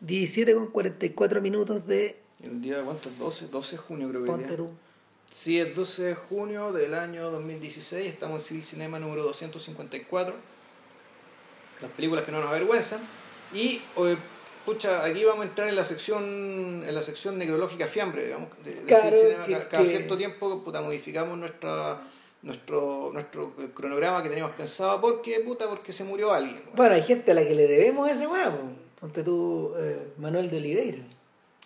[0.00, 2.18] 17 con 44 minutos de...
[2.42, 3.10] ¿El día de cuánto?
[3.18, 4.66] 12, 12 de junio creo que Ponte tú.
[5.30, 10.34] Sí, es 12 de junio del año 2016, estamos en Civil Cinema número 254.
[11.82, 13.00] Las películas que no nos avergüenzan.
[13.52, 14.16] Y, eh,
[14.64, 16.24] pucha, aquí vamos a entrar en la sección
[16.86, 19.44] en la sección necrológica fiambre, digamos, de, de Claro, Civil Cinema.
[19.44, 22.00] que- Cada, cada que- cierto tiempo, puta, modificamos nuestra
[22.40, 27.32] nuestro nuestro cronograma que teníamos pensado porque puta porque se murió alguien Bueno, hay gente
[27.32, 28.58] a la que le debemos ese huevo.
[29.00, 30.98] Ponte tú, eh, Manuel de Oliveira.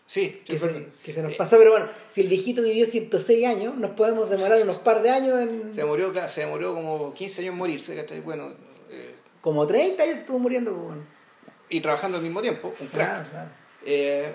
[0.06, 3.46] sí, Que se, que se nos Eh, pasó, pero bueno, si el viejito vivió 106
[3.46, 5.72] años, nos podemos demorar unos par de años en...
[5.72, 8.52] se murió claro, se demoró como 15 años en morirse bueno
[8.91, 10.72] eh, Como 30 años estuvo muriendo.
[10.72, 11.02] pues, bueno.
[11.70, 13.50] y trabajando al mismo tiempo un crack Claro, claro.
[13.86, 14.34] Eh,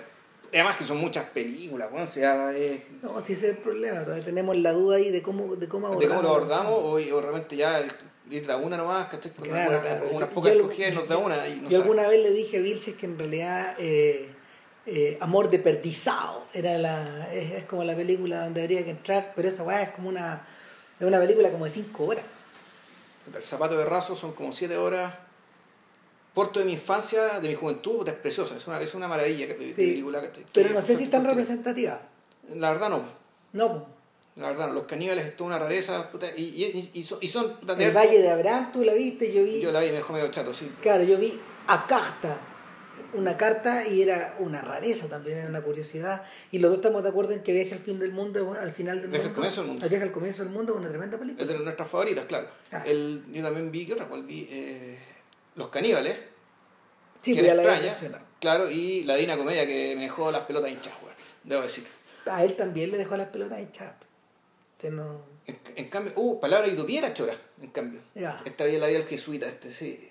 [0.52, 4.02] además que son muchas películas, bueno, o sea, eh, No, si ese es el problema,
[4.02, 7.20] todavía tenemos la duda ahí de cómo, de cómo de cómo lo abordamos o, o
[7.20, 7.80] realmente ya
[8.30, 9.32] ir de una nomás, ¿cachai?
[9.32, 10.30] Con, Claro, algunas, claro.
[10.34, 10.54] pocas
[10.94, 11.82] nos da una y no Yo sabe.
[11.90, 14.28] alguna vez le dije a Vilches que en realidad eh,
[14.86, 19.32] eh, Amor de Perdizao era la, es, es como la película donde habría que entrar,
[19.36, 20.46] pero esa weá es como una,
[20.98, 22.24] es una película como de 5 horas.
[23.34, 25.12] El zapato de raso son como 7 horas.
[26.34, 29.54] Porto de mi infancia, de mi juventud, es preciosa, es una, es una maravilla de
[29.54, 30.20] Sí, película.
[30.52, 32.00] Pero Que- no sé si es tan representativa.
[32.54, 33.02] La verdad no,
[33.52, 33.97] No.
[34.38, 34.72] La verdad.
[34.72, 37.84] Los caníbales es toda una rareza puta, y, y, y son, y son puta, de
[37.86, 40.28] el Valle de Abraham, tú la viste, yo vi, Yo la vi me dejó medio
[40.30, 40.70] chato, sí.
[40.82, 42.38] claro, yo vi a carta,
[43.14, 46.22] una carta y era una rareza también, era una curiosidad.
[46.52, 49.00] Y los dos estamos de acuerdo en que Viaje al fin del mundo, al final
[49.00, 49.34] del Viaje al mundo.
[49.34, 49.88] comienzo del mundo.
[49.88, 51.46] Viaje al comienzo del mundo, una tremenda Es película.
[51.52, 52.48] de nuestras favoritas, claro.
[52.72, 52.82] Ah.
[52.86, 54.46] El, yo también vi, ¿qué otra cual vi?
[54.50, 54.98] Eh,
[55.56, 56.16] Los caníbales.
[57.20, 60.42] Sí, que pues era la extraña, claro, y la Dina Comedia que me dejó las
[60.42, 61.84] pelotas hinchas, weón, debo decir.
[62.26, 63.94] A él también le dejó las pelotas hinchadas.
[64.84, 65.20] No...
[65.46, 68.00] En, en cambio, uh, palabra y era chora, en cambio.
[68.14, 68.36] Ya.
[68.44, 70.08] Esta vez la vi al jesuita, este sí.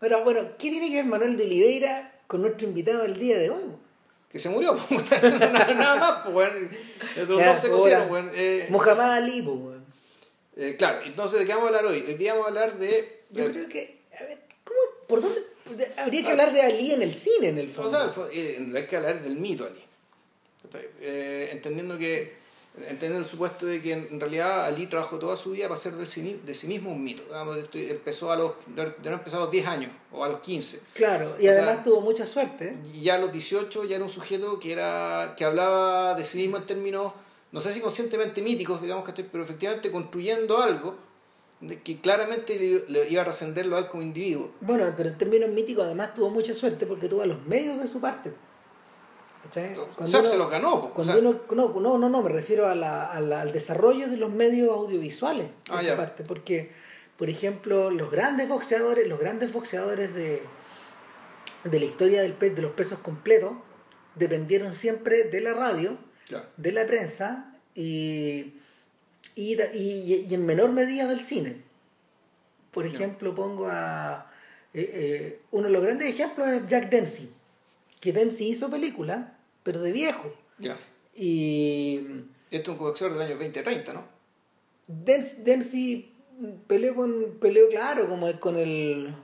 [0.00, 3.50] Pero bueno, ¿qué tiene que ver Manuel de Oliveira con nuestro invitado del día de
[3.50, 3.64] hoy?
[4.30, 4.74] Que se murió,
[5.22, 6.70] nada, más, pues, weón.
[7.28, 8.30] Los Ya, dos se cosieron, weón.
[8.34, 9.84] Eh, Muhammad Ali, pues, weón.
[10.56, 12.04] eh, claro, entonces, ¿de qué vamos a hablar hoy?
[12.06, 13.22] Hoy día vamos a hablar de...
[13.30, 15.42] Yo de- creo que, a ver, ¿cómo, ¿por dónde?
[15.64, 17.90] Pues, habría que hablar de Ali en el cine, en el O fondo.
[17.90, 19.80] sea, fue- eh, hay que hablar del mito Ali.
[21.00, 22.34] Eh, entendiendo que
[22.78, 26.08] entendiendo el supuesto de que en realidad Ali trabajó toda su vida para hacer del
[26.08, 27.22] sí- de sí mismo un mito.
[27.24, 30.80] Digamos, empezó a los, de no empezó a los 10 años o a los 15.
[30.94, 32.76] claro, y o además sea, tuvo mucha suerte.
[33.02, 36.58] ya a los 18 ya era un sujeto que era que hablaba de sí mismo
[36.58, 37.12] en términos,
[37.52, 39.26] no sé si conscientemente míticos, digamos, ¿cachai?
[39.30, 40.96] pero efectivamente construyendo algo
[41.84, 44.50] que claramente le, le iba a trascenderlo a él como individuo.
[44.60, 47.88] Bueno, pero en términos míticos además tuvo mucha suerte porque tuvo a los medios de
[47.88, 48.32] su parte.
[49.98, 50.80] O sea, se los ganó.
[50.80, 50.86] po.
[50.88, 53.52] O Cuando sea, uno, no, no, no, no, me refiero a la- a la- al
[53.52, 55.96] desarrollo de los medios audiovisuales Ah, ya.
[55.96, 56.70] parte, porque,
[57.16, 60.42] por ejemplo, los grandes boxeadores, los grandes boxeadores de,
[61.64, 63.52] de la historia del de los pesos completos
[64.14, 65.96] dependieron siempre de la radio,
[66.56, 68.54] de la prensa y,
[69.34, 71.62] y, da- y- y en menor medida del cine.
[72.72, 72.94] Por Ya.
[72.94, 74.30] ejemplo, pongo a
[74.74, 77.30] eh, eh, uno de los grandes ejemplos es Jack Dempsey,
[78.00, 79.26] que Dempsey hizo películas,
[79.66, 80.32] pero de viejo.
[80.58, 80.78] Ya.
[81.14, 81.98] Y
[82.50, 84.04] Este es un boxeador del año 2030, ¿no?
[84.88, 86.12] Dempsey
[86.66, 89.14] peleó con peleó claro como el- con el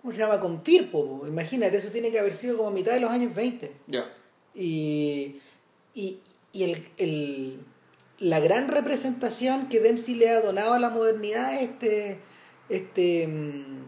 [0.00, 0.40] ¿cómo se llama?
[0.40, 1.26] con Firpo, po.
[1.26, 3.72] imagínate, eso tiene que haber sido como a mitad de los años 20.
[3.88, 4.04] Ya.
[4.54, 5.36] Y,
[5.94, 6.20] y,
[6.52, 7.60] y el, el-
[8.18, 12.18] la gran representación que Dempsey le ha donado a la modernidad es este
[12.70, 13.82] este mm,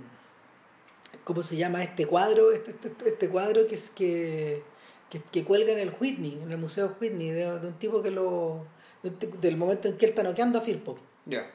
[1.24, 1.82] ¿cómo se llama?
[1.82, 4.62] este cuadro este, este, este cuadro que es que,
[5.10, 8.10] que, que cuelga en el Whitney en el museo Whitney de, de un tipo que
[8.10, 8.64] lo
[9.02, 9.10] de
[9.40, 11.50] del momento en que él está noqueando a Firpo Ya.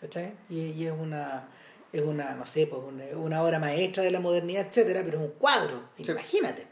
[0.00, 0.32] ¿cachai?
[0.50, 1.48] Y, y es una
[1.92, 5.24] es una no sé pues una, una obra maestra de la modernidad etcétera pero es
[5.24, 6.10] un cuadro Sí.
[6.10, 6.66] imagínate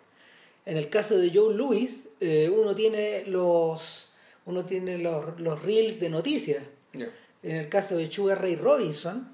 [0.66, 4.10] en el caso de Joe Louis eh, uno tiene los
[4.46, 7.08] uno tiene los, los reels de noticias Ya.
[7.42, 9.28] en el caso de Sugar Ray Robinson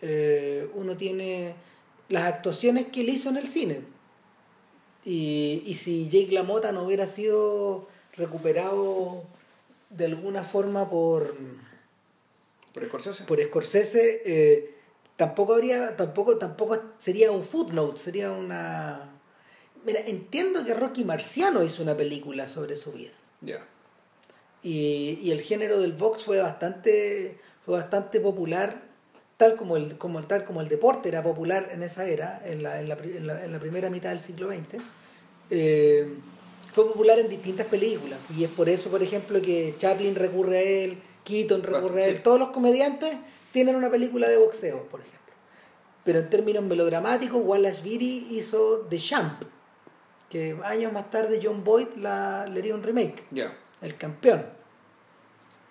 [0.00, 1.54] eh, uno tiene
[2.08, 3.80] las actuaciones que él hizo en el cine
[5.06, 9.22] y, y si Jake LaMotta no hubiera sido recuperado
[9.90, 11.34] de alguna forma por
[12.74, 13.24] ¿Por Scorsese?
[13.24, 14.74] por Scorsese eh,
[15.16, 19.10] tampoco habría tampoco tampoco sería un footnote sería una
[19.84, 23.64] mira entiendo que Rocky Marciano hizo una película sobre su vida Ya.
[24.62, 28.82] y, y el género del box fue bastante fue bastante popular
[29.36, 32.80] tal como el como tal como el deporte era popular en esa era en la,
[32.80, 34.82] en la, en la- en la primera mitad del siglo XX
[35.50, 36.14] eh,
[36.72, 40.62] fue popular en distintas películas y es por eso por ejemplo que Chaplin recurre a
[40.62, 42.22] él Keaton recurre a él Sí.
[42.22, 43.16] todos los comediantes
[43.52, 45.20] tienen una película de boxeo por ejemplo
[46.04, 49.42] pero en términos melodramáticos Wallace Beery hizo The Champ
[50.28, 53.56] que años más tarde John Boyd la, le haría un remake, Ya.
[53.80, 54.44] El Campeón.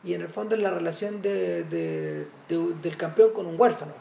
[0.04, 3.92] Y en el fondo es la relación de, de- de- del campeón con un huérfano,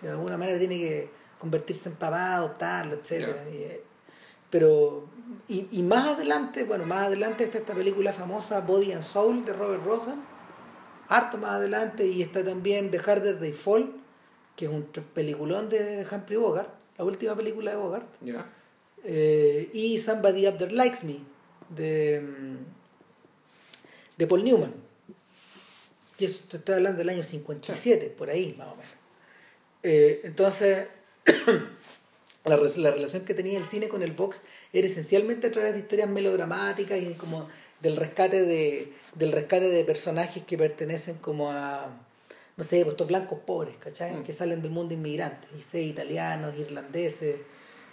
[0.00, 1.08] que de alguna manera tiene que
[1.38, 3.10] convertirse en papá, adoptarlo, etc.
[4.54, 5.08] pero,
[5.48, 9.52] y, y más adelante, bueno, más adelante está esta película famosa Body and Soul de
[9.52, 10.22] Robert Rosen,
[11.08, 13.92] harto más adelante, y está también The Harder They Fall,
[14.54, 18.06] que es un peliculón de, Humphrey Bogart, la última película de Bogart.
[19.02, 21.18] Eh, y Somebody Up There Likes Me
[21.70, 22.56] de, mm,
[24.18, 24.72] de Paul Newman.
[26.16, 28.92] Y eso te estoy hablando del año 57, por ahí más o menos.
[29.82, 30.86] Eh, entonces,
[32.44, 34.42] la, la relación que tenía el cine con el box
[34.72, 37.48] era esencialmente a través de historias melodramáticas y como
[37.80, 41.88] del rescate de, del rescate de personajes que pertenecen como a,
[42.56, 44.12] no sé, pues estos blancos pobres, ¿cachai?
[44.12, 44.22] Mm.
[44.24, 47.36] Que salen del mundo inmigrante, y sé, italianos, irlandeses,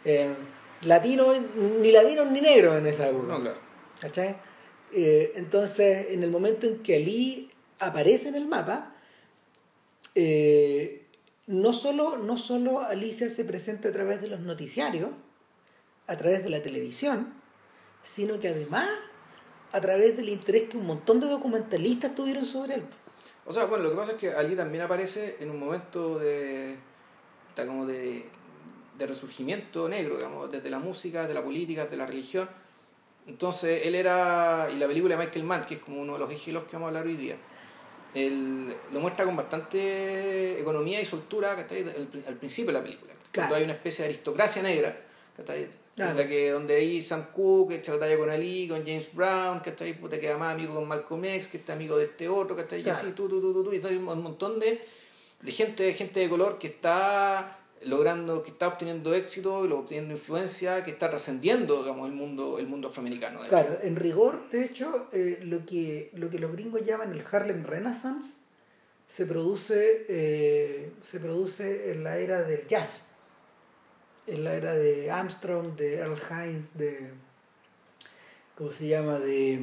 [0.06, 0.36] eh,
[0.82, 1.38] latinos,
[1.80, 3.28] ni latinos ni negros en esa época.
[3.28, 3.60] No, claro.
[4.00, 4.36] ¿Cachai?
[4.94, 7.50] Eh, entonces, en el momento en que Ali
[7.80, 8.96] aparece en el mapa,
[10.16, 11.01] eh,
[11.48, 15.12] no, solo, no solo Alicia se presenta a través de los noticiarios,
[16.08, 17.34] a través de la televisión,
[18.04, 18.90] sino que además
[19.72, 22.84] a través del interés que un montón de documentalistas tuvieron sobre él.
[23.46, 26.76] O sea, bueno, lo que pasa es que Ali también aparece en un momento de.
[27.50, 28.26] está como de,
[28.98, 32.50] de resurgimiento negro, digamos, desde la música, de la política, de la religión.
[33.28, 34.68] Entonces, él era.
[34.72, 36.88] y la película de Michael Mann, que es como uno de los ejilos que vamos
[36.88, 37.38] a hablar hoy día,
[38.14, 41.76] él lo muestra con bastante economía y soltura que está
[42.28, 43.14] al principio de la película.
[43.32, 43.50] Claro.
[43.50, 44.98] Cuando hay una especie de aristocracia negra,
[45.38, 45.68] ¿cachai?
[45.96, 46.12] Claro.
[46.12, 49.62] En la que donde ahí Sam Cooke echa la talla con Ali, con James Brown,
[49.62, 52.30] que está ahí, puta, queda más amigo con Malcolm X, que está amigo de este
[52.30, 52.98] otro, que está ahí Claro.
[52.98, 54.82] así, tú, tú, tú, tú, y hay un montón de,
[55.42, 60.84] de gente, gente de color que está logrando, que está obteniendo éxito, lo obteniendo influencia,
[60.84, 63.40] que está trascendiendo, digamos, el mundo, el mundo afroamericano.
[63.50, 67.64] Claro, en rigor, de hecho, eh, lo, que, lo que los gringos llaman el Harlem
[67.64, 68.38] Renaissance
[69.08, 73.02] se produce, eh, se produce en la era del jazz,
[74.28, 77.10] en la era de Armstrong, de Earl Hines, de.
[78.58, 79.20] ¿Cómo se llama?
[79.20, 79.60] De.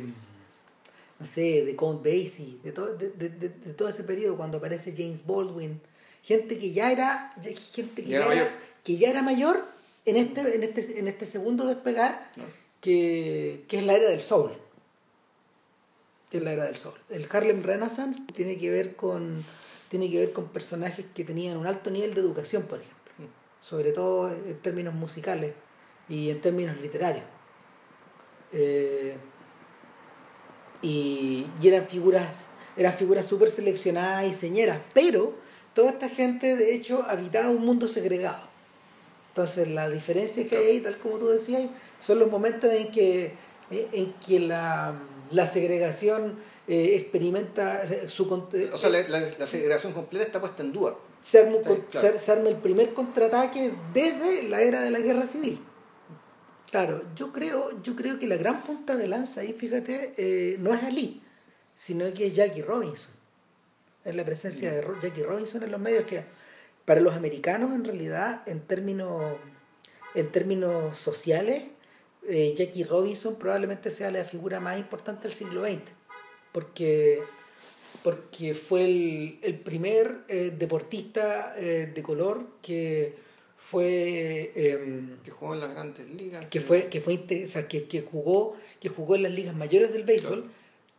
[1.20, 4.58] No sé, de Count Basie, de todo, de, de- de- de todo ese periodo cuando
[4.58, 5.80] aparece James Baldwin.
[6.22, 7.32] Gente que ya era.
[7.72, 8.48] Gente que Ya ya, era era, mayor.
[8.84, 9.64] que ya era mayor
[10.04, 12.44] en este, en este, en este segundo despegar ¿no?
[12.80, 14.52] que, que es la era del soul.
[16.30, 16.94] Que es la era del soul.
[17.10, 19.44] El Harlem Renaissance tiene que ver con
[19.88, 23.24] tiene que ver con personajes que tenían un alto nivel de educación, por ejemplo, Mm.
[23.64, 25.54] sobre todo en términos musicales
[26.10, 27.24] y en términos literarios.
[28.52, 29.16] Eh,
[30.82, 32.44] y, y eran figuras
[32.76, 35.34] eran figuras súper seleccionadas y señeras, pero
[35.78, 38.42] toda esta gente de hecho habitaba un mundo segregado.
[39.28, 41.62] Entonces la diferencia que hay ahí, tal como tú decías,
[42.00, 43.32] son los momentos en que,
[43.70, 44.94] en que la,
[45.30, 46.34] la segregación
[46.66, 48.26] eh, experimenta su...
[48.28, 50.96] con- O sea, la, la- la segregación completa está puesta en duda.
[51.22, 52.08] se arma, un Sí, con- claro.
[52.12, 55.60] se- se arma el primer contraataque desde la era de la guerra civil.
[56.72, 60.74] Claro, yo creo, yo creo que la gran punta de lanza ahí, fíjate, eh, no
[60.74, 61.22] es Ali,
[61.76, 63.12] sino que es Jackie Robinson.
[64.08, 66.22] Es la presencia de Ro- Jackie Robinson en los medios que
[66.84, 69.36] para los americanos en realidad en términos
[70.14, 71.64] en términos sociales
[72.28, 75.80] eh, Jackie Robinson probablemente sea la figura más importante del siglo XX
[76.52, 77.22] porque
[78.02, 83.14] porque fue el, el primer eh, deportista eh, de color que
[83.56, 86.46] fue em, Que jugó en las grandes ligas.
[86.46, 89.92] que fue que fue o sea, que, que jugó que jugó en las ligas mayores
[89.92, 90.52] del béisbol Claro.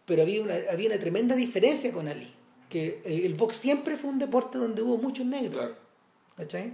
[0.05, 2.31] pero había una había una tremenda diferencia con Ali
[2.69, 5.75] que eh, el box siempre fue un deporte donde hubo muchos negros Claro.
[6.37, 6.73] ¿cachai?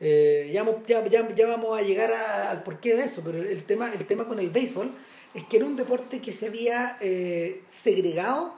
[0.00, 3.62] Eh, ya, ya, ya, ya vamos a llegar a- al porqué de eso pero el
[3.64, 4.90] tema el tema con el béisbol
[5.32, 8.54] es que era un deporte que se había eh, segregado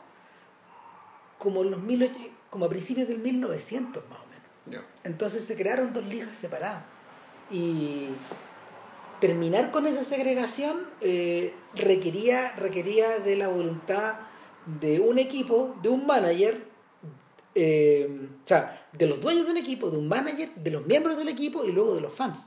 [1.38, 2.10] como en los mil
[2.50, 6.82] como a principios del 1900 más o menos entonces se crearon dos ligas separadas.
[7.50, 8.08] Y
[9.20, 14.16] terminar con esa segregación eh, requería, requería de la voluntad
[14.80, 16.62] de un equipo, de un manager,
[17.60, 18.08] eh,
[18.44, 21.28] o sea, de los dueños de un equipo, de un manager, de los miembros del
[21.28, 22.40] equipo y luego de los fans.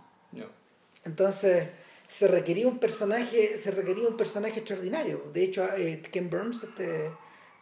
[1.03, 1.67] Entonces
[2.07, 5.23] se requería un personaje, se requería un personaje extraordinario.
[5.33, 7.09] De hecho, eh, Ken Burns, este,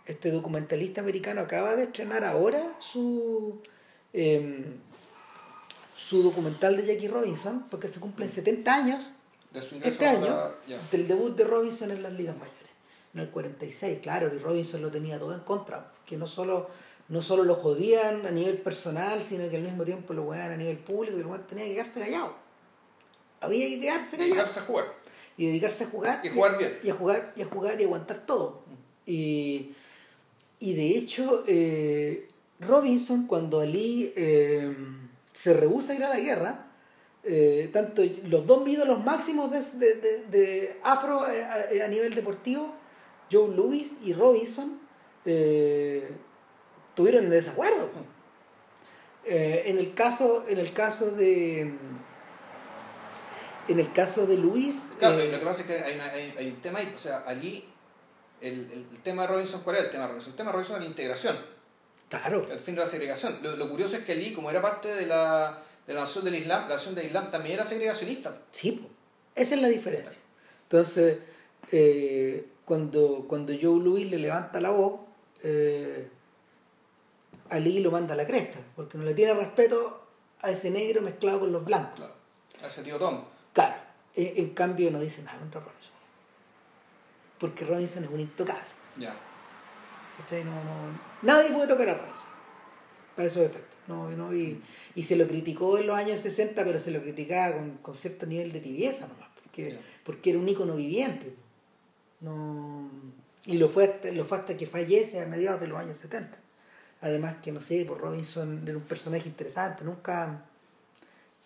[0.05, 3.61] este documentalista americano, acaba de estrenar ahora su
[4.13, 4.65] em,
[5.95, 9.13] su documental de Jackie Robinson, porque se cumplen 70 años
[9.51, 10.25] De su ingreso este año
[10.67, 12.57] la- del debut de Robinson en las ligas mayores.
[13.13, 16.69] En el 46, claro, y Robinson lo tenía todo en contra, que no solo,
[17.09, 20.57] no solo lo jodían a nivel personal, sino que al mismo tiempo lo weaban a
[20.57, 22.33] nivel público y el weón tenía que quedarse callado.
[23.41, 24.29] Había que quedarse Y callado.
[24.35, 24.85] llegarse a jugar.
[25.37, 26.21] y dedicarse a jugar.
[26.23, 26.79] Y jugar bien.
[26.83, 28.61] Y a jugar, y a jugar y aguantar todo.
[29.05, 29.71] Y,
[30.59, 32.27] y de hecho, eh,
[32.59, 34.75] Robinson, cuando Ali eh,
[35.33, 36.65] se rehúsa a ir a la guerra,
[37.23, 39.61] eh, tanto los dos ídolos máximos de,
[39.95, 42.73] de, de, afro a, a, nivel deportivo,
[43.31, 44.79] Joe Louis y Robinson,
[46.99, 47.89] tuvieron en desacuerdo.
[49.25, 51.73] en el caso, en el caso de
[53.69, 54.89] en el caso de Luis.
[54.99, 57.23] Claro, lo que pasa es que hay, una, hay, hay un tema ahí, o sea,
[57.25, 57.63] allí
[58.41, 60.31] el, el, tema de Robinson, ¿cuál es el tema de Robinson?
[60.31, 61.37] El tema de Robinson es la integración.
[62.09, 62.51] Claro.
[62.51, 63.39] El fin de la segregación.
[63.41, 66.35] Lo, lo curioso es que allí, como era parte de la, de la nación del
[66.35, 68.35] Islam, la nación del Islam también era segregacionista.
[68.51, 68.85] Sí,
[69.35, 70.19] esa es la diferencia.
[70.63, 71.19] Entonces,
[71.71, 75.01] eh, cuando, cuando Joe Louis le levanta la voz,
[75.43, 76.09] eh,
[77.49, 80.07] Ali lo manda a la cresta, porque no le tiene respeto
[80.41, 81.95] a ese negro mezclado con los blancos.
[81.95, 82.13] Claro.
[82.61, 83.23] A ese tío Tom.
[83.53, 83.75] Claro.
[84.15, 85.99] En, en cambio, no dice nada contra Robinson
[87.39, 88.61] porque Robinson es un intocable.
[88.97, 89.15] Ya.
[90.43, 92.29] No, no, nadie puede tocar a Robinson.
[93.15, 93.79] Para esos efectos.
[93.87, 94.61] No, no, y,
[94.95, 98.25] y, se lo criticó en los años 60, pero se lo criticaba con, con cierto
[98.25, 99.81] nivel de tibieza nomás, porque, yeah.
[100.03, 101.33] porque era un ícono viviente.
[102.19, 102.89] No,
[103.45, 106.37] y lo fue, hasta, lo fue hasta que fallece a mediados de los años 70.
[107.01, 110.45] Además que, no sé, por Robinson era un personaje interesante, nunca...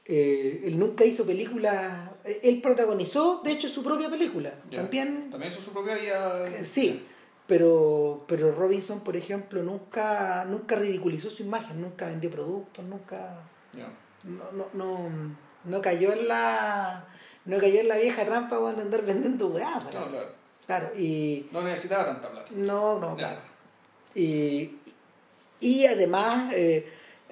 [0.06, 2.10] Eh, él nunca hizo películas.
[2.26, 4.54] Él protagonizó, de hecho, su propia película.
[4.70, 4.82] Yeah.
[4.82, 5.30] También.
[5.30, 6.46] También hizo su propia vida.
[6.64, 7.06] Sí,
[7.48, 13.44] pero, pero Robinson, por ejemplo, nunca, nunca ridiculizó su imagen, nunca vendió productos, nunca.
[13.74, 13.94] Yeah.
[14.24, 15.10] No, no, no,
[15.64, 17.06] no, cayó en la.
[17.46, 19.80] No cayó en la vieja trampa cuando andar vendiendo weá.
[19.80, 20.30] No, claro.
[20.66, 21.48] Claro, y.
[21.52, 22.50] No necesitaba tanta plata.
[22.56, 23.42] No, no, claro.
[24.16, 24.78] Y,
[25.64, 26.86] y además, eh,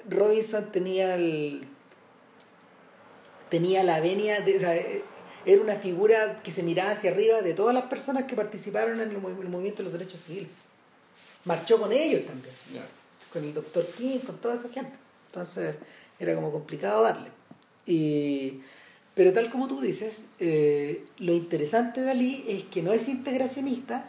[0.10, 1.68] Robinson tenía el
[3.50, 4.74] tenía la venia, de, o sea,
[5.46, 9.10] era una figura que se miraba hacia arriba de todas las personas que participaron en
[9.10, 10.50] el, el movimiento de los derechos civiles.
[11.44, 12.88] Marchó con ellos también, yeah.
[13.34, 14.94] con el doctor King, con toda esa gente.
[15.28, 15.76] Entonces
[16.18, 17.30] era como complicado darle.
[17.86, 18.62] Y,
[19.14, 24.06] pero tal como tú dices, eh, lo interesante de Ali es que no es integracionista,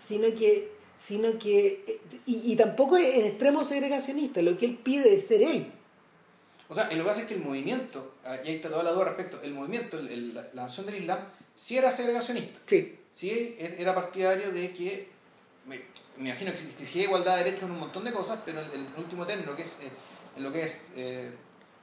[0.00, 0.72] sino que,
[1.06, 5.42] sino que y, y tampoco es en extremo segregacionista, lo que él pide es ser
[5.42, 5.72] él.
[6.68, 9.04] O sea, lo que pasa es que el movimiento, y ahí está toda la duda
[9.04, 11.20] respecto, el movimiento, el, el, la nación del Islam,
[11.54, 12.58] sí era segregacionista.
[12.66, 12.98] Sí.
[13.12, 15.08] Sí era partidario de que,
[15.66, 15.80] me,
[16.16, 18.86] me imagino que, hay igualdad de derechos en un montón de cosas, pero en el,
[18.96, 19.90] último término, que es, eh,
[20.36, 21.30] en lo que es eh,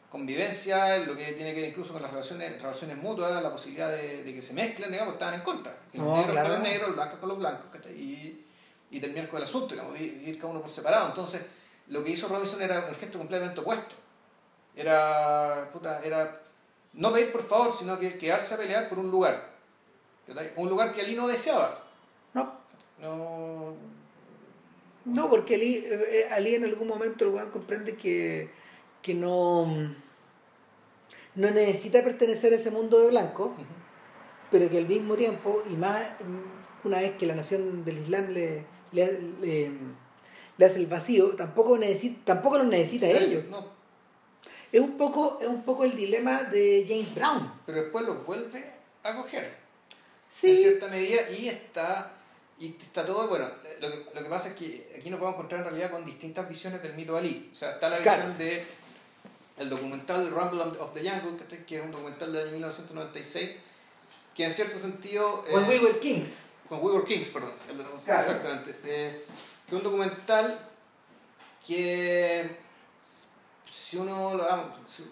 [0.10, 3.90] convivencia, en lo que tiene que ver incluso con las relaciones, relaciones mutuas, la posibilidad
[3.90, 5.78] de, de que se mezclen, digamos, estaban en contra.
[5.94, 6.50] Los No, negros claro.
[6.50, 8.46] con los negros, los blancos con los blancos, y,
[8.94, 11.08] y terminar con el asunto, digamos, ir cada uno por separado.
[11.08, 11.42] Entonces,
[11.88, 13.96] lo que hizo Robinson era un gesto completamente opuesto
[14.76, 16.42] era, puta, era
[16.94, 19.52] no pedir por favor, sino que quedarse a pelear por un lugar.
[20.56, 21.84] Un lugar que Ali no deseaba.
[22.34, 22.54] No.
[23.00, 23.76] No.
[25.06, 28.50] No, porque Ali, eh, Ali en algún momento el comprende que,
[29.02, 29.66] que no,
[31.36, 33.66] no necesita pertenecer a ese mundo de blanco, Uh -huh.
[34.50, 36.02] pero que al mismo tiempo, y más
[36.84, 39.72] una vez que la nación del Islam le, le, le,
[40.58, 43.46] le hace el vacío, tampoco, necesita, tampoco los necesita Sí, ellos.
[43.50, 43.66] no,
[44.72, 47.52] Es un, poco, es un poco el dilema de James Brown.
[47.66, 48.64] pero después los vuelve
[49.04, 49.64] a coger.
[50.42, 52.12] En cierta medida y está.
[52.60, 53.48] Y está todo, bueno,
[53.82, 56.06] lo que, lo que pasa es que aquí nos vamos a encontrar en realidad con
[56.06, 57.50] distintas visiones del mito Ali.
[57.52, 58.34] O sea, está la visión Claro.
[58.38, 58.64] de
[59.58, 63.50] el documental Rumble of the Jungle, que, que es un documental del año 1996,
[64.34, 65.44] que en cierto sentido...
[65.52, 66.30] When eh, We Were Kings.
[66.70, 67.54] Con We Were Kings, perdón.
[67.70, 68.20] el de- Claro.
[68.20, 68.76] Exactamente.
[68.84, 69.26] Eh,
[69.68, 70.70] que es un documental
[71.66, 72.58] que
[73.66, 74.46] si uno lo,
[74.88, 75.04] si,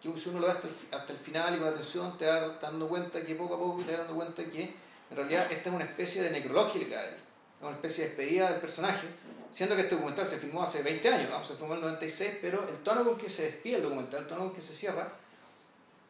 [0.00, 2.60] que si uno lo ve hasta el, hasta el final y con atención te vas
[2.60, 4.62] dando cuenta que poco a poco te vas dando cuenta que
[5.10, 7.08] en realidad esta es una especie de necrológica de.
[7.08, 9.06] Es una especie de despedida del personaje,
[9.52, 12.38] siendo que este documental se filmó hace 20 años, vamos, se filmó en el 96,
[12.42, 15.12] pero el tono con que se despide el documental, el tono con que se cierra,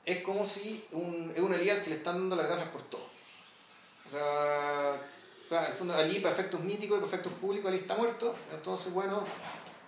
[0.07, 3.12] es como si un, es un al que le están dando las gracias por todo.
[4.13, 5.01] Sea,
[5.43, 7.95] o sea, en el fondo Ali para efectos míticos y para efectos públicos Ali está
[7.95, 9.25] muerto, entonces bueno,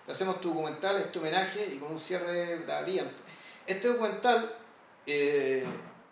[0.07, 3.13] hacemos tu documental, este homenaje y con un cierre brillante.
[3.67, 4.51] Este documental,
[5.05, 5.63] eh,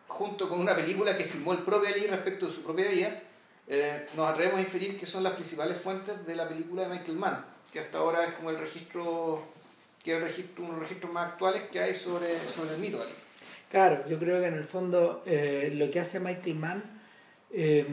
[0.08, 3.20] junto con una película que filmó el propio Ali respecto de su propia vida,
[3.68, 7.18] eh, nos atrevemos a inferir que son las principales fuentes de la película de Michael
[7.18, 9.44] Mann, que hasta ahora es como el registro,
[10.04, 12.80] que es el registro, uno de los registros más actuales que hay sobre, sobre el
[12.80, 13.16] mito de Ali.
[13.72, 17.03] Claro, yo creo que en el fondo eh, lo que hace Michael Mann
[17.54, 17.86] eh,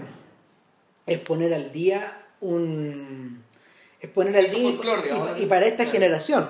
[1.07, 3.43] es poner al día un
[4.00, 4.71] es poner al día
[5.38, 5.90] y- para esta Claro.
[5.93, 6.49] generación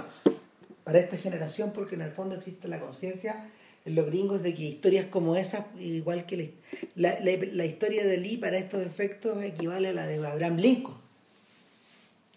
[0.85, 3.45] para esta generación porque en el fondo existe la conciencia
[3.85, 6.53] en los gringos de que historias como esas, igual que
[6.97, 10.97] la, la, la historia de Lee para estos efectos equivale a la de Abraham Lincoln.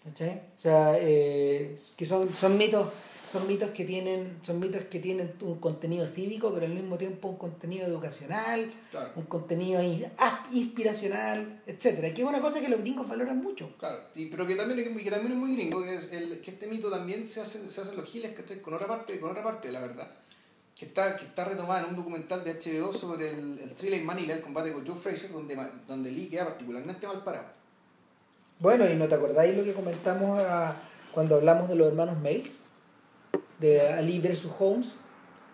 [0.04, 0.40] ¿Cachai?
[0.58, 2.88] O sea, eh, que son, son mitos
[3.34, 7.26] son mitos que tienen son mitos que tienen un contenido cívico pero al mismo tiempo
[7.26, 8.72] un contenido educacional
[9.16, 9.80] un contenido
[10.18, 13.72] ah, inspiracional etcétera que es una cosa que los gringos valoran mucho.
[13.76, 16.68] Claro y, pero que también, que también es muy gringo que, es el, que este
[16.68, 18.30] mito también se hace se hacen los giles
[18.62, 20.08] con otra parte con otra parte la verdad.
[20.76, 24.06] Que está que está retomada en un documental de HBO sobre el, el thriller in
[24.06, 27.48] Manila el combate con Joe Fraser donde donde Lee queda particularmente mal parado.
[28.60, 30.76] Bueno y no te acordáis lo que comentamos ah,
[31.12, 32.63] cuando hablamos de los hermanos Mails
[33.64, 34.98] de Ali versus Holmes,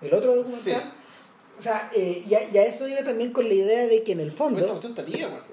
[0.01, 0.95] el otro documental.
[1.57, 4.33] O sea, eh, ya, ya, eso iba también con la idea de que en el
[4.33, 4.59] fondo.
[4.59, 5.45] Esta cuestión weón.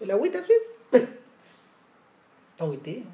[0.00, 0.52] ¿El agüita, sí?
[2.50, 2.78] Está muy.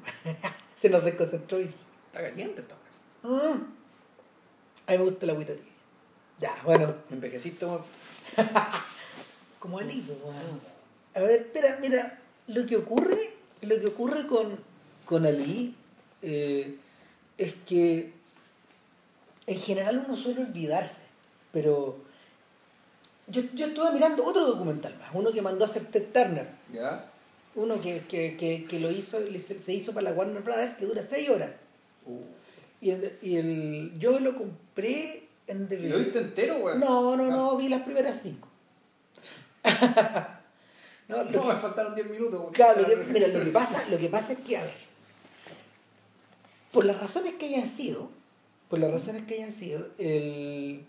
[0.75, 1.65] Se nos desconcentró y...
[1.65, 2.75] Está caliente esta
[3.23, 3.75] mm.
[4.87, 5.71] A mí me gusta el agüita tía.
[6.39, 6.95] Ya, bueno.
[7.11, 7.65] Envejeciste,
[9.59, 10.17] Como Ali, pues,
[11.13, 14.57] A ver, espera, mira, lo que ocurre, lo que ocurre con,
[15.05, 15.75] con Ali.
[16.21, 16.79] Eh,
[17.37, 18.13] es que
[19.47, 21.01] en general uno suele olvidarse,
[21.51, 21.97] pero
[23.27, 26.47] yo, yo estuve mirando otro documental más, uno que mandó a hacer Ted Turner.
[26.71, 27.11] ¿Ya?
[27.55, 31.01] Uno que, que, que, que, lo hizo, se hizo para la Warner Brothers, que dura
[31.01, 31.51] 6 horas.
[32.05, 32.19] Uh.
[32.81, 35.83] Y, el, y el, yo lo compré en DVD.
[35.83, 36.77] ¿Y lo viste entero, güey?
[36.77, 37.57] No, no, no, ah.
[37.57, 38.47] vi las primeras 5.
[41.07, 42.51] no, no me faltaron 10 minutos.
[42.51, 44.84] Claro, lo que, mira, lo que, pasa, lo que pasa es que, a ver,
[46.75, 48.09] por las razones que hayan sido,
[48.69, 50.81] por las razones que hayan sido, el,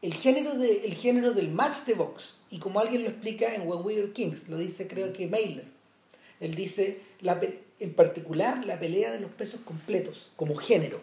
[0.00, 3.68] el, género, de, el género del match de box, y como alguien lo explica en
[3.68, 5.66] When We Were Kings, lo dice creo que Mailer,
[6.40, 7.38] él dice, la,
[7.78, 11.02] en particular la pelea de los pesos completos, como género,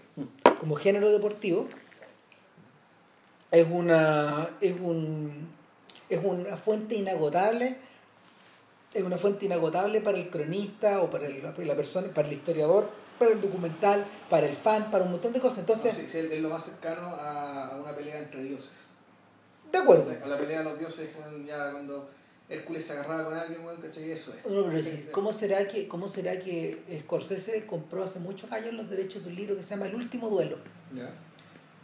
[0.60, 1.68] como género deportivo,
[3.52, 5.48] es una, es un,
[6.10, 7.78] es una fuente inagotable
[8.96, 13.32] es una fuente inagotable para el cronista o para la persona, para el historiador para
[13.32, 15.60] el documental, para el fan, para un montón de cosas.
[15.60, 18.90] Entonces, sí, es lo más cercano a una pelea entre dioses.
[19.72, 20.12] De acuerdo.
[20.24, 21.10] A la pelea de los dioses,
[21.46, 22.10] ya cuando
[22.48, 24.12] Hércules se agarraba con alguien, bueno, ¿cachai?
[24.12, 24.50] Eso es.
[24.50, 29.24] No, pero ¿cómo, será que, ¿Cómo será que Scorsese compró hace muchos años los derechos
[29.24, 30.58] de un libro que se llama El último duelo?
[30.94, 31.10] Ya.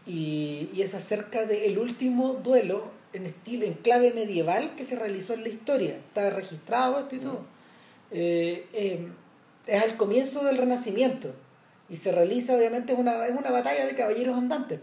[0.05, 5.33] Y, y, es acerca del último duelo en estilo, en clave medieval que se realizó
[5.33, 5.95] en la historia.
[5.95, 7.45] Está registrado esto y todo.
[8.11, 9.07] Eh, eh,
[9.67, 11.33] es al comienzo del Renacimiento.
[11.89, 14.79] Y se realiza obviamente es una, es una batalla de caballeros andantes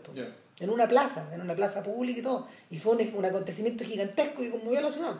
[0.60, 2.46] en una plaza, en una plaza pública y todo.
[2.70, 5.14] Y fue un, un acontecimiento gigantesco y conmovió a la ciudad.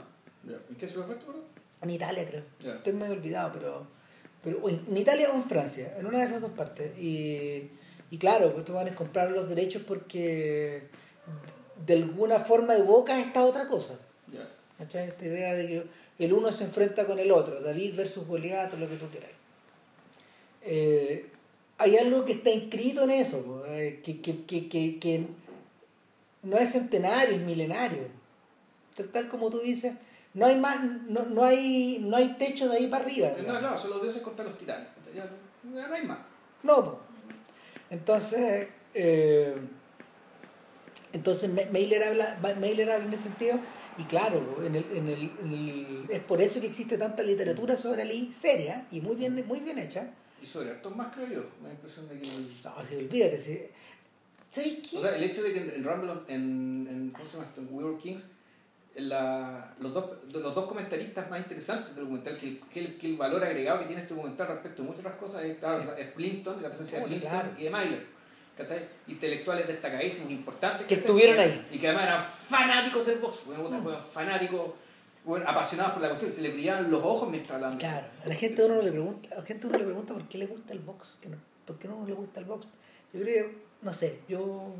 [0.71, 1.35] ¿y qué ciudad fue esto?
[1.81, 2.75] en Italia creo.
[2.75, 3.87] Estoy medio olvidado pero,
[4.43, 6.99] pero en Italia o en Francia en una de esas dos partes.
[6.99, 7.71] Y,
[8.11, 10.89] y claro pues tú van a comprar los derechos porque
[11.87, 13.95] de alguna forma evoca esta otra cosa.
[14.79, 18.77] Esta idea de que el uno se enfrenta con el otro David versus Goliat o
[18.77, 19.38] lo que tú quieras
[20.63, 21.31] eh,
[21.79, 25.27] hay algo que está inscrito en eso, eh, que, que, que, que,
[26.43, 28.09] no es centenario, es milenario.
[29.13, 29.95] Tal, como tú dices,
[30.35, 33.31] no hay más, no, no, hay, no hay techo de ahí para arriba.
[33.47, 34.89] No, no, son los dioses contra los titanes.
[35.15, 35.31] Ya,
[35.65, 36.19] no hay más.
[36.63, 36.99] No,
[37.91, 39.55] entonces, eh,
[41.13, 43.59] entonces Mailer habla, Mailer habla en ese sentido,
[43.99, 47.77] y claro, en el, en el, en el, es por eso que existe tanta literatura
[47.77, 50.09] sobre Lee seria y muy bien, muy bien hecha
[50.41, 51.43] y sobre hartos más, creo yo.
[51.61, 52.27] Me da impresión de que.
[52.27, 53.41] No, sí, olvídate.
[53.41, 53.61] Sí.
[54.51, 54.97] ¿Sabes qué?
[54.97, 57.61] O sea, el hecho de que en, Rumble, en, en, ¿cómo se llama esto?
[57.61, 58.27] En We Were Kings,
[58.97, 63.45] la, los, dos, los dos comentaristas más interesantes del documental, que el, que, el, valor
[63.45, 66.69] agregado que tiene este documental respecto a muchas otras cosas es, claro, es Plimpton, la
[66.69, 68.19] presencia de Plimpton y de Myler.
[68.59, 68.89] ¿cachai?
[69.07, 70.87] Intelectuales destacadísimos, importantes.
[70.87, 71.69] Que estuvieron ahí.
[71.71, 74.11] Y que además eran fanáticos del box, mm.
[74.13, 74.73] fanáticos
[75.37, 77.79] apasionados por la cuestión, se le brillaban los ojos mientras hablaban.
[77.79, 80.39] Claro, a la gente uno le pregunta, a la gente uno le pregunta por qué
[80.39, 81.37] le gusta el box, que no,
[81.67, 82.67] por qué no le gusta el box.
[83.13, 83.51] Yo creo,
[83.83, 84.75] no sé, yo,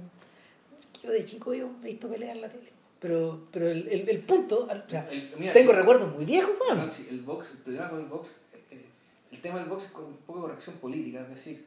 [1.03, 2.73] yo de chico yo he visto pelear en la tele.
[3.01, 5.09] Pero, pero el, el, el punto, o sea,
[5.53, 6.83] tengo recuerdos muy viejos, bueno.
[6.83, 8.85] No, sí, el box, el problema con el box, eh, eh,
[9.31, 11.67] el tema del box es con un poco de corrección política, es decir,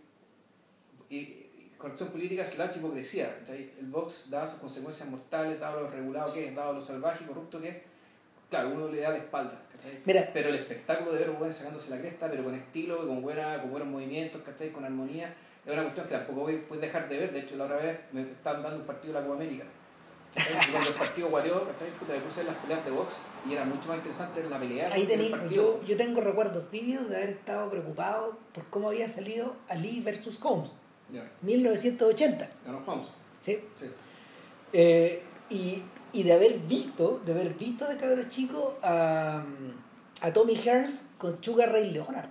[1.09, 1.41] y,
[1.77, 3.39] corrección política es la hipocresía.
[3.47, 7.27] El box, daba sus consecuencias mortales, dado lo regulado que es, dado lo salvaje y
[7.27, 7.77] corrupto que es,
[8.51, 9.59] claro, uno le da la espalda,
[10.05, 13.59] Mira, pero el espectáculo de ver a sacándose la cresta, pero con estilo, con, buena,
[13.59, 14.69] con buenos movimientos, ¿cachai?
[14.69, 15.33] Con armonía,
[15.65, 17.33] es una cuestión que tampoco puedes dejar de ver.
[17.33, 19.63] De hecho, la otra vez me estaban dando un partido de la Copa América.
[20.35, 21.89] Y cuando el partido guateó, ¿cachai?
[21.97, 24.93] Puta, me puse en las peleas de box y era mucho más interesante la pelea.
[24.93, 29.55] Ahí tenéis, yo, yo tengo recuerdos vívidos de haber estado preocupado por cómo había salido
[29.67, 30.77] Ali versus Holmes.
[31.41, 32.49] 1980.
[32.65, 33.07] Ganó Holmes.
[33.41, 33.59] Sí.
[33.75, 33.87] sí.
[34.71, 39.43] Eh, y, y de haber visto, de haber visto de cabrón chico a,
[40.21, 42.29] a Tommy Hearns con Sugar Ray Leonard.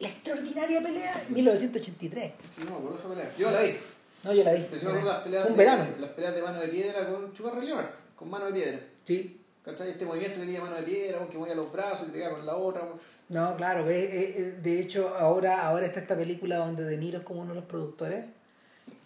[0.00, 2.32] La extraordinaria pelea 1983.
[2.56, 3.32] Sí, no, por esa pelea.
[3.38, 3.76] Yo la vi.
[4.24, 4.62] No, yo la vi.
[4.68, 5.84] Pero sí me acuerdo las peleas, Un de, verano.
[5.98, 8.80] las peleas de mano de piedra con Chugar Leonard, con mano de piedra.
[9.04, 9.40] Sí.
[9.64, 9.90] ¿Cachai?
[9.90, 12.46] Este movimiento que tenía mano de piedra, que movía los brazos y te pegaba con
[12.46, 12.88] la otra.
[13.30, 17.18] No, claro, eh, eh, eh, de hecho ahora, ahora está esta película donde De Niro
[17.20, 18.26] es como uno de los productores,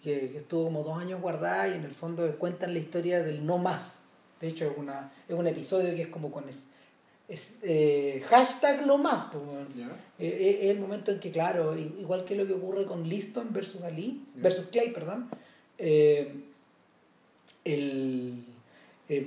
[0.03, 3.45] que, que estuvo como dos años guardada y en el fondo cuentan la historia del
[3.45, 3.98] no más.
[4.39, 6.65] De hecho es, una, es un episodio que es como con es,
[7.27, 9.25] es, eh, hashtag no más.
[9.31, 9.43] pues,
[10.17, 14.23] es el momento en que, claro, igual que lo que ocurre con Liston versus Ali,
[14.35, 14.43] Ya.
[14.43, 15.29] versus Clay, perdón,
[15.77, 16.33] eh,
[17.65, 18.45] el,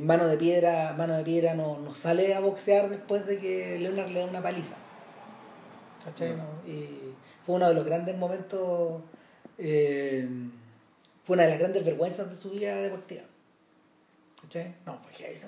[0.01, 4.11] mano de piedra, mano de piedra no, no sale a boxear después de que Leonard
[4.11, 4.77] le da una paliza.
[6.37, 6.71] No?
[6.71, 6.89] Y
[7.45, 9.03] fue uno de los grandes momentos,
[9.57, 13.23] fue una de las grandes vergüenzas de su vida deportiva.
[14.87, 15.47] No, pues ya eso.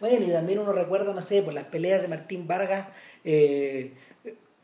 [0.00, 2.88] Bueno, y también uno recuerda, no sé, por las peleas de Martín Vargas
[3.24, 3.92] eh,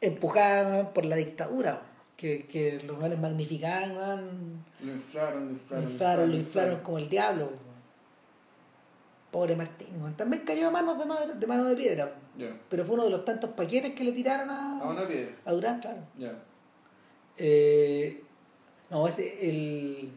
[0.01, 1.83] empujadas por la dictadura,
[2.17, 5.91] que, que los manes magnificaban, Lo inflaron, lo lo inflaron.
[5.91, 7.51] inflaron, lo inflaron como el diablo.
[9.31, 12.15] Pobre Martín, también cayó a manos de, madre- de mano de piedra,
[12.71, 15.33] pero fue uno de los tantos paquetes que le tiraron a, A una piedra.
[15.45, 15.99] a Durán, claro.
[17.37, 18.23] Eh,
[18.91, 20.11] no, ese, el...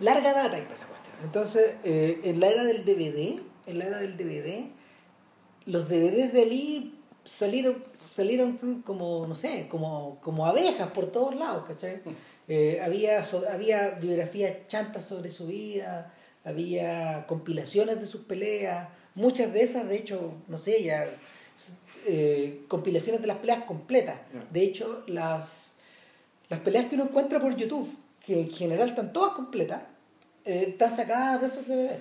[0.00, 1.14] Larga data y esa cuestión.
[1.24, 4.70] Entonces, eh, en la era del DVD, en la era del DVD,
[5.66, 7.84] los DVDs de Ali salieron,
[8.14, 12.00] salieron como, no sé, como, como abejas por todos lados, ¿cachai?
[12.52, 16.12] Eh, había, so- había biografías chantas sobre su vida,
[16.44, 21.06] había compilaciones de sus peleas, muchas de esas, de hecho, no sé, ya
[22.06, 24.16] eh, compilaciones de las peleas completas.
[24.50, 25.74] De hecho, las,
[26.48, 27.88] las peleas que uno encuentra por YouTube,
[28.30, 29.82] que en general están todas completas,
[30.44, 31.98] eh, están sacadas de esos DVD.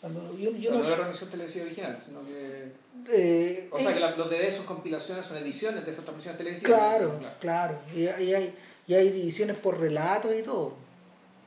[0.00, 2.72] Cuando yo, O sea, no- no era transmisión televisiva original, sino que.
[3.10, 6.38] eh, O sea, eh, que la- los DVDs son compilaciones, son ediciones de esas transmisiones
[6.38, 6.78] televisivas.
[6.78, 7.74] Claro, claro.
[7.94, 8.54] Y, y hay,
[8.86, 10.72] y hay divisiones por relatos y todo.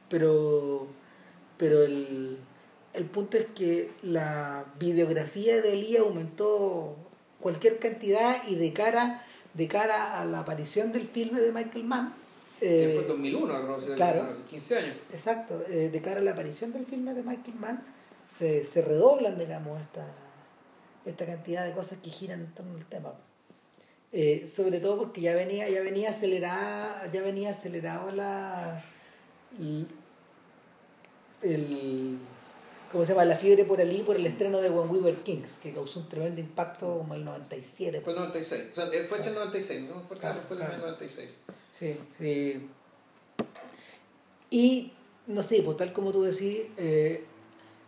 [0.09, 0.85] Pero,
[1.57, 2.37] pero el,
[2.93, 6.95] el punto es que la videografía de Elías aumentó
[7.39, 12.13] cualquier cantidad y de cara, de cara a la aparición del filme de Michael Mann.
[12.61, 14.27] Que eh, fue en 2001, creo que claro.
[14.29, 14.95] hace 15 años.
[15.11, 17.83] Exacto, eh, de cara a la aparición del filme de Michael Mann,
[18.29, 20.05] se, se redoblan, digamos, esta,
[21.05, 23.13] esta cantidad de cosas que giran en torno al tema.
[24.13, 28.83] Eh, sobre todo porque ya venía, ya venía acelerada, ya venía acelerado la
[29.59, 29.87] el,
[31.41, 32.17] el-
[32.91, 33.25] ¿cómo se llama?
[33.25, 36.09] la fiebre por allí por el estreno de When We Were Kings, que causó un
[36.09, 38.01] tremendo impacto como el 97.
[38.01, 38.63] Fue el 96.
[38.71, 39.89] O sea, fue hecho en el 96.
[39.89, 40.01] ¿no?
[40.01, 40.81] Fue, Claro, fue en el claro.
[40.83, 41.37] 96.
[41.81, 42.67] Sí, sí.
[44.51, 44.91] Y,
[45.25, 47.23] no sé, pues tal como tú decís, eh,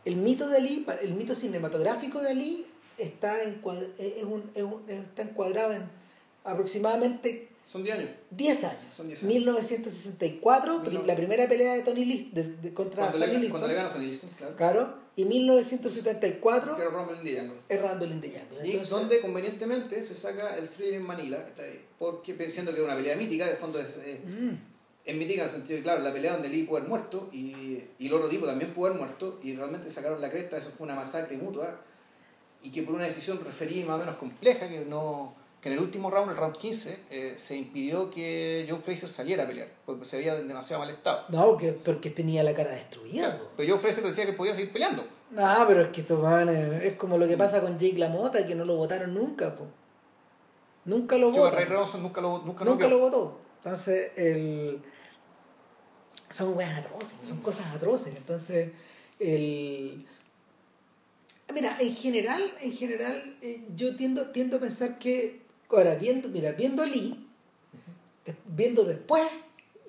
[0.04, 2.66] el mito de Ali, el mito cinematográfico de Ali
[2.98, 5.84] está, encuad- es un- es un- está encuadrado en
[6.44, 8.10] aproximadamente Son 10 años.
[8.32, 8.80] 10 años.
[8.96, 9.34] Son 10 años.
[9.36, 13.40] 1964, pri- Mil- la primera pelea de Tony List, de- de- contra Cuando Sonny le,
[13.40, 14.56] Liston, cuando le ganas a Liston, claro.
[14.58, 17.58] claro, y 1974, Que Rumble in the Jungle.
[17.70, 18.68] es Randall in the Jungle.
[18.68, 22.80] Y donde convenientemente se saca el thriller en Manila, que está ahí, porque pensando que
[22.80, 24.50] es una pelea mítica, de fondo es, eh, mm,
[25.06, 27.84] es mítica en el sentido de, claro, la pelea donde Lee pudo haber muerto y,
[28.00, 30.86] y el otro tipo también pudo haber muerto y realmente sacaron la cresta, eso fue
[30.86, 31.80] una masacre mutua
[32.64, 35.80] y que por una decisión referida más o menos compleja, que no que en el
[35.80, 40.04] último round, el round 15, eh, se impidió que Joe Fraser saliera a pelear, porque
[40.04, 41.24] se veía en demasiado mal estado.
[41.30, 43.30] no, porque, porque tenía la cara destruida.
[43.30, 45.06] Claro, pero Joe Fraser decía que podía seguir peleando.
[45.32, 48.56] No, pero es que estos manes- es como lo que pasa con Jake LaMotta, que
[48.56, 49.66] no lo votaron nunca, po.
[50.84, 51.64] Nunca lo Joe Ray.
[51.64, 53.40] Ronson nunca lo nunca, Nunca lo votó.
[53.64, 54.82] Entonces, el...
[56.30, 58.14] son weas atroces, son cosas atroces.
[58.18, 58.72] Entonces,
[59.18, 60.06] el...
[61.54, 65.43] Mira, en general, en general, eh, yo tiendo, tiendo a pensar que,
[65.78, 67.26] ahora, viendo, mira, viendo Lee,
[68.46, 69.24] viendo después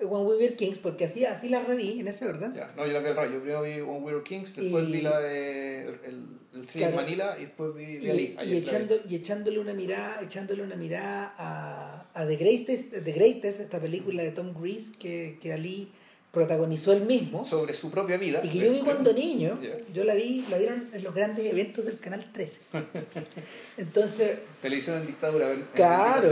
[0.01, 2.91] One We Were Kings, porque así, así la reví en ese orden, Ya, no, yo
[2.93, 3.33] la vi al rayo.
[3.35, 6.97] Yo primero vi One We Were Kings, después Y- vi la de el, el Claro.
[6.97, 8.23] Manila y después vi y, Ali.
[8.23, 8.57] y la vi.
[8.57, 13.79] echando, y echándole una mirada echándole una mirada a, a The, Greatest, The Greatest esta
[13.79, 15.91] película de Tom Cruise que, que Ali
[16.35, 18.41] protagonizó él mismo sobre su propia vida.
[18.43, 19.59] y que yo vi Este, cuando niño
[19.91, 22.61] yo la vi la vieron en los grandes eventos del canal 13
[23.77, 25.51] entonces Televisión en dictadura.
[25.51, 26.29] en- Claro.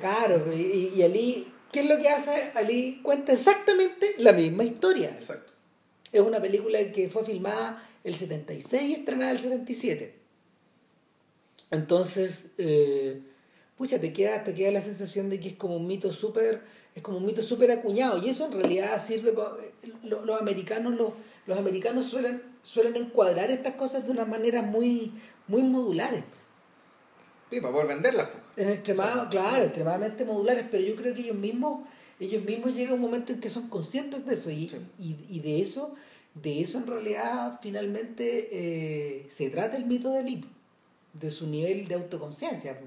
[0.00, 2.50] claro y Ali ¿qué es lo que hace?
[2.54, 5.52] Ali cuenta exactamente la misma historia Exacto.
[6.10, 10.14] Es una película que fue filmada el 76 y estrenada el 77.
[11.70, 13.20] Entonces, eh,
[13.76, 16.62] pucha, te queda, te queda la sensación de que es como un mito súper,
[16.98, 18.18] es como un mito súper acuñado.
[18.24, 19.52] Y eso en realidad sirve para,
[20.04, 21.12] los, los americanos, los,
[21.46, 25.12] los americanos suelen, suelen encuadrar estas cosas de una manera muy,
[25.46, 26.24] muy modulares.
[27.50, 28.28] Sí, para poder venderlas.
[28.28, 28.66] pues.
[28.66, 31.80] En extremado, claro, extremadamente modulares, pero yo creo que ellos mismos,
[32.20, 34.76] ellos mismos llega un momento en que son conscientes de eso y, Sí.
[34.98, 35.94] y, y de eso,
[36.34, 40.44] de eso en realidad finalmente eh, se trata el mito de Lee,
[41.14, 42.78] de su nivel de autoconciencia.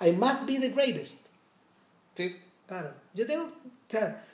[0.00, 1.18] I must be the greatest.
[2.14, 2.36] Sí.
[2.66, 3.50] Claro, yo tengo, o
[3.88, 4.24] sea,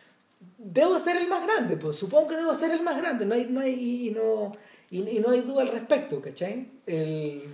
[0.58, 3.46] debo ser el más grande, pues supongo que debo ser el más grande, no hay,
[3.46, 4.56] no hay, y, y no,
[4.90, 6.66] y, y no hay duda al respecto, ¿cachai?
[6.86, 7.44] El,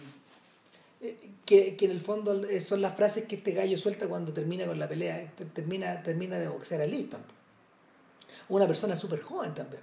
[1.01, 4.67] eh, que, que en el fondo son las frases que este gallo suelta cuando termina
[4.67, 7.21] con la pelea, eh, ter- termina, termina de boxear a Liston.
[8.49, 9.83] Una persona súper joven también.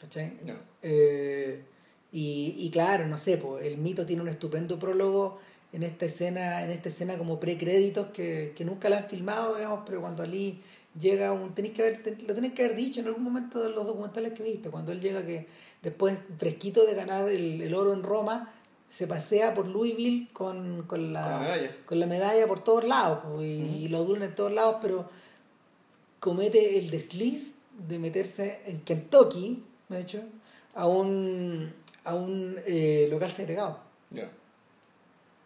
[0.00, 0.32] ¿Cachai?
[0.44, 0.54] No.
[0.82, 1.62] Eh,
[2.10, 5.40] y, y claro, no sé, pues, el mito tiene un estupendo prólogo
[5.72, 9.80] en esta escena, en esta escena como precréditos que, que nunca la han filmado, digamos,
[9.86, 10.60] pero cuando Ali
[10.98, 13.86] llega un, tenéis que haber, lo tenéis que haber dicho en algún momento de los
[13.86, 15.46] documentales que viste, cuando él llega que
[15.82, 18.52] después fresquito de ganar el, el oro en Roma,
[18.90, 21.76] se pasea por Louisville con, con, la, Con la medalla.
[21.86, 25.08] con la medalla por todos lados, pues, y, y lo duran en todos lados, pero
[26.20, 27.54] comete el desliz
[27.88, 30.20] de meterse en Kentucky, de hecho,
[30.74, 31.72] a un,
[32.04, 33.78] a un eh, local segregado.
[34.10, 34.30] Ya.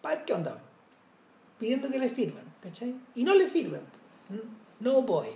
[0.07, 0.59] ¿Para ver qué onda?
[1.59, 2.95] Pidiendo que le sirvan, ¿cachai?
[3.17, 3.81] Y no le sirven.
[4.79, 5.27] No boy.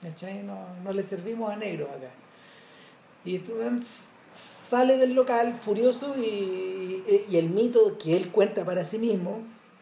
[0.00, 0.44] ¿cachai?
[0.44, 2.10] No, no le servimos a negros acá.
[3.24, 3.40] Y
[4.70, 9.40] sale del local furioso y, y el mito que él cuenta para sí mismo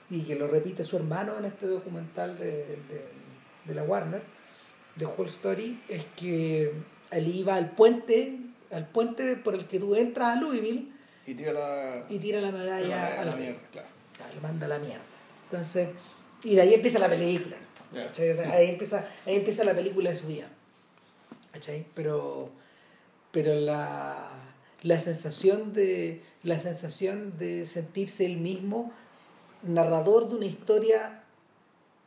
[0.09, 3.25] y que lo repite su hermano en este documental de, de-
[3.67, 4.23] de la Warner,
[4.97, 6.73] de Whole Story, es que
[7.11, 8.39] él iba al puente,
[8.71, 10.89] al puente por el que tú entras a Louisville
[11.27, 12.05] Y tira la.
[12.09, 13.89] y tira la medalla la- a la, la mierda, claro.
[14.35, 15.03] Lo manda a la mierda.
[15.51, 15.89] Entonces,
[16.43, 17.57] y de ahí empieza la película.
[18.15, 20.49] sea, Ahí empieza, ahí empieza la película de su vida.
[21.53, 21.87] ¿Cachai?
[21.95, 22.51] Pero,
[23.31, 24.31] pero la,
[24.83, 28.93] la sensación de la sensación de sentirse el mismo
[29.63, 31.23] narrador de una historia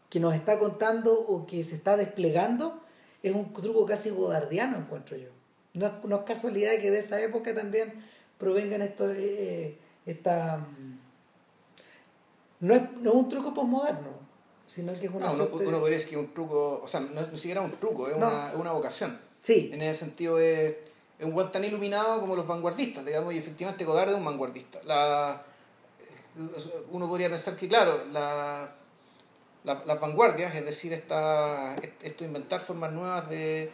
[0.10, 2.82] que nos está contando o que se está desplegando
[3.24, 5.30] es un truco casi godardiano encuentro yo
[5.74, 7.93] no, es- no es casualidad que de esa época también
[8.38, 10.65] provengan estos eh, eh, esta
[12.60, 14.28] no es, no es un truco posmoderno
[14.65, 16.88] sino que es una No, uno, suerte- uno podría decir que es un truco, o
[16.89, 18.28] sea, no es ni siquiera un truco, es, No.
[18.28, 19.17] una, es una vocación.
[19.41, 20.76] sí En ese sentido es,
[21.17, 24.80] es un guan tan iluminado como los vanguardistas, digamos, y efectivamente Godard es un vanguardista.
[24.84, 25.41] La,
[26.91, 28.70] uno podría pensar que, claro, la,
[29.63, 33.72] la- las vanguardias, es decir, esta, esto de inventar formas nuevas de,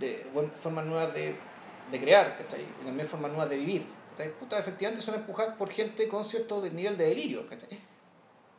[0.00, 1.36] de bueno, formas nuevas de,
[1.92, 2.66] de crear, ¿cachai?
[2.80, 3.86] y también formas nuevas de vivir.
[4.10, 4.32] ¿cachai?
[4.32, 7.78] Puta, efectivamente son empujadas por gente con cierto nivel de delirio, ¿cachai?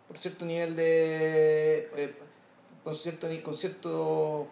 [0.07, 1.89] Por cierto nivel de...
[1.95, 2.13] eh,
[2.83, 4.47] con cierto, con cierto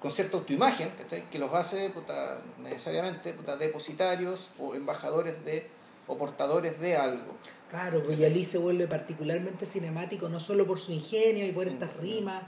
[0.00, 1.28] con cierta autoimagen, ¿cachai?
[1.28, 5.66] que los hace puta, necesariamente puta, depositarios o embajadores de
[6.06, 7.34] o portadores de algo.
[7.68, 11.68] Claro, pues y Ali se vuelve particularmente cinemático no solo por su ingenio y por
[11.68, 12.42] estas rimas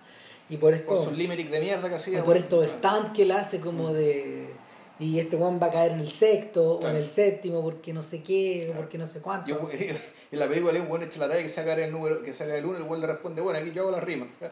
[0.49, 2.25] y por Por esto sus limerick de mierda que y hacía.
[2.25, 2.79] por estos bueno.
[2.79, 4.49] stands que él hace como de
[4.99, 8.03] y este Juan va a caer en el sexto o en el séptimo porque no
[8.03, 9.49] sé qué o porque no sé cuánto.
[9.49, 9.69] Yo,
[10.33, 12.65] en la película un buen echa la talla que saca el número, que saca el
[12.65, 14.29] uno, el buen le responde, bueno, aquí yo hago la rima.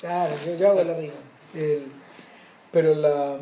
[0.00, 1.14] Claro, yo, yo hago la rima.
[1.54, 1.86] El-
[2.70, 3.36] pero la.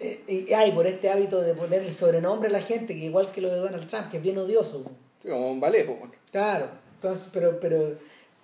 [0.00, 3.30] eh, y hay por este hábito de poner el sobrenombre a la gente, que igual
[3.32, 4.84] que lo de Donald Trump, que es bien odioso.
[5.22, 6.14] Sí, Como un ballet, pues, bueno.
[6.30, 7.94] Claro, entonces, pero, pero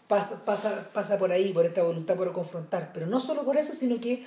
[0.09, 2.90] pasa, pasa, pasa por ahí, por esta voluntad por confrontar.
[2.92, 4.24] Pero no solo por eso, sino que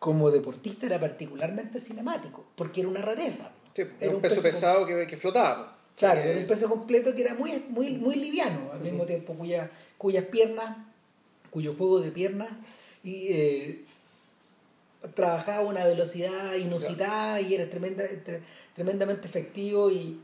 [0.00, 3.50] como deportista era particularmente cinemático, porque era una rareza.
[3.74, 5.76] Sí, Era era un peso peso pesado que, que flotaba.
[5.96, 9.34] Claro, Eh, era un peso completo que era muy, muy, muy liviano, al mismo tiempo
[9.34, 10.76] cuya, cuyas piernas,
[11.50, 12.48] cuyo juego de piernas
[13.04, 13.84] y, eh,
[15.14, 18.40] trabajaba a una velocidad inusitada y era tremenda, tre-
[18.74, 20.18] tremendamente efectivo y,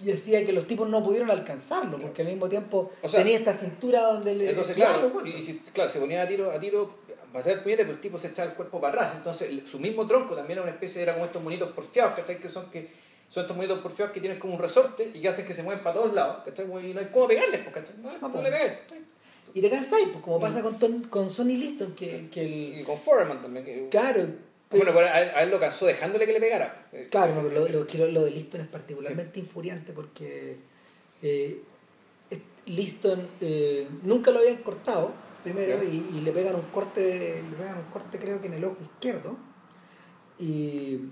[0.00, 3.38] y hacía que los tipos no pudieron alcanzarlo, porque al mismo tiempo O sea, tenía
[3.38, 4.50] esta cintura donde le...
[4.50, 6.90] Entonces, claro, y si, claro, se ponía a tiro, a tiro,
[7.36, 9.16] va a ser puñete, pero el tipo se echaba el cuerpo para atrás.
[9.16, 12.40] Entonces, su mismo tronco también era una especie, era como estos monitos porfiados, ¿cachai?
[12.40, 12.88] Que son, que
[13.28, 15.82] son estos monitos porfiados que tienen como un resorte y que hacen que se mueven
[15.84, 16.66] para todos lados, ¿cachai?
[16.66, 17.96] Y no hay cómo pegarles, pues, ¿cachai?
[18.02, 18.44] No cómo pues.
[18.44, 18.72] le pegáis.
[19.54, 22.80] Y te cansáis, pues, como pasa con, Ton- con Sonny Liston, que, que el...
[22.80, 23.64] Y con Foreman también.
[23.64, 24.26] Que, Claro,
[24.70, 26.88] bueno, pero a él, a él lo cansó dejándole que le pegara.
[26.92, 30.56] Eh, Claro, no, pero lo, lo, lo- de Liston es particularmente infuriante porque
[31.22, 31.60] eh,
[32.66, 35.12] Liston eh, nunca lo habían cortado
[35.52, 38.64] primero y, y le pegan un corte, le pegan un corte creo que en el
[38.64, 39.36] ojo izquierdo
[40.38, 41.10] y,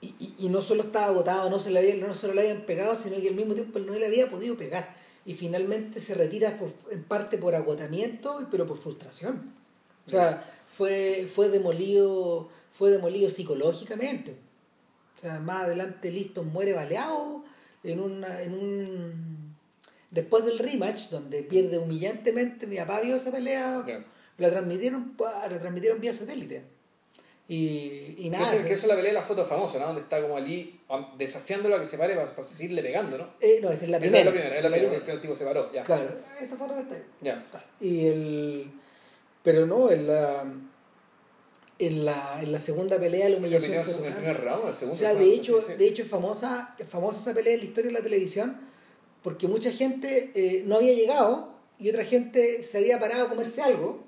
[0.00, 2.62] y, y- y no solo estaba agotado, no se le había, no solo le habían
[2.62, 5.00] pegado, sino que al mismo tiempo él no le había podido pegar.
[5.24, 9.52] y finalmente se retira por- en parte por agotamiento, pero por frustración.
[10.04, 14.34] O sea, fue, fue demolido, fue demolido psicológicamente.
[15.16, 17.44] O sea, más adelante Liston muere baleado
[17.84, 19.51] en una, en un
[20.12, 24.04] después del rematch, donde pierde humillantemente, mi papá vio esa pelea, Ya.
[24.38, 26.62] la transmitieron, la transmitieron vía satélite.
[27.48, 28.44] Y, y nada.
[28.46, 29.86] esa- se- que eso es la pelea de la foto famosa, ¿no?
[29.86, 30.78] Donde está como Ali
[31.18, 33.26] desafiándolo a que se pare para, para seguirle pegando, ¿no?
[33.40, 34.20] eh, no, esa es la Esa primera.
[34.20, 35.82] es la primera, es la primera, final el tipo se paró, ya.
[35.82, 37.02] Claro, esa foto que está ahí.
[37.20, 37.44] Ya.
[37.80, 38.70] Y el.
[39.42, 40.44] Pero no, en la.
[41.78, 44.68] En la, en la segunda pelea la ¿Se humillación opinión fue en el primer round,
[44.68, 44.94] el segundo?
[44.94, 47.94] O sea, de hecho, de hecho es famosa, famosa esa pelea en la historia de
[47.98, 48.56] la televisión
[49.22, 53.62] porque mucha gente eh, no había llegado y otra gente se había parado a comerse
[53.62, 54.00] algo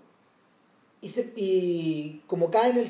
[1.01, 2.89] y, se, y como cae en el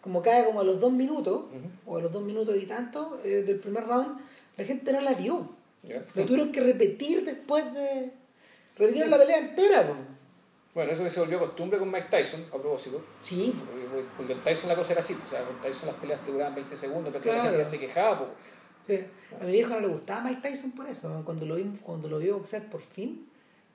[0.00, 1.44] como cae como a los dos minutos
[1.86, 4.18] o a los dos minutos y tanto eh, del primer round
[4.56, 5.48] la gente no la vio
[5.82, 6.04] Ya.
[6.14, 8.10] lo tuvieron que repetir después de
[8.76, 9.94] repitieron la pelea entera po.
[10.74, 13.04] Bueno, eso que se volvió costumbre con Mike Tyson, a propósito.
[13.20, 13.54] sí
[14.16, 16.74] Porque con Tyson la cosa era así, o sea, con Tyson las peleas duraban 20
[16.76, 17.42] segundos, que la Claro.
[17.42, 18.30] gente ya se quejaba, pues.
[18.86, 18.98] Sí.
[19.40, 21.22] A mi viejo no le gustaba Mike Tyson por eso.
[21.24, 23.26] Cuando lo, vi, cuando lo vio boxear por fin,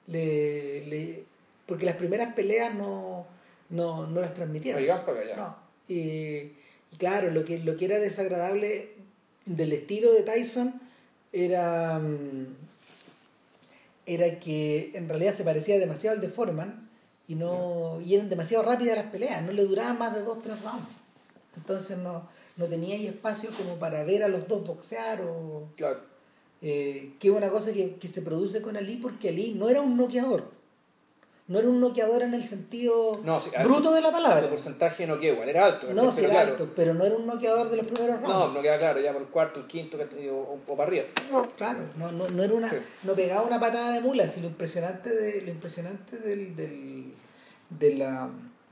[0.07, 1.23] le, le-
[1.65, 3.25] porque las primeras peleas no,
[3.69, 4.81] no, no las No transmitieron.
[4.81, 5.35] llegaban para.
[5.35, 5.55] No.
[5.87, 5.95] Y,
[6.91, 8.91] y claro, lo que, lo que era desagradable
[9.45, 10.73] del estilo de Tyson
[11.31, 12.45] era, mm,
[14.05, 16.89] era que en realidad se parecía demasiado al de Foreman
[17.27, 20.61] y, no, y eran demasiado rápidas las peleas, no le duraban más de dos tres
[20.61, 20.87] rounds.
[21.57, 25.69] Entonces no, no tenía ahí espacio como para ver a los dos boxear o...
[25.77, 25.99] Claro.
[26.61, 29.81] eh, que es una cosa que, que se produce con Ali porque Ali no era
[29.81, 30.55] un noqueador.
[31.49, 34.49] No era un noqueador en el sentido No, sí, a bruto de la Ese palabra.
[34.49, 36.51] porcentaje no queda igual, era alto, No, pero era claro.
[36.51, 38.27] alto, pero no era un noqueador de los primeros rounds.
[38.27, 41.05] No, no queda claro, ya por el cuarto, el quinto, o, o, para arriba.
[41.55, 42.75] Claro, no, no, no era una, Sí.
[43.03, 47.13] no pegaba una patada de mula, sino lo impresionante de, lo impresionante del, del,
[47.69, 48.29] de la,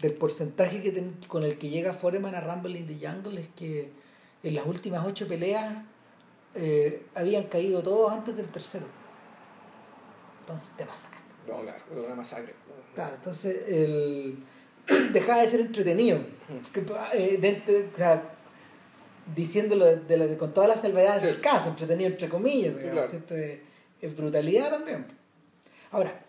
[0.08, 3.48] del porcentaje que ten- con el que llega Foreman a Rumble in the Jungle es
[3.56, 3.90] que
[4.44, 5.84] en las últimas ocho peleas
[6.54, 8.86] eh, habían caído todos antes del tercero.
[10.42, 11.18] Entonces te pasaste.
[11.48, 12.54] No, claro, una masacre.
[12.94, 14.38] Claro, entonces el,
[15.12, 16.20] dejaba de ser entretenido.
[16.72, 18.24] Que, eh, dentro- o sea,
[19.36, 21.28] diciéndolo de, de la- de- con todas las salvedades Sí.
[21.28, 23.12] del caso, entretenido entre comillas, digamos.
[23.14, 23.60] Es,
[24.02, 25.06] es brutalidad también.
[25.92, 26.22] Ahora,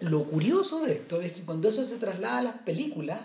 [0.00, 3.20] lo curioso de esto es que cuando eso se traslada a las películas,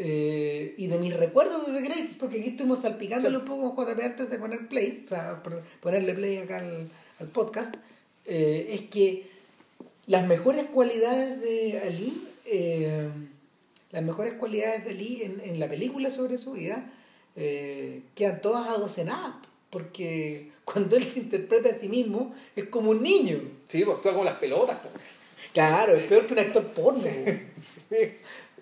[0.00, 3.42] eh, y de mis recuerdos de The Greatest, porque aquí estuvimos salpicándole Sí.
[3.42, 5.42] un poco con JP antes de poner play, o sea,
[5.80, 7.74] ponerle play acá al, al podcast,
[8.26, 9.26] eh, es que
[10.06, 13.08] las mejores cualidades de Ali, eh,
[13.90, 16.92] las mejores cualidades de Ali en, en la película sobre su vida,
[18.14, 19.34] quedan todas adocenadas,
[19.70, 23.38] porque cuando él se interpreta a sí mismo es como un niño.
[23.68, 24.78] Sí, pues actúa como las pelotas.
[25.52, 27.00] Claro, es peor que un actor porno.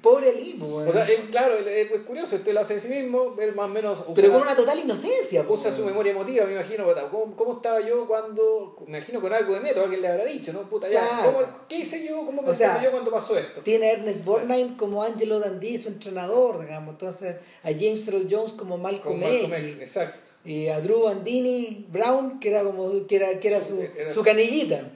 [0.02, 2.88] Pobre Ali, po, O sea, él, claro, él- es curioso, esto lo hace en sí
[2.88, 5.42] mismo, él más o menos usa, pero con una total inocencia.
[5.44, 5.54] po.
[5.54, 9.54] usa su memoria emotiva, me imagino, ¿cómo, cómo estaba yo cuando, me imagino con algo
[9.54, 10.68] de método, alguien le habrá dicho, ¿no?
[10.68, 11.32] Puta, ya, Claro.
[11.32, 12.24] ¿cómo- ¿qué hice yo?
[12.26, 13.62] ¿Cómo O pensaba sea, yo cuando pasó esto?
[13.62, 16.92] Tiene a Ernest Borgnine como Angelo Dandy, su entrenador, digamos.
[16.92, 19.50] Entonces, a James Earl Jones como Malcolm, X.
[19.50, 20.20] X, exacto.
[20.44, 24.08] Y a Drew Andini Brown, que era como que era, que era Su- su, era
[24.10, 24.92] su su- canillita.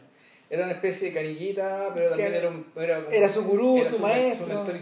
[0.50, 2.66] Era una especie de canillita, pero también era un...
[2.76, 4.76] Era, como- era su gurú, era su maestro, mentor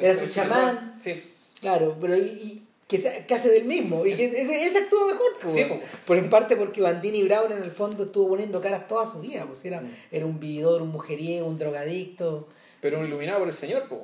[0.00, 0.94] era su chamán.
[0.98, 1.22] Sí,
[1.60, 4.06] Claro, pero y, y que, se- que hace del mismo.
[4.06, 5.38] Y que ese, ese actúa mejor.
[5.38, 5.46] po.
[5.48, 5.78] Sí, po.
[6.06, 9.44] Por en parte porque Bandini Brown en el fondo estuvo poniendo caras toda su vida.
[9.44, 9.90] Pues era, Mm.
[10.10, 12.48] era un vividor, un mujeriego, un drogadicto.
[12.80, 14.00] pero un iluminado por el Señor, pues.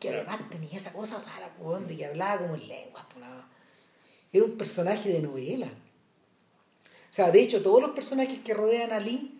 [0.00, 3.04] Que además tenía esa cosa rara, po, de que hablaba como en lenguas.
[3.14, 3.46] po, la-
[4.32, 5.66] Era un personaje de novela.
[5.66, 9.37] O sea, de hecho, todos los personajes que rodean a Lee,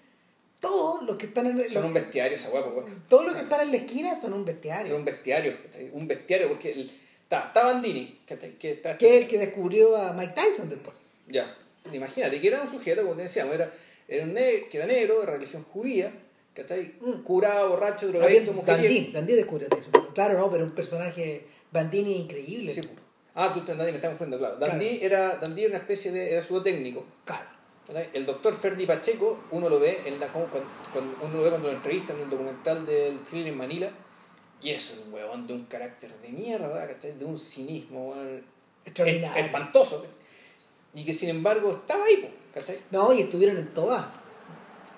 [0.60, 2.92] todos los que están en Son un bestiario esa guapo, pues.
[3.08, 4.88] todos los que están en la esquina son un bestiario.
[4.88, 5.56] Son un bestiario,
[5.92, 6.90] un bestiario, porque el,
[7.22, 10.96] está, está Bandini, que está, Que es el que descubrió a Mike Tyson después.
[11.28, 11.56] Ya,
[11.92, 13.70] imagínate, que era un sujeto, como te decíamos, era,
[14.08, 16.12] era un ne- que era negro, de religión judía,
[16.54, 17.22] que está ahí Mm.
[17.22, 19.12] curado, borracho, drogadicto, Dandy, mujeriego.
[19.12, 19.92] Dandy descubrió a Tyson.
[20.14, 22.72] Claro, no, pero un personaje Bandini increíble.
[22.72, 22.80] Sí,
[23.34, 24.56] ah, tú Dandy, me estás confundiendo, claro.
[24.58, 24.72] Claro.
[24.72, 27.06] Dandy era, Dandy era una especie de, era técnico.
[27.24, 27.57] Claro.
[28.12, 31.48] El doctor Ferdi Pacheco, uno lo ve en la, como cuando, cuando- uno lo ve
[31.48, 33.90] cuando lo entrevistan en el documental del thriller en Manila,
[34.60, 37.12] y es un huevón de un carácter de mierda, ¿cachai?
[37.18, 38.14] de un cinismo
[38.84, 39.42] Extraordinario.
[39.44, 40.04] espantoso,
[40.94, 42.80] y que sin embargo estaba ahí, ¿cachai?
[42.90, 44.04] No, y estuvieron en todas.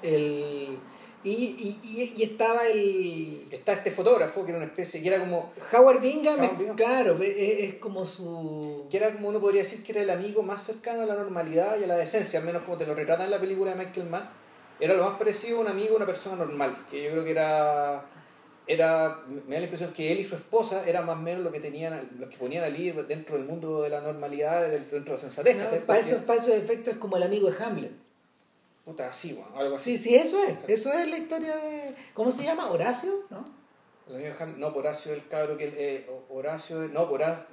[0.02, 0.78] El,
[1.22, 3.46] y, y, y, y estaba el.
[3.50, 6.76] Está este fotógrafo que era una especie, que era como, Howard Bingham, Howard Bingham.
[6.76, 8.86] claro, es, es como su.
[8.90, 11.78] que era como uno podría decir que era el amigo más cercano a la normalidad
[11.78, 14.08] y a la decencia, al menos como te lo retratan en la película de Michael
[14.08, 14.30] Mann,
[14.80, 18.06] era lo más parecido a un amigo, una persona normal, que yo creo que era
[18.66, 21.50] era me da la impresión que él y su esposa eran más o menos lo
[21.50, 25.16] que tenían los que ponían Ali dentro del mundo de la normalidad dentro de la
[25.16, 27.90] sensatez no, para, esos, para esos efectos es como el amigo de Hamlet
[28.84, 32.30] puta así bueno, algo así sí sí eso es eso es la historia de ¿cómo
[32.30, 32.70] se llama?
[32.70, 33.44] Horacio ¿no?
[34.56, 37.46] no Horacio el cabro que eh, Horacio no por no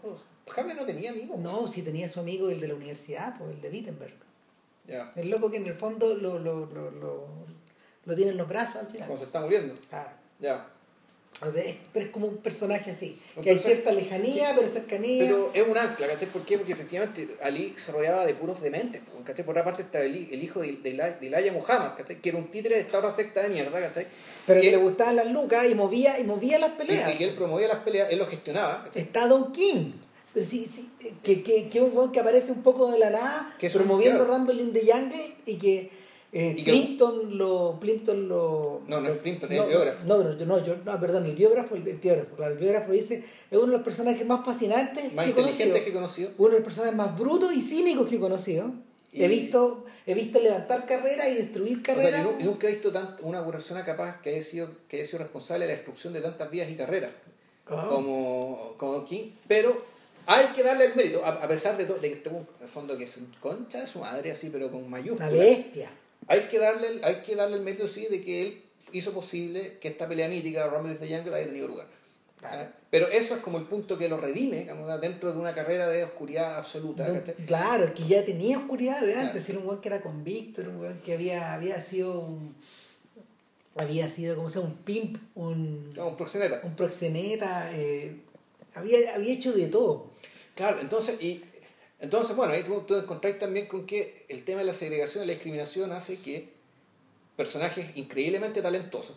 [0.00, 0.20] pues
[0.56, 3.60] Hamlet no tenía amigos no sí tenía su amigo el de la universidad pues el
[3.60, 4.14] de Wittenberg
[4.86, 7.26] ya el loco que en el fondo lo, lo, lo, lo
[8.04, 9.06] lo tiene en los brazos al final.
[9.06, 9.74] Cuando se está muriendo.
[9.88, 10.10] Claro.
[10.40, 10.68] Ya.
[11.44, 15.24] O sea, es, pero es como un personaje así, que hay cierta lejanía, pero cercanía.
[15.24, 16.28] Pero es un ancla, ¿cachai?
[16.28, 16.56] ¿Por qué?
[16.56, 19.44] Porque efectivamente Ali se rodeaba de puros dementes, ¿cachai?
[19.44, 22.20] Por otra parte está el, el hijo de, de, de Muhammad, ¿cachai?
[22.20, 24.06] Que era un títere de esta otra secta de mierda, ¿cachai?
[24.46, 27.12] Pero que, le gustaban las lucas y movía, y movía las peleas.
[27.12, 28.84] Y, que él promovía las peleas, él lo gestionaba.
[28.84, 29.02] ¿cachai?
[29.02, 29.92] Está Don King.
[30.32, 30.90] Pero sí, sí,
[31.22, 34.72] que, que, que un que aparece un poco de la nada, que promoviendo Rumble in
[34.72, 35.90] the Jungle y que
[36.34, 37.78] eh, Plimpton lo.
[37.78, 38.80] Plimpton lo.
[38.88, 40.06] No, no es Plimpton, es el biógrafo.
[40.06, 43.58] No, no, no, yo, no, perdón, el biógrafo, el, biógrafo, claro, el biógrafo dice, es
[43.58, 46.30] uno de los personajes más fascinantes más que inteligentes que he conocido.
[46.38, 48.72] Uno de los personajes más brutos y cínicos que he conocido.
[49.12, 52.24] He visto, he visto levantar carreras y destruir carreras.
[52.24, 55.18] O sea, nunca he visto tanto, una persona capaz que haya sido, que haya sido
[55.18, 57.10] responsable de la destrucción de tantas vías y carreras
[57.66, 59.84] como, como King, pero
[60.24, 63.04] hay que darle el mérito, a, pesar de, todo, de que tengo un fondo que
[63.04, 65.30] es un concha de su madre, así, pero con mayúsculas.
[65.30, 65.90] Una bestia
[66.28, 68.62] hay que darle, hay que darle el mérito, sí, de que él
[68.92, 71.86] hizo posible que esta pelea mítica, Rumble the Jungle, haya tenido lugar.
[72.44, 72.68] ¿Ah?
[72.90, 74.68] Pero eso es como el punto que lo redime
[75.00, 77.22] dentro de una carrera de oscuridad absoluta.
[77.46, 79.48] claro, es que ya tenía oscuridad de antes.
[79.48, 82.54] Era un weón que era convicto, era un weón que había, había sido un,
[83.76, 86.60] había sido, como sea, un pimp, un, un proxeneta.
[86.64, 88.16] Un proxeneta, eh,
[88.74, 90.10] había, había hecho de todo.
[90.54, 91.42] Claro, entonces, y
[92.02, 95.28] entonces, bueno, ahí tú, tú encontrás también con que el tema de la segregación y
[95.28, 96.52] la discriminación hace que
[97.36, 99.16] personajes increíblemente talentosos,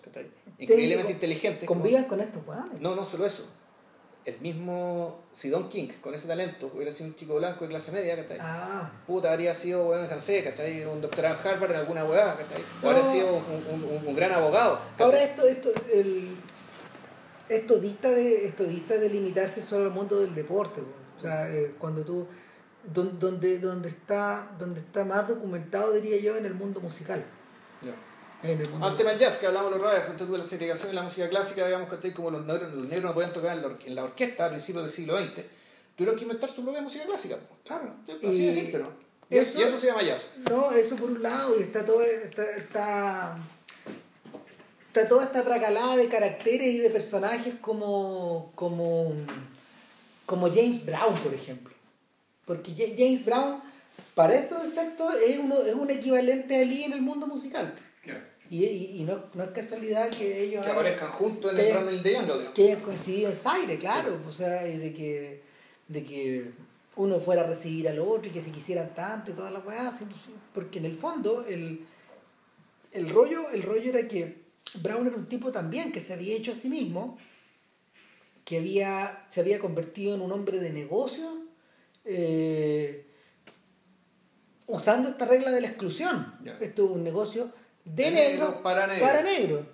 [0.59, 1.67] increíblemente inteligentes.
[1.67, 2.79] Convivan con estos weones.
[2.79, 3.43] No, no solo eso.
[4.23, 7.91] El mismo, si Don King, con ese talento, hubiera sido un chico blanco de clase
[7.91, 8.37] media, ¿cachai?
[8.39, 8.91] Ah.
[9.07, 10.85] Puta, habría sido, weón, no sé, ¿cachai?
[10.85, 12.63] Un doctorado en Harvard en alguna weá, ¿cachai?
[12.83, 14.79] O habría sido un, un, un, gran abogado.
[14.99, 16.35] Ahora esto, esto, el,
[17.49, 20.81] esto dista de, esto dista de limitarse solo al mundo del deporte,
[21.17, 22.27] O sea, eh, cuando tú
[22.93, 27.25] donde, donde, está, donde está más documentado, diría yo, en el mundo musical.
[28.43, 31.27] En el mundo tema jazz, que hablamos los radios, de la segregación en la música
[31.29, 34.49] clásica, digamos que como los negros, los negros no podían tocar en la, orquesta a
[34.49, 35.45] principios del siglo XX,
[35.95, 37.37] tuvieron que inventar su propia música clásica.
[37.63, 37.95] Claro,
[38.27, 38.89] así de simple, ¿no?
[39.29, 40.35] Y eso, y eso se llama jazz.
[40.49, 43.37] No, eso por un lado, y está todo, está, está,
[44.87, 49.13] está toda esta tracalada de caracteres y de personajes como, como,
[50.27, 51.74] como James Brown, por ejemplo.
[52.45, 53.59] Porque James Brown,
[54.13, 57.73] para estos efectos, es, uno, es un equivalente a Lee en el mundo musical.
[58.47, 62.13] Y, y, no, no, es casualidad que ellos que aparezcan juntos en el Ramel de
[62.13, 64.19] Young, Que hayan coincidido en Zaire, claro.
[64.27, 65.41] O sea, y de que,
[65.87, 66.51] de que
[66.95, 69.95] uno fuera a recibir al otro y que se quisieran tanto y todas las weas.
[70.53, 71.87] Porque en el fondo, el,
[72.91, 74.43] el, rollo, el rollo era que
[74.83, 77.17] Brown era un tipo también que se había hecho a sí mismo,
[78.43, 81.33] que había, se había convertido en un hombre de negocios
[82.05, 83.05] eh,
[84.67, 86.35] usando esta regla de la exclusión.
[86.59, 87.51] Esto es un negocio
[87.83, 89.65] de, negro, para negro.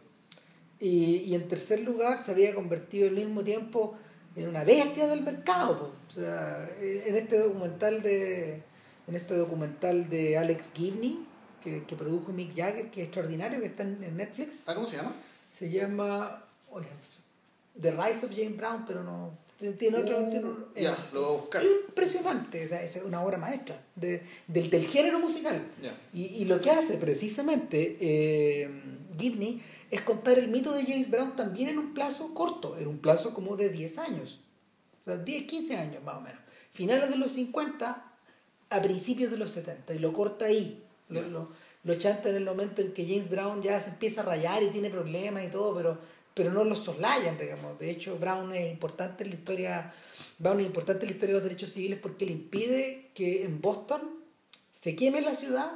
[0.79, 3.95] Y, y, en tercer lugar se había convertido al mismo tiempo
[4.35, 5.93] en una bestia del mercado.
[6.07, 8.63] O sea, en este documental de
[9.07, 11.25] en este documental de Alex Gibney
[11.61, 14.63] que, que, produjo Mick Jagger, que es extraordinario, que está en, Netflix.
[14.65, 15.13] ¿Ah, ¿Cómo se llama?
[15.51, 16.43] Se llama
[17.79, 19.31] The Rise of James Brown, pero no,
[19.77, 21.61] tiene otro, uh, ya, lo voy a buscar.
[21.63, 25.61] impresionante, o sea, es una obra maestra de, del, del, género musical.
[26.13, 28.69] Y, y, lo que hace precisamente eh,
[29.19, 32.97] Gibney es contar el mito de James Brown también en un plazo corto, en un
[32.97, 34.39] plazo como de 10 años,
[35.01, 36.39] o sea, 10, 15 años más o menos.
[36.71, 38.05] Finales de los 50
[38.69, 40.81] a principios de los 70, y lo corta ahí.
[41.09, 41.49] Lo, lo,
[41.83, 44.69] lo chanta en el momento en que James Brown ya se empieza a rayar y
[44.69, 45.97] tiene problemas y todo, pero
[46.33, 47.77] pero no los soslayan, digamos.
[47.79, 49.93] De hecho, Brown es importante en la historia,
[50.39, 53.61] Brown es importante en la historia de los derechos civiles porque le impide que en
[53.61, 54.01] Boston
[54.71, 55.71] se queme la ciudad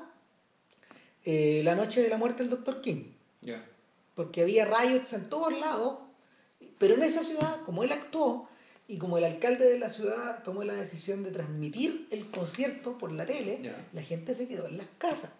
[1.25, 2.81] eh, la noche de la muerte del Dr.
[2.81, 3.11] King.
[4.13, 5.97] Porque había riots en todos lados,
[6.77, 8.47] pero en esa ciudad, como él actuó,
[8.87, 13.11] y como el alcalde de la ciudad tomó la decisión de transmitir el concierto por
[13.11, 15.31] la tele, la gente se quedó en las casas.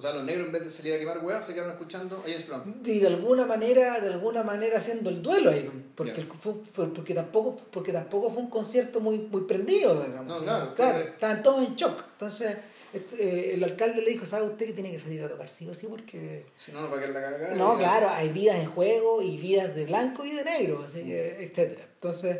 [0.00, 2.22] O sea, los negros en vez de salir a quemar huevas se quedaron escuchando a
[2.22, 2.80] James Brown.
[2.86, 6.54] Y de alguna manera, de alguna manera haciendo el duelo ahí, porque, fue,
[6.94, 10.26] porque, tampoco, porque tampoco fue un concierto muy, muy prendido, digamos.
[10.26, 10.74] No, claro.
[10.74, 12.02] Claro, estaban todos en shock.
[12.12, 12.56] Entonces,
[12.94, 15.50] este, eh, el alcalde le dijo, ¿sabe usted que tiene que salir a tocar?
[15.50, 16.46] Sí o sí, porque...
[16.56, 17.54] Si no, no va a quedar la cagada.
[17.54, 21.44] No, claro, hay vidas en juego y vidas de blanco y de negro, así que,
[21.44, 21.86] etcétera.
[21.92, 22.38] Entonces,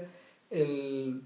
[0.48, 1.22] el,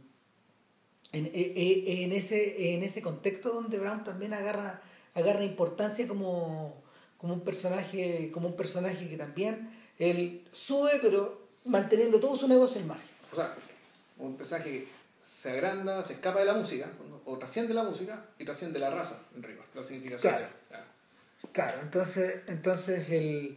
[1.13, 4.83] en, e- e- en ese, en ese contexto donde Brown también agarra,
[5.15, 6.83] agarra importancia como,
[7.19, 12.81] como un personaje, como un personaje que también él sube, pero manteniendo todo su negocio
[12.81, 13.09] en margen.
[13.33, 13.55] O sea,
[14.19, 14.89] un personaje que
[15.21, 16.91] se agranda, se escapa de la música,
[17.25, 20.35] o trasciende la música y trasciende la raza en rigor, la significación.
[21.53, 21.81] Claro.
[21.83, 23.57] Entonces, entonces el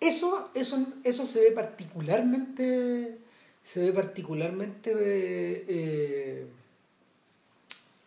[0.00, 3.18] eso, eso, eso se ve particularmente,
[3.62, 6.46] se ve particularmente, eh, eh,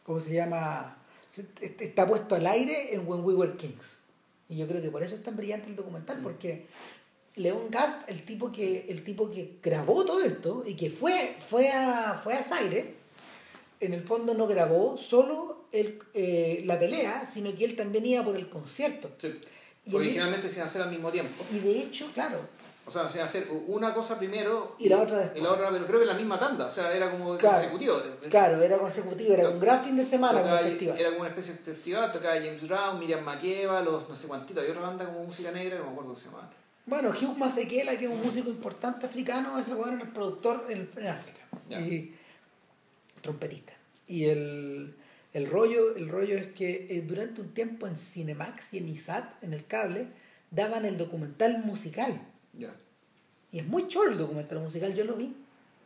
[0.03, 0.97] ¿cómo se llama?
[1.33, 3.97] Se- est- Está puesto al aire en When We Were Kings.
[4.49, 6.23] Y yo creo que por eso es tan brillante el documental, Mm.
[6.23, 6.65] porque
[7.35, 11.69] León Gast, el tipo que, el tipo que grabó todo esto y que fue, fue
[11.71, 12.93] a, fue a Zaire,
[13.79, 18.23] en el fondo no grabó solo el, eh, la pelea, sino que él también iba
[18.23, 19.09] por el concierto.
[19.17, 19.33] Sí.
[19.85, 21.43] Y Originalmente se iban a hacer al mismo tiempo.
[21.51, 22.37] Y de hecho, claro,
[22.85, 25.39] O sea, se hacer una cosa primero Y la otra después.
[25.39, 26.65] Y la otra, pero creo que la misma tanda.
[26.65, 27.55] O sea, era como Claro.
[27.57, 28.01] consecutivo.
[28.29, 30.99] claro, era consecutivo, era un gran fin de semana como festival.
[30.99, 32.11] Era como una especie de festival.
[32.11, 34.61] Tocaba James Brown, Miriam Makeba, los no sé cuantitos.
[34.63, 36.49] Había otra banda como música negra, no me acuerdo cómo se llamaba.
[36.85, 40.89] Bueno, Hugh Masekela, que es un músico importante africano, ese weón era el productor en,
[40.97, 41.39] en África.
[41.69, 41.79] Ya.
[41.79, 42.13] Y
[43.21, 43.71] trompetista.
[44.07, 44.93] Y el,
[45.33, 49.41] el rollo, el rollo es que eh, durante un tiempo en Cinemax y en ISAT,
[49.41, 50.07] en el cable,
[50.51, 52.19] daban el documental musical.
[52.53, 52.73] Ya.
[53.51, 55.35] Y es muy chulo el documental musical, yo lo vi.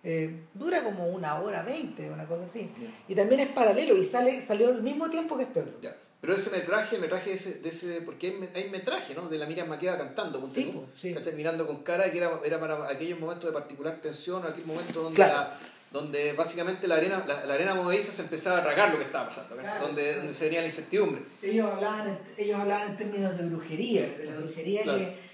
[0.03, 2.71] Eh, dura como una hora veinte, una cosa así.
[2.79, 2.87] Ya.
[3.07, 5.73] Y también es paralelo y sale salió al mismo tiempo que este otro.
[5.81, 5.95] Ya.
[6.21, 9.27] Pero ese metraje, el metraje de ese, de ese porque hay, hay metraje, ¿no?
[9.29, 11.15] De la Miriam Makeba cantando, ponte Sí, sí.
[11.35, 15.03] mirando con cara, que era, era para aquellos momentos de particular tensión, o aquel momento
[15.03, 15.33] donde, Claro.
[15.33, 15.59] la-
[15.91, 19.25] donde básicamente la arena, la, la arena movediza se empezaba a tragar lo que estaba
[19.27, 19.55] pasando.
[19.57, 19.85] Claro.
[19.87, 21.21] donde, donde se venía la incertidumbre.
[21.41, 24.97] Ellos hablaban, ellos hablaban en términos de brujería, de la brujería Claro.
[24.99, 25.26] que,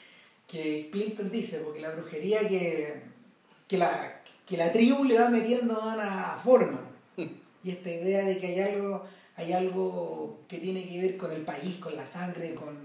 [0.53, 3.01] que Clinton dice, porque la brujería que,
[3.67, 6.93] que, la, que la tribu le va metiendo a Ana Forman.
[7.63, 9.03] Y esta idea de que hay algo,
[9.35, 12.75] hay algo que tiene que ver con el país, con la sangre, con,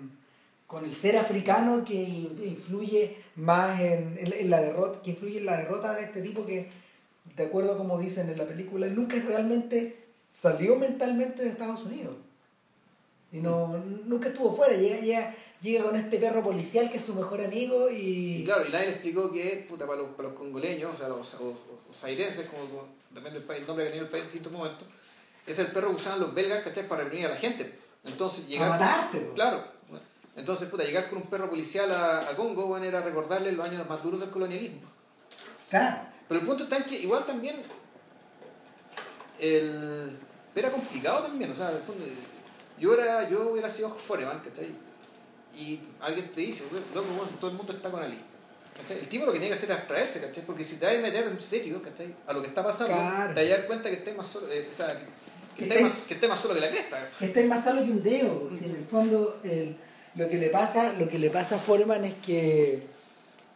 [0.66, 5.38] con el ser africano que in- influye más en, en- en la derrota, que influye
[5.38, 6.70] en la derrota de este tipo que,
[7.36, 9.96] de acuerdo a como dicen en la película, nunca realmente
[10.30, 12.14] salió mentalmente de Estados Unidos.
[13.30, 17.14] Y no, nunca estuvo fuera, llega, llega, llega con este perro policial que es su
[17.14, 18.38] mejor amigo y...
[18.38, 21.08] Y claro, y nadie le explicó que, puta, para los, para los congoleños, o sea,
[21.08, 24.24] los, los, los zairenses, como, como depende del país, el nombre que tenía el país
[24.24, 24.86] en distintos momentos,
[25.46, 26.86] es el perro que usaban los belgas, ¿cachai?
[26.86, 27.78] Para reunir a la gente.
[28.04, 28.68] Entonces, llegar.
[28.68, 29.34] A matarte, po.
[29.34, 29.64] Claro.
[30.36, 33.88] Entonces, puta, llegar con un perro policial a, a Congo, bueno, era recordarle los años
[33.88, 34.82] más duros del colonialismo.
[35.68, 35.98] Claro,
[36.28, 37.56] Pero el punto está en que igual también
[39.38, 40.16] el,
[40.54, 42.04] era complicado también, o sea, en el fondo,
[42.78, 44.72] yo, era, yo hubiera sido Foreman, ¿cachai?
[45.56, 48.18] Y alguien te dice, loco, bueno, todo el mundo está con Ali.
[48.76, 49.00] ¿cachai?
[49.00, 50.44] El tipo lo que tiene que hacer es abstraerse, ¿cachai?
[50.46, 52.14] Porque si te vas a meter en serio, ¿cachai?
[52.28, 53.34] A lo que está pasando, Claro.
[53.34, 55.06] te vas a dar cuenta que estés más solo, eh, o sea, que, que,
[55.56, 57.08] Que estés estés- más, que estés más solo que la cresta.
[57.18, 58.48] que está más solo que un dedo.
[58.52, 58.64] Si Sí.
[58.66, 59.76] en el fondo el-
[60.14, 62.86] lo que le pasa, lo que le pasa a Foreman es que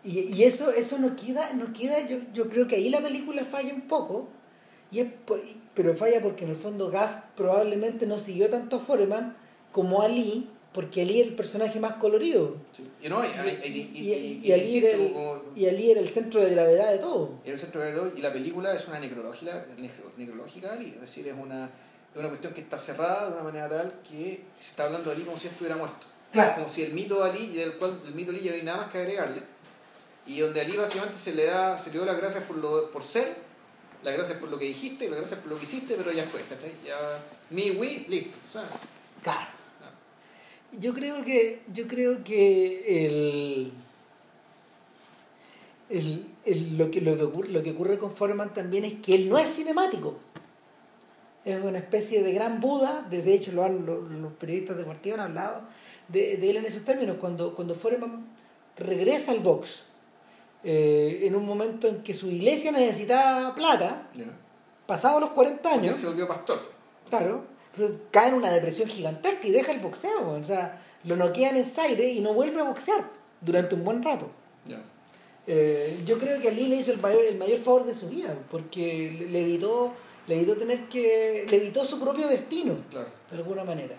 [0.04, 3.44] y, y eso, eso no queda, no queda, yo, yo creo que ahí la película
[3.44, 4.28] falla un poco,
[4.90, 5.40] y es por-
[5.74, 9.36] pero falla porque en el fondo Gast probablemente no siguió tanto a Foreman
[9.70, 12.56] como a Lee, porque Ali era el personaje más colorido.
[12.72, 12.88] Sí.
[13.02, 16.50] Y no, y, y, y, Ali era el- como- y Ali era el centro de
[16.50, 17.40] gravedad de todo.
[17.44, 20.86] Y el centro de todo, y la película es una necrológica, necro- necrológica de Ali,
[20.94, 24.44] es decir, es una, es una cuestión que está cerrada de una manera tal que
[24.58, 26.06] se está hablando de Ali como si estuviera muerto.
[26.32, 26.54] Claro.
[26.54, 28.62] Como si el mito de Ali, del cual el mito de Ali ya no hay
[28.64, 29.42] nada más que agregarle,
[30.26, 32.90] y donde a Ali básicamente se le da, se le dio las gracias por, lo,
[32.90, 33.34] por ser,
[34.02, 36.40] las gracias por lo que dijiste, las gracias por lo que hiciste, pero ya fue,
[36.42, 36.72] ¿cachai?
[36.86, 36.96] Ya,
[37.50, 38.36] mi, we, listo.
[38.52, 38.70] ¿sabes?
[39.22, 39.46] Claro.
[40.78, 43.72] Yo creo que, yo creo que el,
[45.90, 49.14] el, el- lo, que, lo, que ocurre, lo que ocurre con Foreman también es que
[49.14, 50.16] él no es cinemático.
[51.44, 55.26] Es una especie de gran Buda, de hecho lo han, lo- los periodistas deportivos han
[55.26, 55.62] hablado
[56.08, 58.24] de, de él en esos términos, cuando, cuando Foreman
[58.76, 59.86] regresa al box,
[60.64, 64.24] eh, en un momento en que su iglesia necesitaba plata, Ya.
[64.86, 66.60] pasado los 40 Porque él años, se volvió pastor.
[67.10, 67.44] Claro,
[68.10, 70.30] cae en una depresión gigantesca y deja el boxeo.
[70.30, 73.08] O sea, lo noquean en Zaire y no vuelve a boxear
[73.40, 74.30] durante un buen rato.
[75.46, 78.36] Eh, yo creo que Ali le hizo el mayor, el mayor favor de su vida,
[78.50, 79.92] porque le, evitó,
[80.28, 81.46] le evitó tener que.
[81.48, 83.08] le evitó su propio destino, Claro.
[83.30, 83.96] de alguna manera.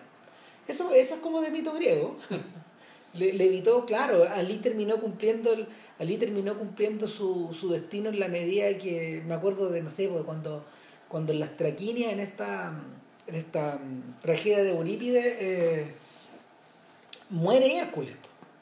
[0.67, 2.15] Eso, eso es como de mito griego.
[3.13, 5.67] le, le evitó, claro, Ali terminó cumpliendo el-
[5.99, 10.07] Ali terminó cumpliendo su, su destino en la medida que me acuerdo de, no sé,
[10.07, 10.63] porque cuando,
[11.09, 12.73] cuando en las traquinias, en esta
[13.27, 15.85] en esta mm, tragedia de Eurípides, eh,
[17.29, 18.15] muere Hércules,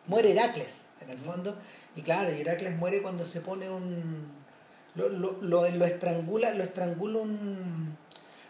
[0.07, 1.55] muere Heracles, en el fondo.
[1.95, 4.39] Y claro, Heracles muere cuando se pone un.
[4.95, 7.95] Lo, lo, lo, lo estrangula, lo estrangula un,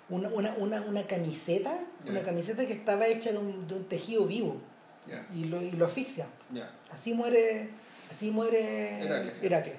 [0.10, 4.26] una, una, una, una camiseta, una camiseta que estaba hecha de un, de un tejido
[4.26, 4.58] vivo
[5.36, 6.26] y lo, y lo asfixia.
[6.92, 7.70] Así muere,
[8.10, 9.36] así muere Heracles.
[9.44, 9.76] Heracles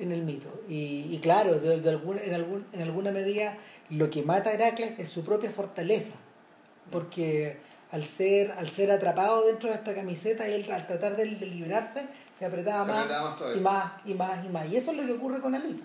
[0.00, 0.62] en el mito.
[0.68, 3.54] Y, y claro, de, de algún, en, algún, en alguna medida
[3.90, 6.12] lo que mata a Heracles es su propia fortaleza.
[6.90, 7.56] Porque
[7.92, 11.46] al ser, al ser atrapado dentro de esta camiseta y él al tratar de, de
[11.46, 12.02] liberarse,
[12.36, 13.60] se apretaba, Se más, apretaba más todavía.
[13.60, 14.72] y más y más y más.
[14.72, 15.82] Y eso es lo que ocurre con Ali.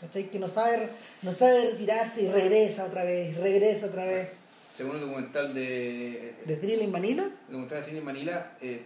[0.00, 0.30] ¿cachai?
[0.30, 0.88] Que no sabe,
[1.22, 4.28] no sabe retirarse y regresa otra vez, regresa otra vez.
[4.74, 8.82] Según el documental de, De Thriller Manila, el documental de Thriller en Manila, eh,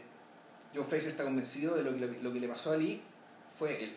[0.75, 3.01] Joe Fraser está convencido de lo que, lo, que- lo que le pasó a Ali
[3.57, 3.95] fue él.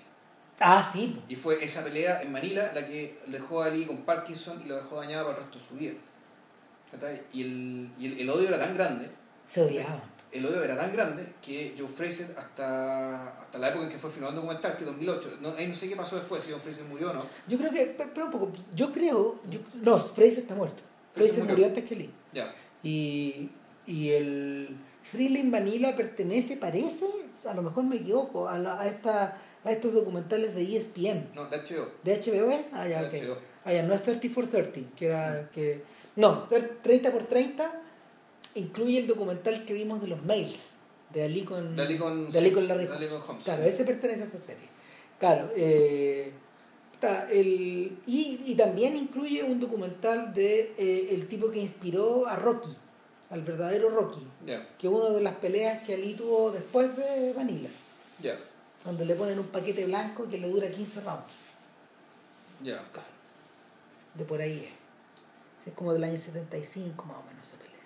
[0.60, 1.20] Ah, sí.
[1.30, 4.76] Y fue esa pelea en Manila la que dejó a Ali con Parkinson y lo
[4.76, 5.93] dejó dañado para el resto de su vida.
[7.34, 9.10] Y, el, y el, el odio era tan grande,
[9.47, 10.01] se odiaban.
[10.32, 14.10] el odio era tan grande que Joe Fraser hasta, hasta la época en que fue
[14.10, 16.60] filmado el documental, que es 2008, no, ahí no sé qué pasó después, si Joe
[16.60, 17.26] Fraser murió o no.
[17.47, 20.82] Yo creo que, pe- pero un poco, yo creo, yo- no, Fraser está muerto.
[21.14, 21.53] Fraser Fraser murió.
[21.55, 22.10] murió antes que Lee.
[22.34, 23.49] Ya, Y,
[23.86, 24.76] y el
[25.12, 27.05] Thriller in Manila pertenece, parece,
[27.47, 31.30] a lo mejor me equivoco, a, la- a, esta, a estos documentales de ESPN.
[31.36, 31.88] no, de HBO.
[32.03, 32.62] ¿De HBO es?
[32.74, 33.26] Ah, ya, De ok.
[33.26, 33.38] HBO.
[33.66, 35.82] Ah, ya, no es 30 for 30, que era que...
[36.16, 36.47] No,
[36.82, 37.82] 30 por 30
[38.55, 40.70] incluye el documental que vimos de los mails,
[41.14, 43.10] de Ali con, De Ali con- de Ali con Larry Holmes.
[43.10, 43.43] con Holmes.
[43.43, 44.68] Claro, ese pertenece a esa serie.
[45.20, 46.32] Claro, eh,
[46.93, 52.36] está el, y, y también incluye un documental de eh, el tipo que inspiró a
[52.38, 52.76] Rocky,
[53.30, 54.26] al verdadero Rocky,
[54.78, 57.70] que es una de las peleas que Ali tuvo después de Vanilla,
[58.22, 58.38] ya,
[58.89, 61.23] donde le ponen un paquete blanco que le dura 15 rounds.
[62.63, 62.83] ya.
[62.91, 63.07] Claro.
[64.15, 65.67] De por ahí es.
[65.69, 67.79] Es como del año 75 más o menos esa pelea.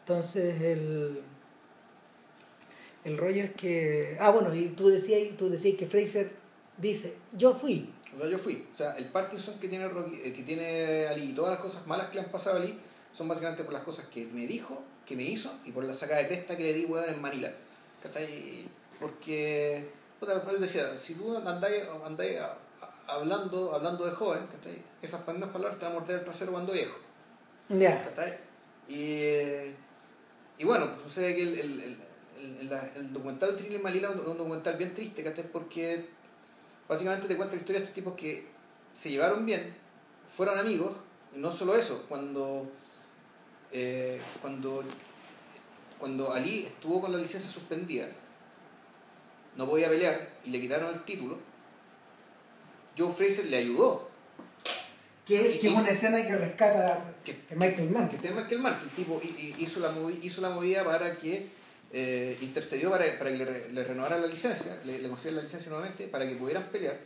[0.00, 1.20] Entonces el,
[3.04, 4.16] el rollo es que...
[4.20, 6.32] Ah, bueno, y tú decías, tú decías que Fraser
[6.78, 7.92] dice, yo fui.
[8.14, 8.66] O sea, yo fui.
[8.70, 11.86] O sea, el Parkinson que tiene, Rocky- eh, que tiene Ali y todas las cosas
[11.86, 12.78] malas que le han pasado a Ali
[13.12, 16.20] son básicamente por las cosas que me dijo, que me hizo y por la sacada
[16.20, 17.52] de cresta que le di, weón, en Manila.
[18.02, 18.66] ¿Cachai?
[19.00, 19.90] Porque,
[20.20, 21.84] puta, él decía, si tú andáis,
[23.06, 24.82] hablando, hablando de joven, ¿cachai?
[25.02, 26.98] Esas mismas palabras te van a morder el trasero cuando viejo.
[27.70, 28.04] Ya.
[28.04, 28.38] ¿cachai?
[28.88, 29.74] Y,
[30.58, 34.14] y bueno, pues sucede que el, el, el, el- documental de Thriller en Manila es
[34.16, 35.44] un, un documental bien triste, ¿cachai?
[35.50, 36.08] Porque
[36.88, 38.48] básicamente te cuenta la historia de estos tipos que
[38.92, 39.74] se llevaron bien,
[40.26, 40.96] fueron amigos,
[41.34, 42.68] y no solo eso, cuando,
[43.72, 44.82] eh, cuando,
[45.98, 48.08] cuando Ali estuvo con la licencia suspendida,
[49.56, 51.38] no podía pelear y le quitaron el título,
[52.96, 54.08] Joe Fraser le ayudó.
[55.26, 58.08] Que, es una escena que rescata Que- que Michael Mann.
[58.08, 60.82] que el tema es que el tipo hi- hi- hizo la, movi- hizo la movida
[60.84, 61.46] para que
[61.92, 65.70] eh, intercedió para, para que le, le renovara la licencia, le, le concedieran la licencia
[65.70, 66.98] nuevamente para que pudieran pelear.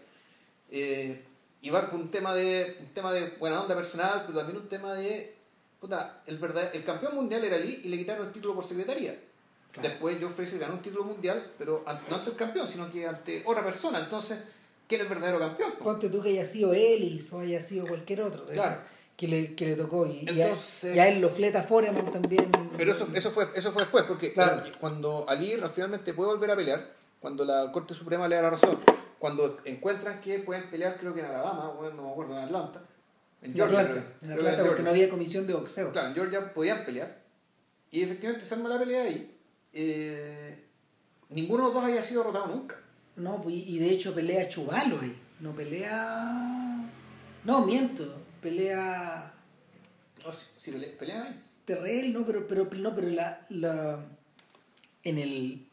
[0.70, 1.22] Eh,
[1.60, 4.68] y va por un tema de un tema de buena onda personal, pero también un
[4.68, 5.34] tema de
[5.80, 9.18] puta, el verdad, el campeón mundial era Lee y le quitaron el título por secretaría.
[9.74, 9.88] Claro.
[9.88, 13.42] Después Joe Fraser ganó un título mundial, pero no ante el campeón, sino que ante
[13.44, 13.98] otra persona.
[13.98, 14.38] Entonces,
[14.88, 15.72] ¿quién es el verdadero campeón?
[15.78, 15.84] po?
[15.84, 18.46] Ponte tú que haya sido Ellis o haya sido cualquier otro.
[18.46, 18.78] Claro.
[19.16, 20.06] que, le, que le tocó.
[20.06, 22.50] Y, y a- Entonces- y, a, él lo fleta Foreman también.
[22.76, 24.62] Pero eso, eso, fue, eso fue después, porque Claro.
[24.62, 28.50] claro, cuando Ali finalmente puede volver a pelear, cuando la Corte Suprema le da la
[28.50, 28.78] razón,
[29.20, 32.44] cuando encuentran que pueden pelear, creo que en Alabama, o en- no me acuerdo, en
[32.44, 32.82] Atlanta,
[33.42, 34.84] en En Georgia, Atlanta, en Atlanta porque Georgia.
[34.84, 35.92] no había comisión de boxeo.
[35.92, 37.18] Claro, en Georgia podían pelear,
[37.92, 39.33] y efectivamente se arma la pelea ahí.
[39.74, 40.64] Eh,
[41.30, 42.76] ninguno de los dos había sido derrotado nunca.
[43.16, 45.14] No, pues, y de hecho pelea Chubalo ahí.
[45.40, 46.84] No pelea.
[47.44, 48.20] No, miento.
[48.40, 49.32] Pelea
[50.24, 51.40] No, si, si pele- pelean ahí.
[51.64, 54.04] Terrell, no, pero, pero, no, pero la, la.
[55.02, 55.66] En el.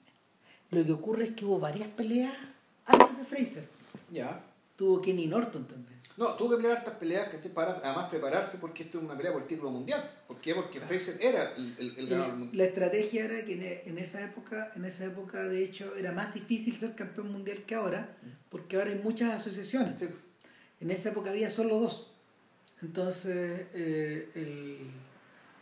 [0.71, 2.33] Lo que ocurre es que hubo varias peleas
[2.85, 3.67] antes de Fraser.
[4.11, 4.41] Ya.
[4.77, 5.99] Tuvo Kenny Norton también.
[6.21, 9.33] No, tuvo que pelear estas peleas que para además prepararse porque esto es una pelea
[9.33, 10.07] por el título mundial.
[10.27, 10.53] ¿Por qué?
[10.53, 12.57] Porque Fraser era el, el, el ganador mundial.
[12.57, 16.31] la estrategia era que en, en esa época, en esa época de hecho era más
[16.35, 18.15] difícil ser campeón mundial que ahora,
[18.49, 19.99] porque ahora hay muchas asociaciones.
[19.99, 20.09] Sí.
[20.79, 22.11] En esa época había solo dos.
[22.83, 24.77] Entonces, eh, el,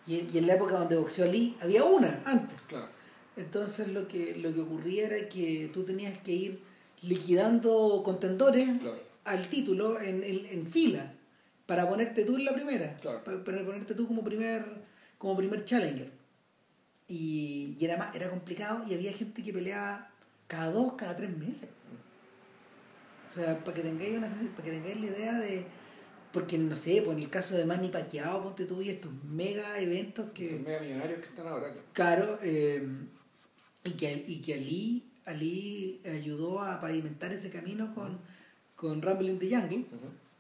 [0.08, 2.60] y, y en la época donde boxeó Lee, había una antes.
[2.68, 2.90] Claro.
[3.38, 6.62] Entonces lo que, lo que ocurría era que tú tenías que ir
[7.02, 9.09] liquidando contendores Claro.
[9.30, 11.14] Al título en, en, en fila
[11.66, 13.24] para ponerte tú en la primera, Claro.
[13.24, 14.66] para, para ponerte tú como primer,
[15.18, 16.12] como primer challenger.
[17.08, 20.10] Y, y era, era complicado y había gente que peleaba
[20.48, 21.70] cada dos, cada tres meses.
[23.32, 25.66] O sea, para que tengáis, una, para que tengáis la idea de,
[26.34, 29.80] porque no sé, pues en el caso de Manny Pacquiao, ponte tú y estos mega
[29.80, 30.52] eventos que...
[30.54, 31.74] Los mega millonarios que están ahora.
[31.94, 32.88] Claro, eh,
[33.84, 38.20] y, que, y que Ali, Ali ayudó a pavimentar ese camino con,
[38.80, 39.86] con Rumble in the Jungle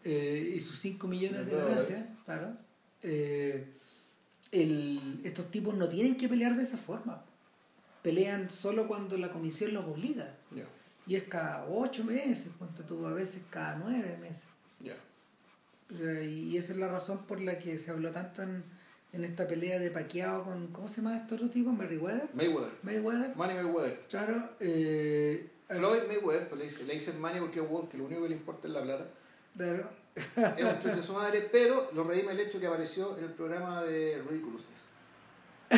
[0.05, 2.55] eh, y sus 5 millones de ganancias, claro.
[3.03, 3.73] Eh,
[4.53, 7.21] el, estos tipos no tienen que pelear de esa forma.
[8.01, 10.37] Pelean solo cuando la comisión los obliga.
[11.05, 14.45] Y es cada 8 meses, ponte tú, a veces cada 9 meses.
[15.99, 18.63] Y esa es la razón por la que se habló tanto en,
[19.11, 20.67] en esta pelea de paqueado con.
[20.67, 21.71] ¿Cómo se llama este otro tipo?
[21.71, 22.29] ¿Mayweather?
[22.33, 22.71] Mayweather.
[22.83, 23.35] Mayweather.
[23.35, 24.05] Manny Mayweather.
[24.07, 24.51] Claro.
[24.61, 28.35] Eh, Floyd Mayweather, pues le dicen le dice Manny porque que lo único que le
[28.35, 29.05] importa es la plata.
[29.55, 29.89] Claro.
[30.15, 33.33] es un chucho de su madre, pero lo redime el hecho que apareció en el
[33.33, 34.85] programa de Ridiculousness.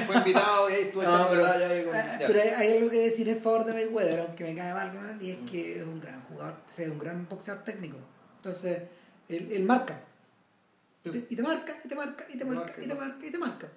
[0.05, 1.41] Fue invitado y ahí estuvo echando pero.
[1.43, 4.73] Con, ah, pero hay, hay, algo que decir en favor de Mayweather, aunque me cae
[4.73, 5.21] mal, ¿no?
[5.21, 7.97] y es que es un gran jugador, o sea, es un gran boxeador técnico.
[8.37, 8.83] Entonces,
[9.27, 10.01] él, él marca.
[11.03, 13.67] Y te marca, y te marca, y te marca, y te marca, y te marca.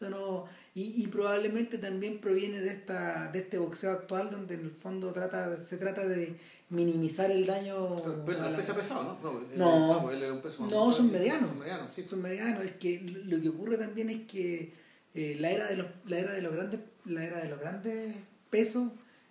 [0.00, 4.70] No, y, y, probablemente también proviene de esta de este boxeo actual donde en el
[4.70, 6.36] fondo trata se trata de
[6.70, 8.56] minimizar el daño pero la...
[8.56, 9.40] pesa pesado ¿no?
[9.56, 12.04] no, no, él, peso no son medianos son medianos, sí.
[12.06, 14.72] son medianos es que lo que ocurre también es que
[15.14, 18.14] eh, la era de los la era de los grandes la era de los grandes
[18.50, 18.88] pesos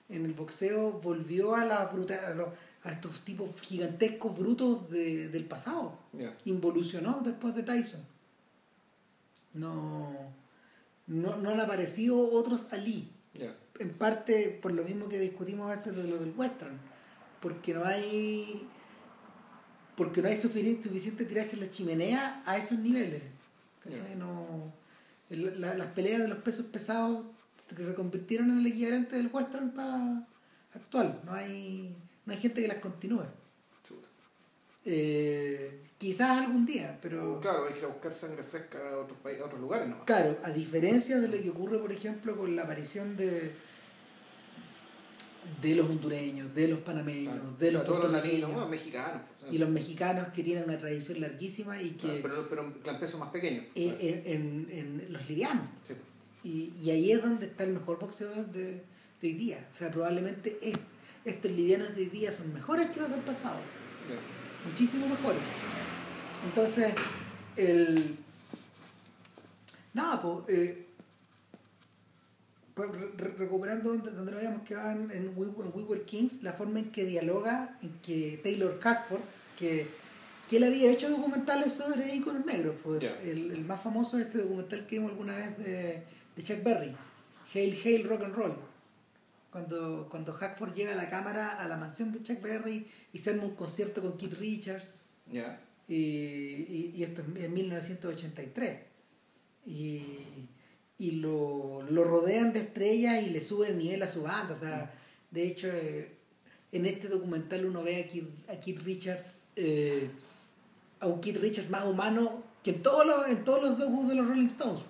[0.10, 2.54] en el boxeo volvió a la brutal
[2.84, 5.98] a estos tipos gigantescos brutos de, del pasado.
[6.46, 8.00] Involucionó después de Tyson.
[9.54, 10.16] No,
[11.08, 13.12] no, no han aparecido otros Ali.
[13.80, 16.78] En parte por lo mismo que discutimos a veces de lo del western.
[17.40, 18.68] Porque no hay
[19.96, 23.24] porque no hay suficiente, suficiente tiraje en la chimenea a esos niveles.
[24.18, 24.74] No,
[25.30, 27.26] las peleas de los pesos pesados
[27.76, 30.26] que se convirtieron en el equivalente del western para
[30.74, 31.22] actual.
[31.26, 31.96] No hay
[32.26, 33.24] no hay gente que las continúe.
[34.90, 37.42] Eh, quizás algún día, pero...
[37.42, 39.90] Claro, hay que ir a buscar sangre fresca a otros, países, a otros lugares.
[39.90, 40.06] ¿no?
[40.06, 43.54] Claro, a diferencia de lo que ocurre, por ejemplo, con la aparición de
[45.62, 49.22] de los hondureños, de los panameños, de los, todos latinos, mexicanos.
[49.40, 52.20] Pues, y los mexicanos que tienen una tradición larguísima y que...
[52.22, 53.64] pero, pero peso más pequeño.
[53.74, 55.66] En, en, en, los livianos.
[56.44, 58.84] Y, y, ahí es donde está el mejor boxeo de, de
[59.24, 59.68] hoy día.
[59.74, 60.76] O sea, probablemente es
[61.26, 63.58] estos livianos de hoy día son mejores que los del pasado.
[64.70, 65.42] Muchísimo mejores.
[66.46, 66.94] Entonces,
[67.56, 68.18] el.
[69.94, 70.76] Nada, pues.
[73.38, 77.78] recuperando donde, nos habíamos quedado en, en, We, Were Kings, la forma en que dialoga,
[77.82, 79.22] en que Taylor Catford,
[79.58, 79.88] que,
[80.48, 82.76] que él había hecho documentales sobre iconos negros.
[82.84, 86.04] Pues, el, el, más famoso es este documental que vimos alguna vez de,
[86.36, 86.96] de Chuck Berry,
[87.54, 88.67] Hail Hail Rock and Roll
[89.52, 93.32] cuando, cuando Hackford llega a la cámara a la mansión de Chuck Berry y se
[93.32, 94.96] arma un concierto con Keith Richards.
[95.88, 98.80] Y, y, esto es en 1983.
[99.66, 100.02] Y,
[100.98, 104.54] y lo, lo, rodean de estrellas y le suben el nivel a su banda.
[104.54, 104.94] O sea,
[105.32, 106.12] de hecho, eh,
[106.72, 110.10] en este documental uno ve a Keith, a Keith Richards, eh,
[111.00, 114.28] a un Keith Richards más humano que en todos los, en todos los de los
[114.28, 114.82] Rolling Stones.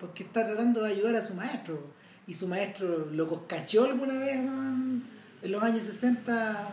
[0.00, 1.94] Porque está tratando de ayudar a su maestro
[2.26, 5.02] y su maestro lo coscacheó alguna vez en
[5.42, 6.68] los años 60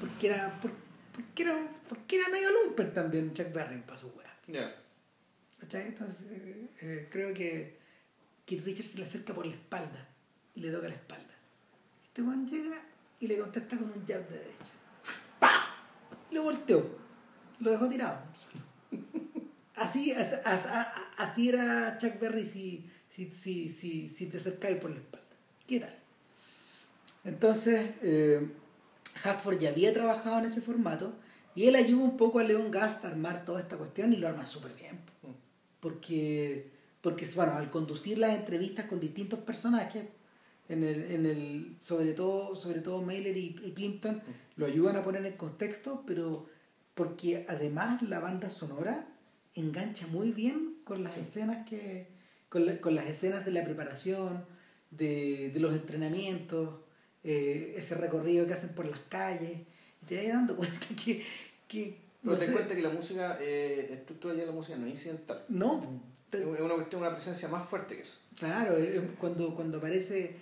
[0.00, 4.34] porque era porque era porque era medio lumper también Chuck Berry para su weá.
[5.70, 7.78] Entonces eh, eh, creo que
[8.44, 10.08] Keith Richards se le acerca por la espalda
[10.54, 11.34] y le toca la espalda.
[12.04, 12.76] Este weón llega
[13.20, 14.70] y le contesta con un jab de derecha.
[15.38, 15.76] ¡Pah!
[16.30, 16.98] Lo volteó.
[17.60, 18.18] Lo dejó tirado.
[19.74, 20.36] Así, así,
[21.16, 25.26] así era Chuck Berry si si, si, si, si te acercáis por la espalda.
[25.66, 25.94] ¿Qué tal?
[27.24, 28.48] Entonces, eh,
[29.16, 31.12] Hackford ya había trabajado en ese formato
[31.54, 34.28] y él ayuda un poco a Leon Gast a armar toda esta cuestión y lo
[34.28, 34.98] arma súper bien.
[35.80, 36.70] Porque,
[37.02, 40.04] porque, bueno, al conducir las entrevistas con distintos personajes,
[40.68, 44.22] en el, en el, sobre todo, sobre todo Mailer y, y Plimpton,
[44.56, 46.46] lo ayudan a poner en contexto, pero
[46.94, 49.06] porque además la banda sonora
[49.54, 52.06] engancha muy bien con las escenas que,
[52.52, 54.44] con, con las escenas de la preparación,
[54.90, 56.68] de, de los entrenamientos,
[57.24, 59.52] eh, ese recorrido que hacen por las calles,
[60.02, 61.24] y te vas dando cuenta que...
[61.66, 64.90] que Pero te das cuenta que la música, eh, estructura ya la música no es
[64.90, 65.42] incidental.
[65.48, 65.82] No.
[66.30, 68.16] es una cuestión, una presencia más fuerte que eso.
[68.38, 70.36] Claro, eh, cuando, cuando aparece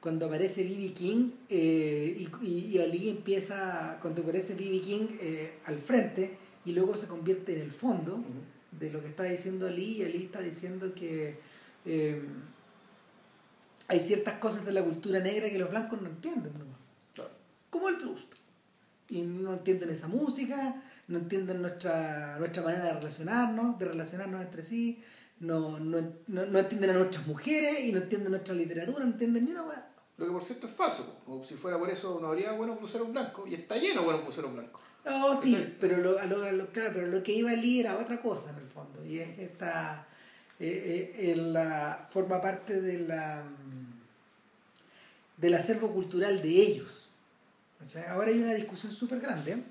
[0.00, 0.92] cuando aparece B.B.
[0.94, 4.80] King eh, y, y, Ali empieza, cuando aparece B.B.
[4.80, 8.18] King eh, al frente y luego se convierte en el fondo
[8.72, 11.36] de lo que está diciendo Ali, y Ali está diciendo que
[11.84, 12.22] eh,
[13.88, 16.52] hay ciertas cosas de la cultura negra que los blancos no entienden.
[16.58, 16.64] ¿no?
[17.70, 18.24] Como el blues.
[19.08, 24.62] Y no entienden esa música, no entienden nuestra, nuestra manera de relacionarnos, de relacionarnos entre
[24.62, 25.02] sí,
[25.40, 29.44] no, no, no, no entienden a nuestras mujeres y no entienden nuestra literatura, no entienden
[29.44, 29.88] ni una weá.
[30.16, 33.10] Lo que por cierto es falso, como si fuera por eso no habría buenos bluseros
[33.10, 34.80] blancos, y está lleno de buenos bluseros blancos.
[35.04, 37.86] No, sí, pero lo, a lo, a lo- claro, pero lo que iba a leer
[37.86, 40.06] era otra cosa en el fondo, y es esta,
[40.60, 47.08] eh, eh, en la, forma parte de la, mm, del acervo cultural de ellos.
[47.80, 49.62] O sea, ahora hay una discusión súper grande, ¿eh?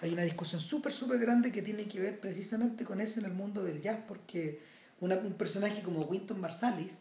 [0.00, 3.32] hay una discusión súper, súper grande que tiene que ver precisamente con eso en el
[3.32, 4.60] mundo del jazz, porque
[5.00, 6.98] una- un personaje como Winton Marsalis,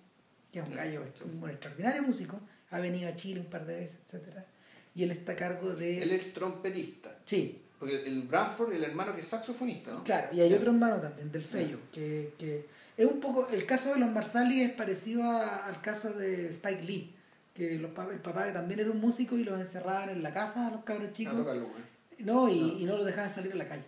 [0.51, 2.39] que es un gallo, un extraordinario músico,
[2.71, 4.45] ha venido a Chile un par de veces, etcétera,
[4.93, 6.01] y él está a cargo de...
[6.03, 10.03] Él es trompetista, Sí, porque el Branford, el hermano que es saxofonista, ¿no?
[10.03, 13.91] Claro, y hay otro hermano también, del Fello, que, que es un poco, el caso
[13.93, 17.11] de los Marsali es parecido a- al caso de Spike Lee,
[17.55, 20.67] que los, el papá que también era un músico y los encerraban en la casa
[20.67, 21.81] a los cabros chicos, tocarlo, güey.
[22.19, 22.79] no, y, No.
[22.79, 23.83] y no los dejaban salir a la calle.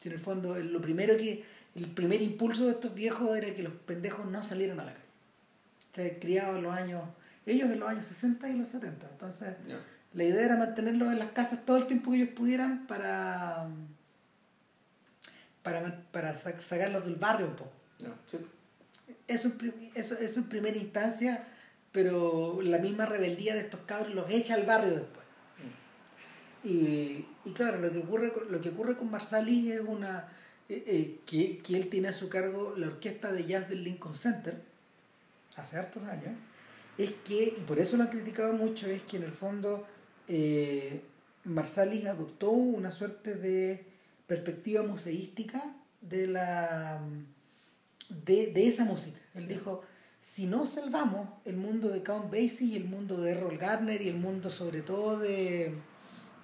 [0.00, 3.64] Si en el fondo, lo primero que, el primer impulso de estos viejos era que
[3.64, 5.04] los pendejos no salieran a la calle.
[5.90, 7.02] O sea, criados en los años,
[7.44, 9.48] ellos en los años 60 y los 70, entonces...
[10.14, 13.66] La idea era mantenerlos en las casas todo el tiempo que ellos pudieran para
[15.62, 17.72] para, para sa- sacarlos del barrio un poco.
[18.26, 18.38] Sí.
[19.26, 19.52] Eso,
[19.94, 21.44] eso, eso en primera instancia,
[21.90, 25.24] pero la misma rebeldía de estos cabros los echa al barrio después.
[26.62, 30.28] Y, y claro, lo que ocurre con, lo que ocurre con Marsali es una
[30.68, 34.14] eh, eh, que, que él tiene a su cargo la orquesta de jazz del Lincoln
[34.14, 34.62] Center
[35.56, 36.34] hace hartos años,
[36.98, 39.86] es que, y por eso lo han criticado mucho, es que en el fondo
[40.28, 41.02] eh,
[41.44, 43.84] Marsalis adoptó una suerte de
[44.26, 47.00] perspectiva museística de la
[48.24, 49.18] de, de esa música.
[49.34, 49.82] Él dijo,
[50.20, 54.08] si no salvamos el mundo de Count Basie y el mundo de Errol Garner y
[54.08, 55.74] el mundo sobre todo de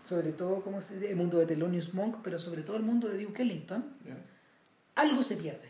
[0.05, 1.11] sobre todo ¿cómo se dice?
[1.11, 3.85] el mundo de Thelonious Monk, pero sobre todo el mundo de Duke Ellington,
[4.95, 5.69] algo se pierde.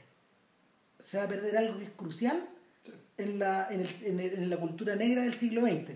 [0.98, 2.48] Se va a perder algo que es crucial
[3.16, 5.92] en la, en, el- en el- en la cultura negra del siglo XX.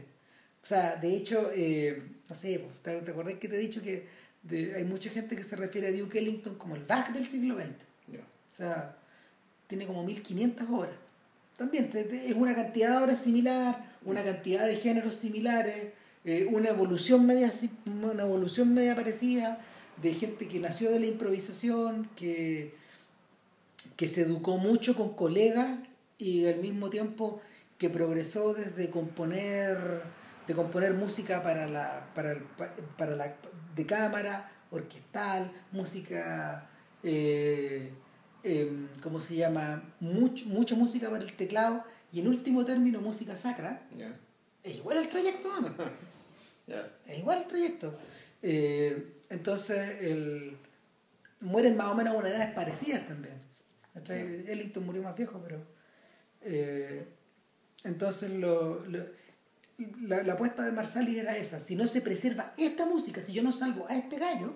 [0.65, 3.83] O sea, de hecho, eh, no sé, pues, ¿te, te acordás que te he dicho
[3.83, 4.07] que
[4.43, 7.57] de- hay mucha gente que se refiere a Duke Ellington como el Bach del siglo
[7.57, 7.69] XX?
[8.53, 8.97] O sea,
[9.67, 10.93] tiene como 1500 obras.
[11.57, 15.93] También es una cantidad de obras similar, una cantidad de géneros similares,
[16.25, 17.53] eh, una evolución media
[17.87, 19.61] una evolución media parecida
[20.01, 22.75] de gente que nació de la improvisación, que,
[23.97, 25.79] que se educó mucho con colegas
[26.19, 27.41] y al mismo tiempo
[27.79, 30.03] que progresó desde componer
[30.47, 32.43] de componer música para la para, el-
[32.97, 33.35] para la
[33.75, 36.69] de cámara orquestal música
[37.03, 37.91] eh,
[38.43, 39.83] em, ¿cómo se llama?
[40.01, 43.83] Much- mucha música para el teclado y en último término música sacra.
[44.63, 45.49] Es igual el trayecto
[47.07, 47.99] es igual el trayecto.
[48.43, 50.57] Eh, entonces el,
[51.41, 53.35] mueren más o menos a una edades parecidas también.
[54.49, 55.63] Ellington murió más viejo pero
[56.43, 57.07] eh,
[57.85, 59.07] entonces lo, lo-
[60.03, 63.43] la, la apuesta de Marsali era esa si no se preserva esta música si yo
[63.43, 64.55] no salvo a este gallo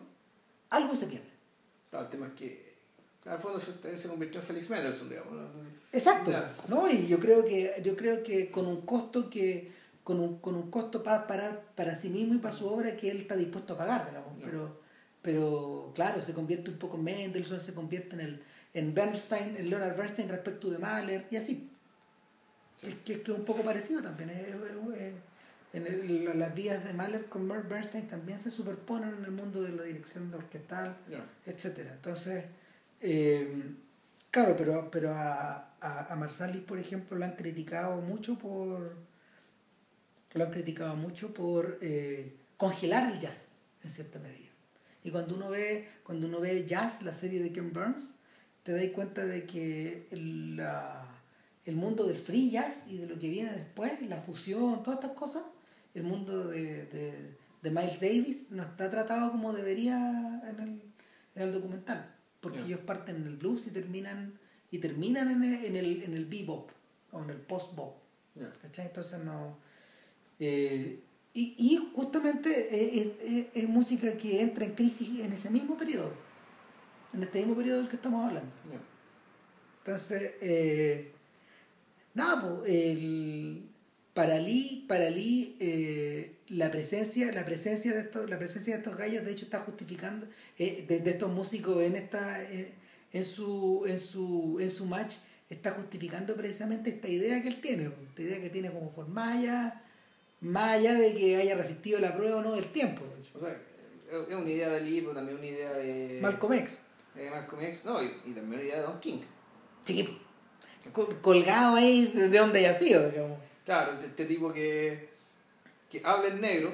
[0.70, 1.28] algo se pierde
[1.90, 2.76] Claro, el tema es que,
[3.26, 5.32] al fondo se, se convirtió en Felix Mendelssohn, digamos.
[5.32, 5.48] ¿no?
[5.92, 6.54] Exacto, Ya.
[6.68, 6.88] ¿no?
[6.90, 9.72] Y yo creo que yo creo que con un costo que
[10.04, 13.10] con un, con un costo pa- para para sí mismo y para su obra que
[13.10, 14.44] él está dispuesto a pagar, digamos, Ya.
[14.46, 14.80] pero
[15.22, 18.42] pero claro, se convierte un poco en Mendelssohn, se convierte en el
[18.74, 21.70] en Bernstein, en Leonard Bernstein respecto de Mahler y así.
[22.78, 22.86] Sí.
[22.86, 24.30] Que, que, que es un poco parecido también.
[24.30, 25.14] es- es- es-
[25.74, 29.60] en el- las vías de Mahler con Mer- Bernstein también se superponen en el mundo
[29.62, 31.22] de la dirección de orquestal Ya.
[31.44, 31.92] etcétera.
[31.92, 32.44] Entonces,
[33.02, 33.74] eh,
[34.30, 38.96] claro, pero, pero a, a, a Marsalis, por ejemplo, lo han criticado mucho por
[40.34, 43.42] lo han criticado mucho por eh, congelar el jazz
[43.82, 44.48] en cierta medida.
[45.04, 48.14] Y cuando uno ve cuando uno ve jazz, la serie de Ken Burns,
[48.62, 51.06] te das cuenta de que la-
[51.68, 55.16] el mundo del free jazz y de lo que viene después, la fusión, todas estas
[55.16, 55.44] cosas,
[55.94, 59.96] el mundo de, de, de Miles Davis no está tratado como debería
[60.48, 60.82] en el,
[61.34, 62.14] en el documental.
[62.40, 64.38] Porque ellos parten en el blues y terminan
[64.70, 66.70] y terminan en el, en el, en el bebop
[67.12, 67.94] o en el post-bop.
[68.62, 68.86] ¿cachai?
[68.86, 69.58] Entonces no...
[70.38, 71.00] eh,
[71.34, 75.76] y, y justamente eh, es, es- es música que entra en crisis en ese mismo
[75.76, 76.12] periodo,
[77.12, 78.50] en este mismo periodo del que estamos hablando.
[79.84, 81.12] Entonces, eh,
[82.14, 83.68] nada, pues, el,
[84.14, 88.96] para Lee, para Lee eh, la presencia, la presencia de estos, la presencia de estos
[88.96, 90.26] gallos, de hecho, está justificando
[90.58, 92.72] eh, de, de estos músicos en esta, en,
[93.12, 95.16] en su, en su, en su match,
[95.48, 99.82] está justificando precisamente esta idea que él tiene, esta idea que tiene como por allá,
[100.40, 103.02] más allá de que haya resistido la prueba o no del tiempo.
[103.34, 103.56] O sea,
[104.10, 106.18] es una idea de Ali, pero también una idea de.
[106.20, 106.78] Malcolm X.
[107.14, 109.20] De Malcolm X, no, y, y también una idea de Don King.
[109.84, 110.18] Sí,
[111.22, 113.38] colgado ahí de de donde haya sido, digamos.
[113.64, 115.08] Claro, este, tipo que,
[115.90, 116.72] que habla en negro,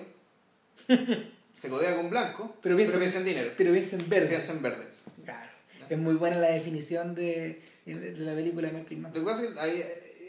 [1.55, 3.53] se codea con blanco, Pero piensa- piensa en dinero.
[3.57, 4.29] Pero es en verde.
[4.29, 4.87] Piensa en verde.
[5.25, 5.51] Claro.
[5.89, 9.13] Es muy buena la definición de, de la película de Michael Mann.
[9.15, 9.85] Lo que pasa es que hay-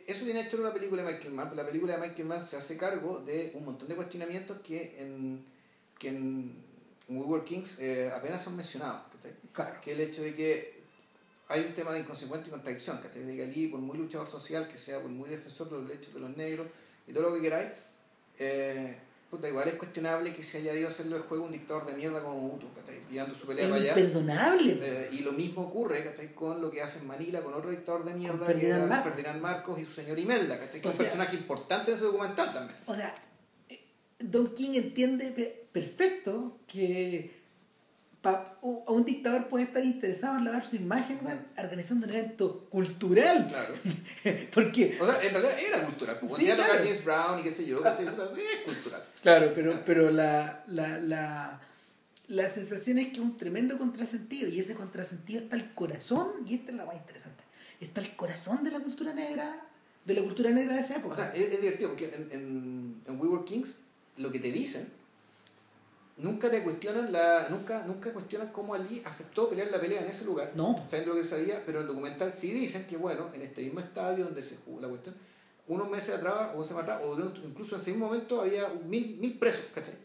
[0.08, 2.58] eso tiene hecho la película de Michael Mann, pero la película de Michael Mann se
[2.58, 5.44] hace cargo de un montón de cuestionamientos que en,
[5.98, 6.54] que en,
[7.10, 9.02] en We Were Kings eh, apenas son mencionados.
[9.54, 9.80] Claro.
[9.82, 10.75] Que el hecho de que
[11.48, 13.24] hay un tema de inconsecuencia y contradicción, ¿cachai?
[13.24, 16.14] De que Ali, por muy luchador social que sea, por muy defensor de los derechos
[16.14, 16.68] de los negros
[17.08, 17.70] y todo lo que queráis,
[18.40, 18.98] eh,
[19.30, 21.94] puta, igual es cuestionable que se haya ido a hacerle el juego un dictador de
[21.94, 22.68] mierda como Mobutu.
[23.12, 23.92] Llevando su pelea Es para allá.
[24.00, 24.80] imperdonable.
[24.82, 26.34] Eh, y lo mismo ocurre ¿cachai?
[26.34, 29.04] con lo que hace en Manila con otro dictador de mierda que Ferdinand.
[29.04, 30.82] Ferdinand Marcos y su señor Imelda, ¿cachai?
[30.82, 32.80] que O es un personaje importante en ese documental también.
[32.88, 33.14] O sea,
[33.70, 33.82] eh,
[34.20, 37.35] Don King entiende pe- perfecto que
[38.26, 41.20] pa- u- a un dictador puede estar interesado en lavar su imagen
[41.58, 43.48] organizando un evento cultural.
[43.48, 43.74] Claro.
[44.54, 46.18] Porque, O sea, en realidad era cultural.
[46.20, 46.74] Pues, Sí, claro.
[46.84, 49.04] James Brown y qué sé yo, es cultural.
[49.22, 51.62] claro, pero, pero la, la, la,
[52.28, 56.56] la sensación es que es un tremendo contrasentido y ese contrasentido está el corazón, y
[56.56, 57.44] esta es la más interesante,
[57.80, 59.62] está el corazón de la cultura negra,
[60.06, 61.14] de la cultura negra de esa época.
[61.14, 63.80] O sea, es, es divertido porque en, en, en We Were Kings
[64.18, 64.88] lo que te dicen
[66.18, 70.24] nunca te cuestionan la nunca nunca cuestionan cómo Ali aceptó pelear la pelea en ese
[70.26, 73.42] lugar no, sabiendo lo que sabía pero en el documental sí dicen que bueno en
[73.42, 75.16] este mismo estadio donde se jugó la cuestión
[75.68, 79.38] unos meses atrás o semanas atrás o incluso en ese mismo momento había mil, mil
[79.38, 79.96] presos ¿cachai?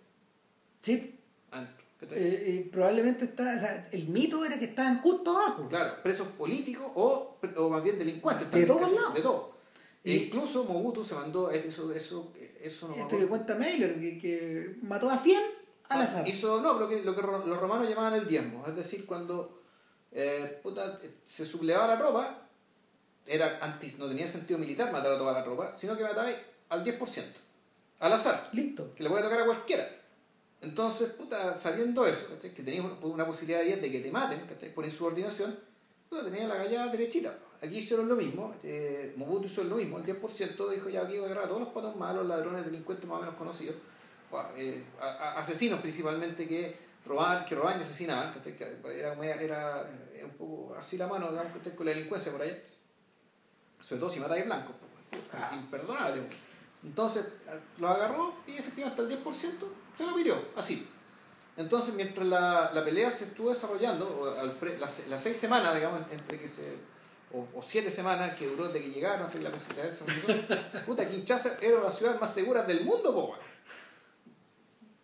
[0.81, 1.15] sí,
[1.53, 2.19] Adentro, ¿cachai?
[2.19, 5.69] eh, eh, probablemente está, o sea, el mito era que estaban justo abajo.
[5.69, 9.15] claro presos políticos o, o más bien delincuentes De todos lados.
[9.15, 9.61] de todo
[10.03, 12.33] e incluso Mobutu se mandó eso eso
[12.63, 15.39] eso no Esto que cuenta Mailer, que, que mató a 100
[15.91, 16.27] al azar.
[16.27, 19.61] Hizo, no, lo que, lo que los romanos llamaban el diezmo, es decir, cuando
[20.13, 22.49] eh, puta, se sublevaba la tropa,
[23.27, 26.31] era antes, no tenía sentido militar matar a toda la tropa, sino que mataba
[26.69, 27.25] al 10%,
[28.01, 28.95] al azar, Listo.
[28.95, 29.89] que le puede tocar a cualquiera.
[30.61, 32.53] Entonces, puta, sabiendo eso, ¿cachai?
[32.53, 34.75] que tenías una, posibilidad de 10 de que te maten ¿cachai?
[34.75, 35.59] por insubordinación,
[36.09, 37.37] puta, tenía la gallada derechita.
[37.63, 41.23] Aquí hicieron lo mismo, eh, Mobutu hizo lo mismo, el 10% dijo ya aquí voy
[41.23, 43.77] a agarrar a todos los patos malos, ladrones, delincuentes más o menos conocidos,
[44.57, 44.85] eh,
[45.37, 48.55] asesinos principalmente que robaban, que robaban y asesinaban, que
[48.99, 51.75] era, era, era un poco así la mano, digamos, ¿cachai?
[51.75, 52.57] con la delincuencia por allá,
[53.81, 54.75] sobre todo si matáis blancos,
[55.11, 56.23] pues, es imperdonable.
[56.85, 59.53] Entonces eh, lo agarró y efectivamente el 10%
[59.97, 60.89] se lo pidió, así.
[61.57, 65.75] Entonces, mientras la, la pelea se estuvo desarrollando, o al pre- las, las seis semanas,
[65.75, 66.75] digamos, entre que se.
[67.33, 70.09] O, o siete semanas que duró desde que llegaron hasta que la presentación
[70.87, 73.35] puta, Kinshasa era la ciudad más segura del mundo, po.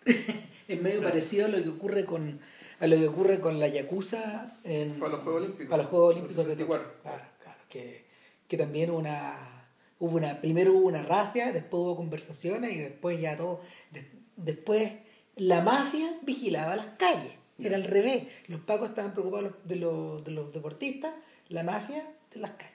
[0.69, 2.41] Es medio parecido a lo que ocurre con
[2.81, 5.71] a lo que ocurre con la Yakuza en, Para los Juegos Olímpicos.
[5.71, 6.87] para los Juegos Olímpicos de 64.
[6.89, 7.03] Tokio.
[7.03, 8.05] Claro, claro, que,
[8.49, 13.37] que también una hubo una primero hubo una racia, después hubo conversaciones y después ya
[13.37, 13.61] todo
[13.93, 14.93] de- después
[15.37, 17.33] la mafia vigilaba las calles.
[17.59, 18.25] Era al revés.
[18.49, 21.15] Los pacos estaban preocupados de los, de los deportistas,
[21.49, 22.75] la mafia de las calles.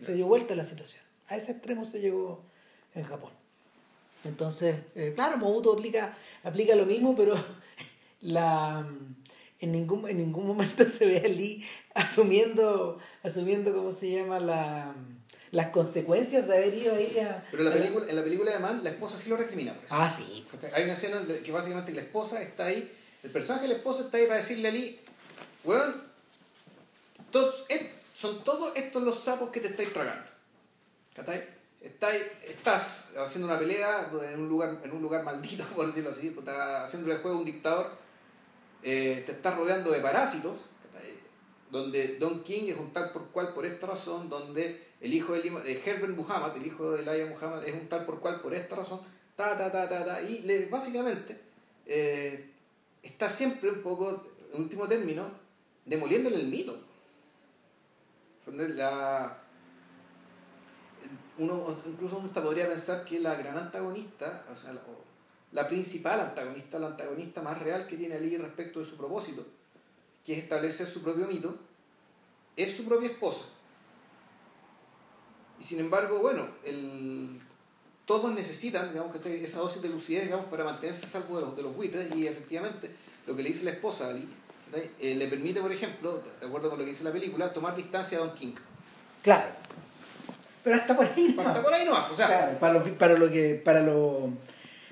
[0.00, 1.02] Se dio vuelta la situación.
[1.28, 2.42] A ese extremo se llegó
[2.94, 3.30] en Japón.
[4.24, 7.34] Entonces, eh, claro, Mobutu aplica, aplica lo mismo, pero
[8.20, 8.86] la,
[9.60, 14.38] en, ningún, en ningún momento se ve a Lee asumiendo, asumiendo ¿cómo se llama?
[14.40, 14.94] La,
[15.50, 17.44] las consecuencias de haber ido ahí a...
[17.50, 19.84] Pero en la película, en la película de Man, la esposa sí lo recrimina por
[19.84, 19.94] eso.
[19.96, 20.46] Ah, sí.
[20.72, 22.90] Hay una escena que básicamente la esposa está ahí,
[23.22, 25.00] el personaje de la esposa está ahí para decirle a Lee,
[25.64, 26.02] weón,
[27.30, 30.30] todos, et- son todos estos los sapos que te estáis tragando.
[31.14, 31.42] ¿Cachai?
[31.82, 36.30] Estáis- estás haciendo una pelea en un lugar, en un lugar maldito, por decirlo así,
[36.30, 37.90] puta, haciéndole el juego a un dictador,
[38.82, 40.56] eh, te estás rodeando de parásitos,
[41.70, 45.46] donde Don King es un tal por cual por esta razón, donde el hijo del
[45.46, 48.52] ima- de Herbert Muhammad, el hijo de Elijah Muhammad, es un tal por cual por
[48.54, 49.00] esta razón,
[49.34, 51.40] ta, ta, ta, ta, ta, y le- básicamente
[51.86, 52.50] eh,
[53.02, 55.28] está siempre un poco, en último término,
[55.86, 56.78] demoliéndole el mito.
[58.46, 59.41] La,
[61.38, 64.74] uno, incluso uno podría pensar que la gran antagonista, o sea,
[65.52, 69.46] la, principal antagonista, la antagonista más real que tiene Ali respecto de su propósito,
[70.24, 71.56] que es establecer su propio mito,
[72.56, 73.46] es su propia esposa.
[75.58, 77.40] Y sin embargo, bueno, el,
[78.04, 81.56] todos necesitan digamos, que esa dosis de lucidez digamos, para mantenerse a salvo de los,
[81.56, 82.90] de los buitres y efectivamente
[83.26, 84.28] lo que le dice la esposa a Ali
[84.72, 88.18] eh, le permite, por ejemplo, de acuerdo con lo que dice la película, tomar distancia
[88.18, 88.54] de Don King.
[89.22, 89.52] Claro.
[90.62, 91.34] Pero hasta por ahí.
[91.36, 91.42] no.
[91.42, 94.30] Hasta por ahí no va, o sea, Claro, para lo, para lo que para lo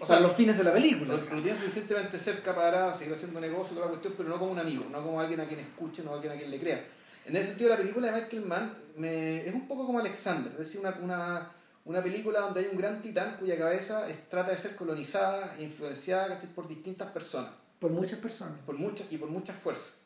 [0.00, 1.14] o sea, los fines de la película.
[1.14, 4.52] Lo, lo tiene suficientemente cerca para seguir haciendo negocio, toda la cuestión, pero no como
[4.52, 6.82] un amigo, no como alguien a quien escuche, no alguien a quien le crea.
[7.26, 10.58] En ese sentido, la película de Michael Mann me, es un poco como Alexander, es
[10.58, 11.50] decir, una, una,
[11.84, 15.64] una película donde hay un gran titán cuya cabeza es, trata de ser colonizada e
[15.64, 17.50] influenciada por distintas personas.
[17.78, 18.58] Por muchas personas.
[18.64, 19.98] Por muchas y por muchas fuerzas.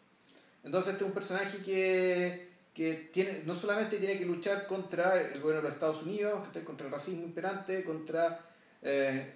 [0.65, 5.41] Entonces, este es un personaje que, que tiene, no solamente tiene que luchar contra el
[5.41, 8.41] gobierno de los Estados Unidos, contra el racismo imperante, contra,
[8.83, 9.33] eh,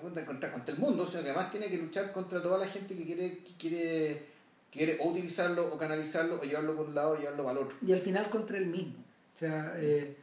[0.00, 3.04] contra, contra, el mundo, sino que además tiene que luchar contra toda la gente que
[3.04, 4.26] quiere, quiere,
[4.70, 7.76] quiere o utilizarlo o canalizarlo o llevarlo por un lado o llevarlo para el otro.
[7.84, 9.00] Y al final contra él mismo.
[9.34, 10.16] O sea, eh,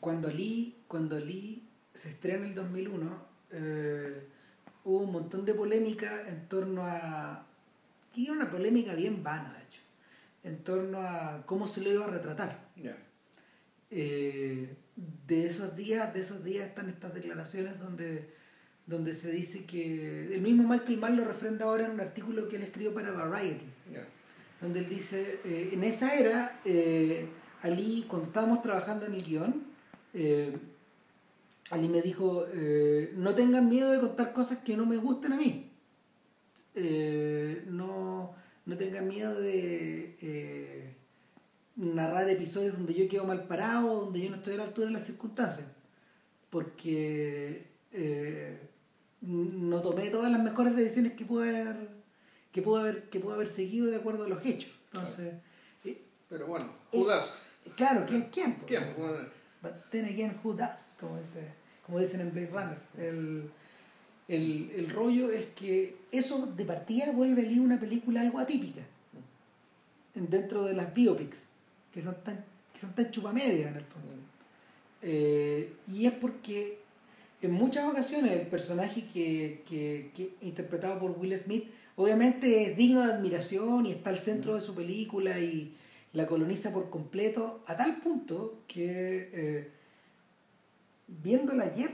[0.00, 1.62] cuando Lee, cuando Lee
[1.94, 4.26] se estrena en el 2001, eh,
[4.84, 7.46] hubo un montón de polémica en torno a...
[8.14, 9.82] Y una polémica bien vana, de hecho,
[10.46, 12.70] en torno a cómo se lo iba a retratar.
[13.90, 14.76] Eh,
[15.26, 18.32] de esos días, de esos días están estas declaraciones donde,
[18.86, 22.56] donde se dice que el mismo Michael Mann lo refrenda ahora en un artículo que
[22.56, 23.66] él escribió para Variety,
[24.60, 26.60] donde él dice, eh, en esa era,
[27.62, 29.64] Ali, cuando estábamos trabajando en el guion,
[30.14, 30.56] eh,
[31.70, 35.36] Ali me dijo, eh, no tengan miedo de contar cosas que no me gusten a
[35.36, 35.70] mí.
[36.74, 38.34] Eh, no,
[38.66, 40.94] no tengan miedo de
[41.76, 44.92] narrar episodios donde yo quedo mal parado, donde yo no estoy a la altura de
[44.94, 45.66] las circunstancias.
[46.50, 47.66] Porque
[49.20, 51.88] no tomé todas las mejores decisiones que pude haber,
[52.52, 54.72] que puedo haber, que puedo haber seguido de acuerdo a los hechos.
[54.92, 55.34] Entonces,
[56.28, 57.34] Pero bueno, Judas.
[57.76, 58.28] claro, ¿quién?
[58.30, 58.56] ¿Quién?
[58.66, 58.94] ¿Quién?
[59.62, 60.94] But then again, who does?
[61.00, 61.40] Como, dice,
[61.84, 62.78] como dicen en Blade Runner.
[62.98, 63.50] El,
[64.28, 68.82] el, el, rollo es que eso de partida vuelve a una película algo atípica.
[70.14, 71.44] Dentro de las biopics,
[71.92, 74.14] que son tan, que son tan chupamedia en el fondo.
[75.02, 76.78] Eh, y es porque
[77.42, 81.64] en muchas ocasiones el personaje que, que, que, interpretado por Will Smith
[81.96, 85.74] obviamente es digno de admiración y está al centro de su película y,
[86.16, 89.70] la coloniza por completo a tal punto que eh,
[91.06, 91.90] viéndola ayer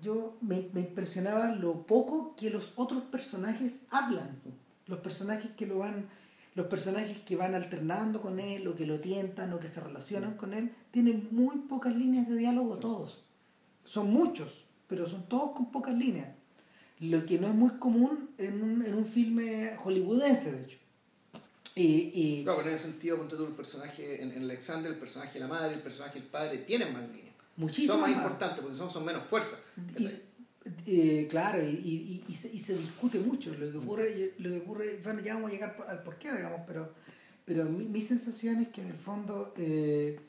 [0.00, 4.40] yo me, impresionaba lo poco que los otros personajes hablan
[4.86, 6.06] los personajes que lo van
[6.54, 10.36] los personajes que van alternando con él o que lo tientan o que se relacionan
[10.36, 13.22] con él tienen muy pocas líneas de diálogo todos.
[13.84, 16.28] Son muchos pero son todos con pocas líneas.
[17.00, 20.78] Lo que no es muy común en un, en un filme hollywoodense de hecho.
[21.74, 22.44] Y, y...
[22.44, 25.76] Claro, en ese sentido, con todo el personaje en, Alexander, el personaje de la madre,
[25.76, 27.31] el personaje del padre, tienen más líneas.
[27.56, 27.94] Muchísimo.
[27.94, 29.56] Son más, importantes porque son, son menos fuerza.
[30.86, 33.52] Y, claro, y, y, se, y, se, discute mucho.
[33.54, 36.92] Lo que ocurre, lo que ocurre bueno, ya vamos a llegar al porqué, digamos, pero,
[37.44, 40.20] pero mi, mi sensación es que en el fondo eh,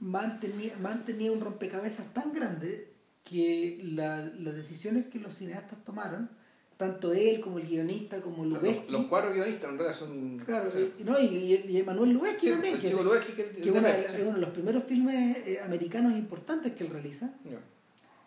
[0.00, 2.92] mantenía, mantenía un rompecabezas tan grande
[3.24, 6.28] que la, las decisiones que los cineastas tomaron
[6.76, 8.90] tanto él como el guionista como Lubezki.
[8.90, 10.38] los, cuatro guionistas en realidad son.
[10.38, 10.68] Claro,
[11.04, 12.78] no, y, y, Emanuel Lubezki también.
[12.78, 17.30] que, es uno de los primeros filmes eh, americanos importantes que él realiza.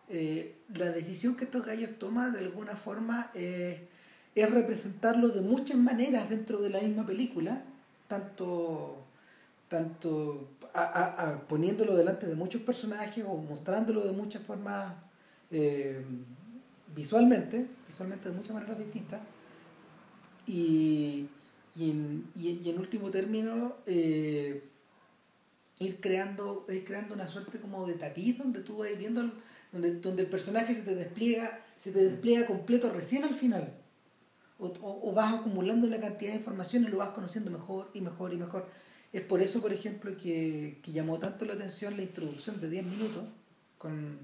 [0.09, 3.87] Eh, la decisión que estos gallos toman de alguna forma eh,
[4.33, 7.63] es representarlo de muchas maneras dentro de la misma película,
[8.07, 9.03] tanto,
[9.67, 10.47] tanto
[11.49, 14.93] poniéndolo delante de muchos personajes o mostrándolo de muchas formas
[16.97, 19.21] visualmente, visualmente de muchas maneras distintas,
[20.47, 21.27] y,
[21.75, 24.63] y, en, y, en, último término, eh,
[25.77, 29.31] ir, creando, ir creando una suerte como de tapiz donde tú vas viendo,
[29.71, 33.73] donde, donde el personaje se te despliega, se te despliega completo recién al final.
[34.59, 38.33] O, o, vas acumulando la cantidad de información y lo vas conociendo mejor y mejor
[38.33, 38.67] y mejor.
[39.13, 42.85] Es por eso, por ejemplo, que, que llamó tanto la atención la introducción de 10
[42.85, 43.23] minutos
[43.77, 44.17] con,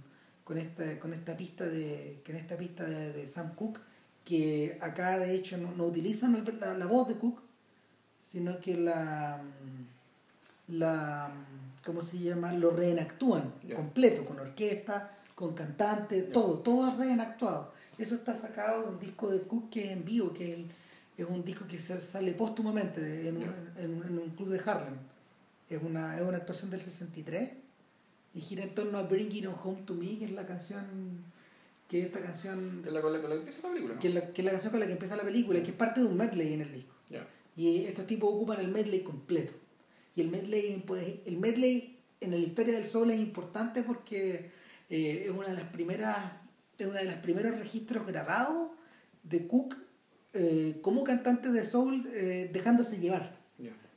[0.44, 3.80] con esta, con esta pista de, en esta pista de, Sam Cooke,
[4.26, 7.42] que acá de hecho no, utilizan la, voz de Cook,
[8.32, 9.42] sino que la,
[10.68, 11.32] la
[11.86, 12.54] ¿cómo se llama?
[12.54, 17.74] lo reenactúan completo, con orquesta, con cantante, todo, todo es reenactuado.
[17.98, 20.66] Eso está sacado de un disco de Cook que es en vivo, que
[21.18, 24.96] es un disco que sale póstumamente en, un, en, un club de Harlem.
[25.70, 27.63] Es una, es una actuación del 63
[28.34, 31.24] y gira en torno a Bring It Home to Me, que es la canción
[31.88, 34.14] que es esta canción que es la con la, que empieza la película que, es
[34.14, 36.08] la, que es la canción con la que empieza la película que es parte de
[36.08, 36.94] un medley en el disco.
[37.56, 39.54] Y estos tipos ocupan el medley completo.
[40.16, 44.50] Y el medley pues, el medley en la historia del soul es importante porque
[44.90, 46.18] eh, es una de las primeras
[46.80, 48.72] es uno de los primeros registros grabados
[49.22, 49.76] de Cook
[50.34, 53.44] eh, como cantante de soul eh, dejándose llevar.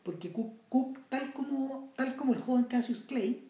[0.02, 3.46] Porque Cook, Cook, tal como tal como el joven Cassius Clay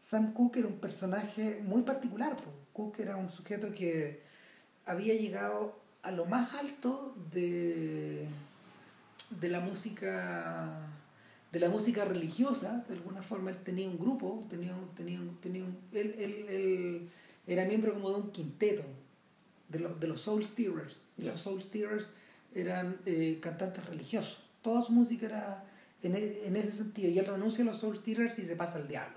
[0.00, 2.36] Sam Cooke era un personaje muy particular.
[2.72, 4.22] Cooke era un sujeto que
[4.86, 8.26] había llegado a lo más alto de,
[9.30, 10.84] de la música
[11.50, 15.78] de la música religiosa, de alguna forma él tenía un grupo, tenía, tenía, tenía un-
[15.92, 17.08] él, él- él
[17.46, 18.82] era miembro como de un quinteto,
[19.70, 21.06] de los, de los Soul Steerers.
[21.16, 21.24] Y.
[21.24, 22.10] Los Soul Steerers
[22.54, 24.38] eran eh, cantantes religiosos.
[24.60, 25.64] Toda su música era
[26.02, 27.08] en, e- en ese sentido.
[27.08, 29.16] Y él renuncia a los Soul Steerers y se pasa al diablo.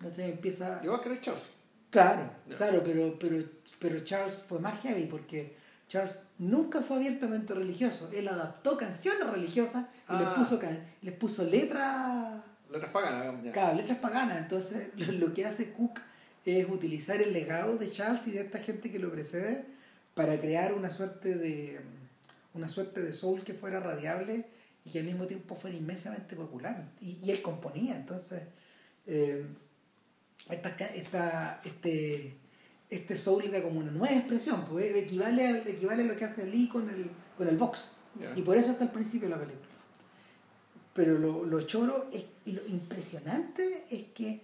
[0.00, 0.78] Entonces empieza...
[0.82, 1.42] Igual que Charles.
[1.90, 3.44] Claro, claro, pero, pero,
[3.78, 5.56] pero Charles fue más heavy porque
[5.88, 8.10] Charles nunca fue abiertamente religioso.
[8.12, 10.34] Él adaptó canciones religiosas y les Ah.
[10.36, 13.52] puso, ca- les puso letras Letras paganas, ya.
[13.52, 14.36] Claro, letras paganas.
[14.36, 16.00] Entonces, lo, lo que hace Cook
[16.44, 19.64] es utilizar el legado de Charles y de esta gente que lo precede
[20.14, 21.80] para crear una suerte de
[22.52, 24.44] una suerte de soul que fuera radiable
[24.84, 26.84] y que al mismo tiempo fuera inmensamente popular.
[27.00, 28.42] Y, y él componía, entonces
[29.06, 29.46] eh,
[30.50, 32.34] esta, esta- este,
[32.90, 36.46] este soul era como una nueva expresión, pues, equivale, al- equivale a lo que hace
[36.46, 37.92] Lee con el, con el box.
[38.36, 39.68] Y por eso está al principio de la película.
[40.94, 44.40] Pero lo, lo choro es, y lo impresionante es que,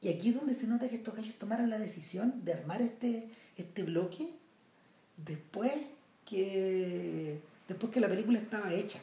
[0.00, 3.28] y aquí es donde se nota que estos gallos tomaron la decisión de armar este,
[3.56, 4.28] este bloque
[5.18, 5.72] después
[6.24, 7.38] que,
[7.68, 9.00] después que la película estaba hecha.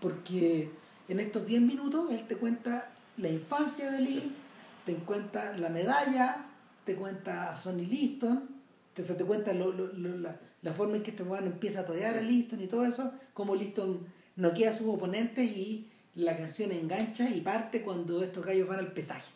[0.00, 0.68] Porque
[1.08, 4.36] en estos 10 minutos él te cuenta la infancia de Lee, Sí.
[4.84, 6.46] Te cuenta la medalla,
[6.84, 8.48] te cuenta a Sonny Liston,
[8.94, 11.84] te, te cuenta lo- lo- lo- la, la forma en que este weón empieza a
[11.84, 12.20] torear a.
[12.20, 14.06] Liston y todo eso, cómo Liston
[14.36, 18.92] noquea a sus oponentes y la canción engancha y parte cuando estos gallos van al
[18.92, 19.30] pesaje,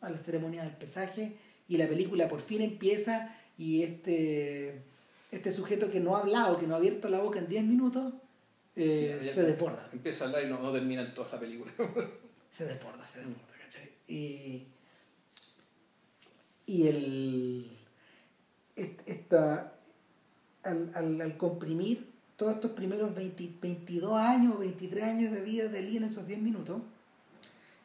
[0.00, 1.36] a la ceremonia del pesaje
[1.68, 4.82] y la película por fin empieza y este,
[5.30, 8.12] este sujeto que no ha hablado, que no ha abierto la boca en 10 minutos,
[8.74, 9.34] eh, Ya, ya.
[9.34, 9.86] se desborda.
[9.92, 11.70] Empieza a hablar y no, no termina en toda la película.
[12.50, 13.51] Se desborda, se desborda,
[14.12, 14.66] ¿cachai?
[16.66, 17.78] Y, el.
[18.76, 19.74] Esta,
[20.62, 25.82] al, al, al comprimir todos estos primeros 20 22 años, 23 años de vida de
[25.82, 26.80] Lee en esos 10 minutos,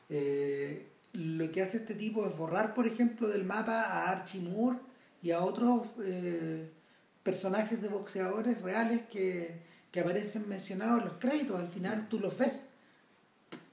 [0.09, 4.79] eh, lo que hace este tipo es borrar, por ejemplo, del mapa a Archie Moore
[5.21, 6.69] y a otros eh,
[7.23, 9.59] personajes de boxeadores reales que,
[9.91, 11.59] que aparecen mencionados en los créditos.
[11.59, 12.66] Al final tú los ves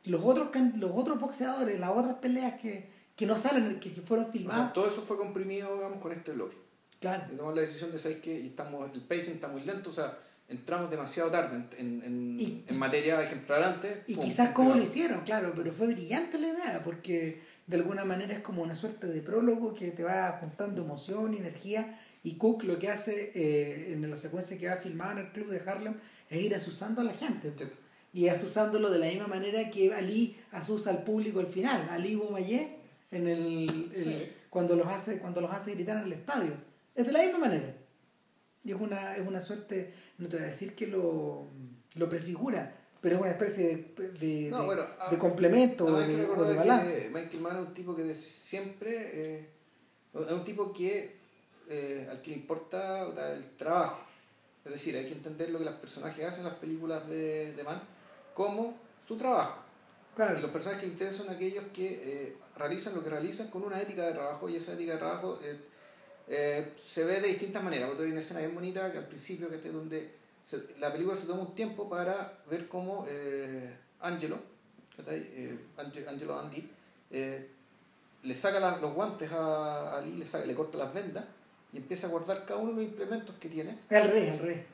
[0.05, 4.27] los otros los otros boxeadores, las otras peleas que, que no salen, que, que fueron
[4.27, 4.61] O filmadas.
[4.65, 6.57] sea, todo eso fue comprimido, digamos, con este bloque.
[7.01, 7.25] claro.
[7.33, 10.17] Y tomamos la decisión de saber que estamos, el pacing está muy lento, o sea,
[10.49, 13.99] entramos demasiado tarde en, en, en, Y- en materia ejemplar antes.
[14.07, 18.05] Y pum, quizás cómo lo hicieron, claro, pero fue brillante la idea, porque de alguna
[18.05, 21.99] manera es como una suerte de prólogo que te va juntando emoción energía.
[22.23, 25.49] Y Cook lo que hace eh, en la secuencia que va filmada en el club
[25.51, 25.95] de Harlem
[26.31, 27.53] es ir asusando a la gente.
[27.57, 27.65] Sí.
[28.15, 31.89] Y asusándolo de la misma manera que Ali asusa al público al final.
[31.91, 32.77] Ali Boumaier
[33.11, 34.33] en el, el- Sí.
[34.49, 36.53] cuando los hace cuando los hace gritar en el estadio.
[36.95, 37.75] Es de la misma manera.
[38.65, 41.47] Y es una, es una suerte, no te voy a decir que lo,
[41.97, 46.05] lo prefigura, pero es una especie de, de, No, de- bueno, de ah, complemento Además,
[46.15, 47.11] o de, o de balance.
[47.13, 49.49] Michael Mann es un tipo que de siempre eh,
[50.15, 51.17] es un tipo que
[51.69, 54.01] eh, al que le importa el trabajo.
[54.65, 57.65] Es decir, hay que entender lo que los personajes hacen en las películas de, de
[57.65, 57.83] Mann
[58.35, 59.61] como su trabajo.
[60.15, 60.39] Claro.
[60.39, 63.63] Y los personajes que le interesan son aquellos que eh, realizan lo que realizan con
[63.65, 65.71] una ética de trabajo y esa ética de trabajo es-
[66.29, 67.89] eh, se ve de distintas maneras.
[67.89, 70.13] Porque hay una escena bien bonita que al principio que donde
[70.43, 74.39] se- la película se toma un tiempo para ver cómo eh, Angelo,
[76.09, 76.71] Angelo Andy,
[77.11, 81.25] le saca los guantes a, a Lee, le, saca, le corta las vendas
[81.73, 83.79] y empieza a guardar cada uno de los implementos que tiene.
[83.91, 84.65] Al revés, al revés.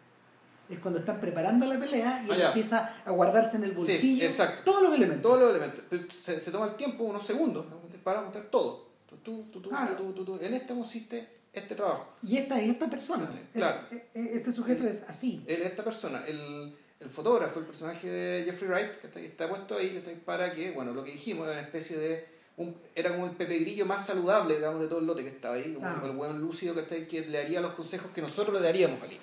[0.71, 4.25] Es cuando están preparando la pelea y Ah, él empieza a guardarse en el bolsillo
[4.25, 4.63] exacto.
[4.65, 5.23] todos los elementos.
[5.23, 5.85] Todos los elementos.
[6.15, 7.67] Se, se toma el tiempo, unos segundos,
[8.05, 8.89] para mostrar todo.
[9.09, 9.97] Tú, tú, tú, tú, Claro.
[9.97, 10.39] tú, tú, tú.
[10.41, 12.07] En esto consiste este trabajo.
[12.23, 13.29] Y esta es esta persona.
[13.33, 13.81] Sí, claro.
[13.91, 15.43] E- e- Este sujeto es así.
[15.47, 16.23] Él es esta persona.
[16.27, 20.11] El, el fotógrafo, el personaje de Jeffrey Wright, que está, está puesto ahí que está
[20.11, 22.25] ahí para que, bueno, lo que dijimos era una especie de.
[22.57, 25.55] Un, era como el Pepe Grillo más saludable, digamos, de todo el lote que estaba
[25.57, 25.75] ahí.
[25.75, 26.01] Como Ah.
[26.05, 29.01] el buen lúcido que está ahí, que le daría los consejos que nosotros le daríamos
[29.01, 29.19] a Ali.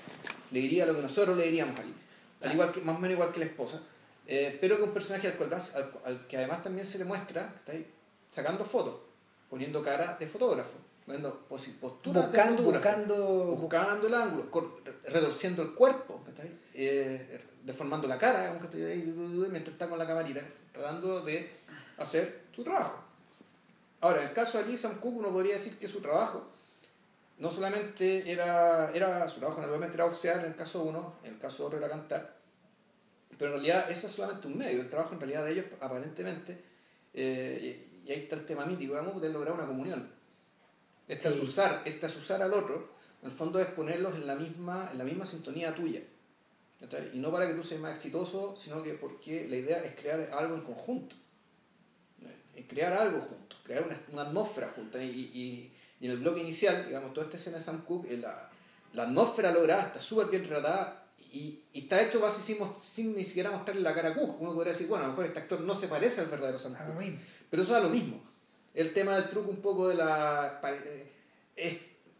[0.52, 1.94] Le diría lo que nosotros le diríamos a Ali.
[2.42, 3.82] Al igual que, más o menos igual que la esposa.
[4.26, 7.54] Eh, pero que un personaje al, cual, al, al que además también se le muestra,
[7.56, 7.86] está ahí,
[8.30, 8.96] sacando fotos,
[9.50, 13.46] poniendo cara de fotógrafo, poniendo posturas de Buscando, fotógrafo buscando.
[13.56, 16.52] buscando el ángulo, retorciendo el cuerpo, ¿cachai?
[16.74, 19.04] Eh, deformando la cara, aunque estoy ahí,
[19.50, 20.42] mientras está con la camarita,
[20.74, 21.50] tratando de
[21.98, 23.04] hacer su trabajo.
[24.02, 26.48] Ahora, en el caso de Ali Sam Cooke, uno podría decir que su trabajo
[27.38, 31.40] no solamente era, era su trabajo, naturalmente era boxear en el caso uno, en el
[31.40, 32.38] caso otro era cantar,
[33.38, 36.64] pero en realidad ese es solamente un medio, el trabajo en realidad de ellos aparentemente,
[37.14, 40.10] eh, y ahí está el tema mítico, vamos a poder lograr una comunión.
[41.08, 42.90] Este es usar, este es usar al otro,
[43.22, 46.02] en el fondo es ponerlos en la misma, en la misma sintonía tuya.
[47.14, 50.30] Y no para que tú seas más exitoso, sino que porque la idea es crear
[50.32, 51.16] algo en conjunto.
[52.56, 55.02] Es crear algo junto, crear una, una atmósfera junta.
[55.04, 58.18] Y, y, y, en el bloque inicial, digamos, toda esta escena de Sam Cooke, eh,
[58.18, 58.50] la,
[58.94, 63.52] la atmósfera lograda está súper bien tratada y, y, está hecho básicamente sin, ni siquiera
[63.52, 64.42] mostrarle la cara a Cook.
[64.42, 66.76] Uno podría decir, bueno, a lo mejor este actor no se parece al verdadero Sam
[66.76, 67.20] Cooke.
[67.50, 68.22] Pero eso da lo mismo.
[68.74, 70.62] El tema del truco un poco de la...
[71.56, 71.78] Es,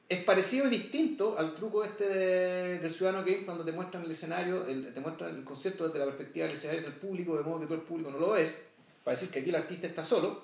[0.10, 4.62] es parecido y distinto al truco este del ciudadano que cuando te muestran el escenario,
[4.62, 7.76] te muestran el concepto desde la perspectiva del escenario del público, de modo que todo
[7.76, 8.64] el público no lo ves,
[9.04, 10.44] para decir que aquí el artista está solo,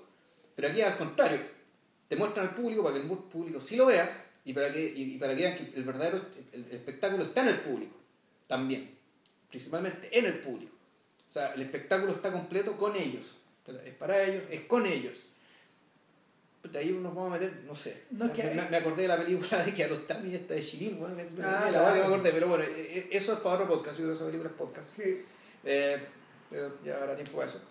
[0.56, 1.40] pero aquí al contrario,
[2.14, 4.12] te muestran al público para que el público sí lo veas
[4.46, 6.22] y para que, y para que vean que el verdadero
[6.52, 7.96] el, espectáculo está en el público
[8.46, 8.96] también,
[9.50, 10.76] principalmente en el público.
[11.28, 13.36] O sea, el espectáculo está completo con ellos,
[13.84, 15.14] es para ellos, es con ellos
[16.76, 18.04] ahí nos vamos a meter, no sé.
[18.12, 22.32] me, acordé de la película de Kiarostami, esta de Shirin, bueno, ah, la me acordé,
[22.32, 24.56] pero bueno, e, e, eso es para otro podcast, yo creo que esa película es
[24.56, 25.00] podcast.
[25.66, 25.98] Eh,
[26.50, 27.62] pero ya habrá tiempo para eso.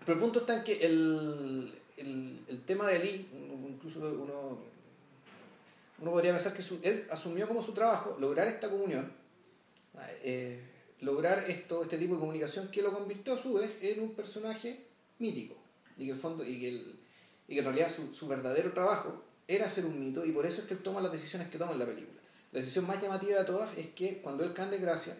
[0.00, 3.28] Pero el punto está en que el, el, el tema de Lee,
[3.68, 4.58] incluso uno,
[5.98, 9.10] uno podría pensar que él asumió como su trabajo lograr esta comunión,
[10.22, 10.60] eh,
[11.00, 14.80] lograr esto, este tipo de comunicación que lo convirtió a su vez en un personaje
[15.18, 15.54] mítico.
[15.96, 16.96] Y que el fondo, y que el,
[17.48, 20.60] y que en realidad su, su, verdadero trabajo era ser un mito y por eso
[20.60, 22.20] es que él toma las decisiones que toma en la película.
[22.52, 25.16] La decisión más llamativa de todas es que cuando él cae de gracia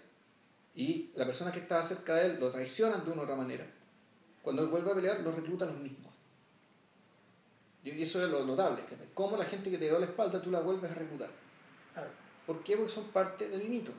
[0.74, 3.66] y la persona que estaba cerca de él lo traicionan de una u otra manera,
[4.42, 6.05] cuando él vuelve a pelear lo recluta los mismos.
[7.92, 10.50] Y eso es lo notable, que cómo la gente que te dio la espalda tú
[10.50, 11.30] la vuelves a reclutar.
[12.46, 12.76] ¿Por qué?
[12.76, 13.92] Porque son parte del mito.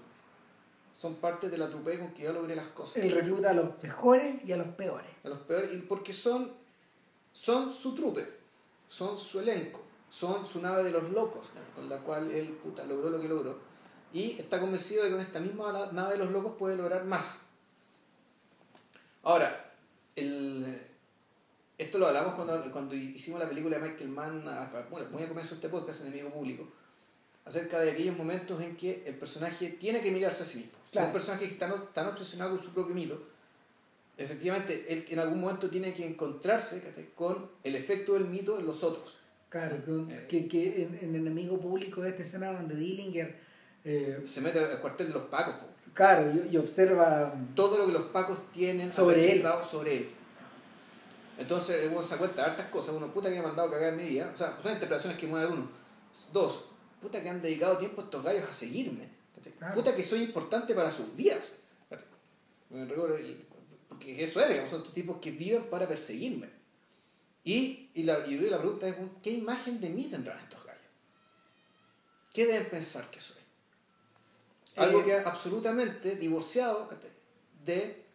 [0.98, 2.98] Son parte de la trupe con que yo logré las cosas.
[2.98, 5.08] Él recluta a los mejores y a los peores.
[5.24, 6.52] A los peores, y porque son
[7.38, 8.28] son su trupe,
[8.88, 11.46] son su elenco, son su nave de los locos,
[11.76, 13.60] con la cual él puta, logró lo que logró.
[14.12, 17.38] Y está convencido de que con esta misma nave de los locos puede lograr más.
[19.22, 19.72] Ahora,
[20.16, 20.82] el,
[21.78, 24.44] esto lo hablamos cuando, cuando hicimos la película de Michael Mann,
[24.90, 26.68] bueno, muy a comienzo de este podcast, Enemigo Público,
[27.46, 30.74] acerca de aquellos momentos en que el personaje tiene que mirarse a sí mismo.
[30.92, 33.22] Es un personaje que está tan obsesionado con su propio mito
[34.18, 36.82] efectivamente, él en algún momento tiene que encontrarse
[37.16, 39.18] con el efecto del mito en los otros.
[39.50, 43.48] Claro, eh, que, que en, en, Enemigo Público esta escena donde Dillinger...
[43.86, 45.56] Eh, se mete al cuartel de los pacos.
[45.94, 47.34] Claro, y, observa...
[47.56, 49.46] Todo lo que los pacos tienen sobre él.
[49.64, 50.10] sobre él.
[51.38, 52.96] Entonces uno se da cuenta de hartas cosas.
[52.96, 54.30] Uno, puta que me ha mandado a cagar en mi día.
[54.34, 55.70] O sea, son interpretaciones que mueve uno.
[56.34, 56.66] Dos,
[57.02, 59.10] puta que han dedicado tiempo estos gallos a seguirme.
[59.74, 61.54] Puta que soy importante para sus vidas.
[63.88, 66.50] Porque eso es, digamos, son estos tipos que viven para perseguirme.
[67.44, 70.82] Y, y, la, y la pregunta es, ¿qué imagen de mí tendrán estos gallos?
[72.34, 73.38] ¿Qué deben pensar que soy?
[74.76, 76.90] Algo eh, que absolutamente divorciado
[77.64, 78.06] de,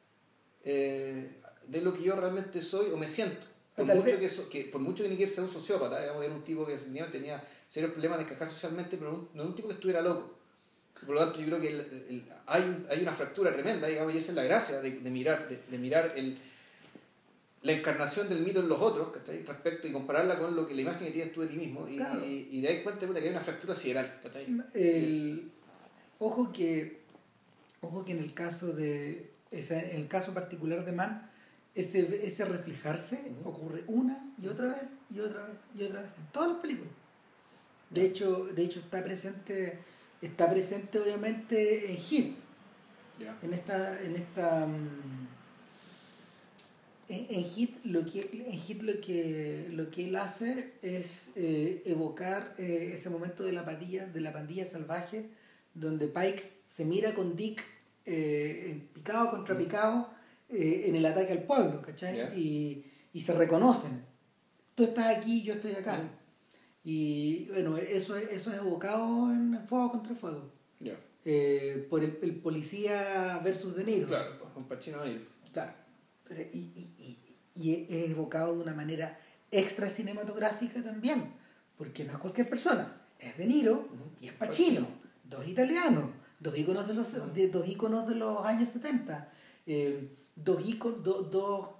[0.65, 1.41] eh,
[1.73, 3.47] de lo que yo realmente soy o me siento.
[3.74, 6.44] Por mucho que, que, por mucho que ni quiera ser un sociópata, digamos, era un
[6.44, 6.77] tipo que
[7.11, 10.35] tenía serios problemas de encajar socialmente, pero no un tipo que estuviera loco.
[11.07, 14.36] Por lo tanto, yo creo que hay, hay una fractura tremenda, digamos, y esa es
[14.36, 16.39] la gracia de, mirar, de, mirar el,
[17.62, 21.07] la encarnación del mito en los otros, Respecto y compararla con lo que la imagen
[21.07, 21.94] que tienes tú de ti mismo, y,
[22.51, 24.20] y, de ahí cuenta que hay una fractura sideral,
[24.74, 25.51] El,
[26.19, 27.01] ojo que,
[27.81, 31.32] ojo que en el caso de, en el caso particular de Mann,
[31.74, 36.27] ese, ese reflejarse ocurre una y otra vez, y otra vez, y otra vez, en
[36.32, 36.93] todas las películas.
[37.90, 39.78] De hecho, de hecho está presente
[40.23, 42.36] está presente obviamente en Hit.
[43.43, 45.28] En esta, en esta mm,
[47.09, 52.55] en, Hit lo que en Hit lo que lo que él hace es eh, evocar
[52.59, 55.28] eh, ese momento de la pandilla, de la pandilla salvaje,
[55.74, 57.62] donde Pike se mira con Dick
[58.07, 59.59] eh, picado contra mm.
[60.53, 62.39] Picado en el ataque al pueblo, ¿cachai?
[62.39, 64.05] Y, y se reconocen.
[64.74, 65.99] Tú estás aquí, yo estoy acá.
[65.99, 66.11] Mm.
[66.85, 70.51] Y bueno, eso, eso es evocado en Fuego contra Fuego.
[71.24, 74.09] Eh, por el, el, policía versus De Niro.
[74.09, 75.24] Claro, con Pacino ahí.
[75.53, 75.73] Claro.
[76.53, 77.19] Y, y,
[77.55, 81.33] y, es evocado de una manera extra cinematográfica también,
[81.77, 83.89] porque no es cualquier persona, es De Niro
[84.20, 84.89] y es Pacino,
[85.23, 86.11] dos italianos,
[86.41, 89.31] dos íconos de los, de, dos íconos de los años 70.
[89.66, 91.31] Eh, dos, íconos, dos,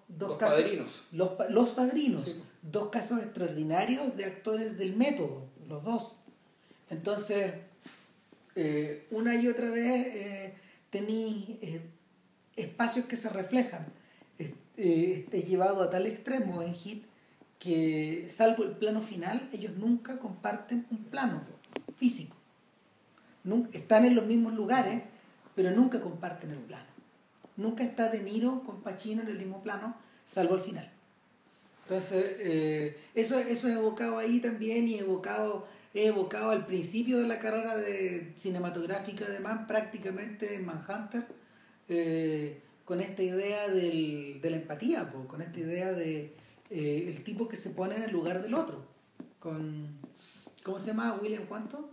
[0.09, 1.03] dos, casos, padrinos.
[1.13, 6.13] Los, los padrinos dos casos extraordinarios de actores del método, los dos.
[6.91, 7.55] Entonces,
[8.55, 10.55] eh, una y otra vez eh,
[10.91, 11.81] tenéis eh,
[12.57, 13.87] espacios que se reflejan.
[14.77, 17.05] es llevado a tal extremo en Hit
[17.59, 21.43] que, salvo el plano final, ellos nunca comparten un plano
[21.97, 22.37] físico.
[23.45, 25.03] Nunca, están en los mismos lugares,
[25.55, 26.92] pero nunca comparten el plano.
[27.57, 29.97] Nunca está De Niro con Pacino en el mismo plano,
[30.27, 30.91] salvo al final.
[31.85, 37.39] Entonces, eh, eso, eso es evocado ahí también y evocado, evocado al principio de la
[37.39, 41.27] carrera de cinematográfica de Mann, prácticamente en Manhunter,
[41.89, 46.33] eh, con esta idea del, de la empatía, con esta idea de
[46.71, 48.87] eh, el tipo que se pone en el lugar del otro.
[49.39, 49.99] Con,
[50.63, 51.19] ¿Cómo se llama?
[51.21, 51.91] William cuánto?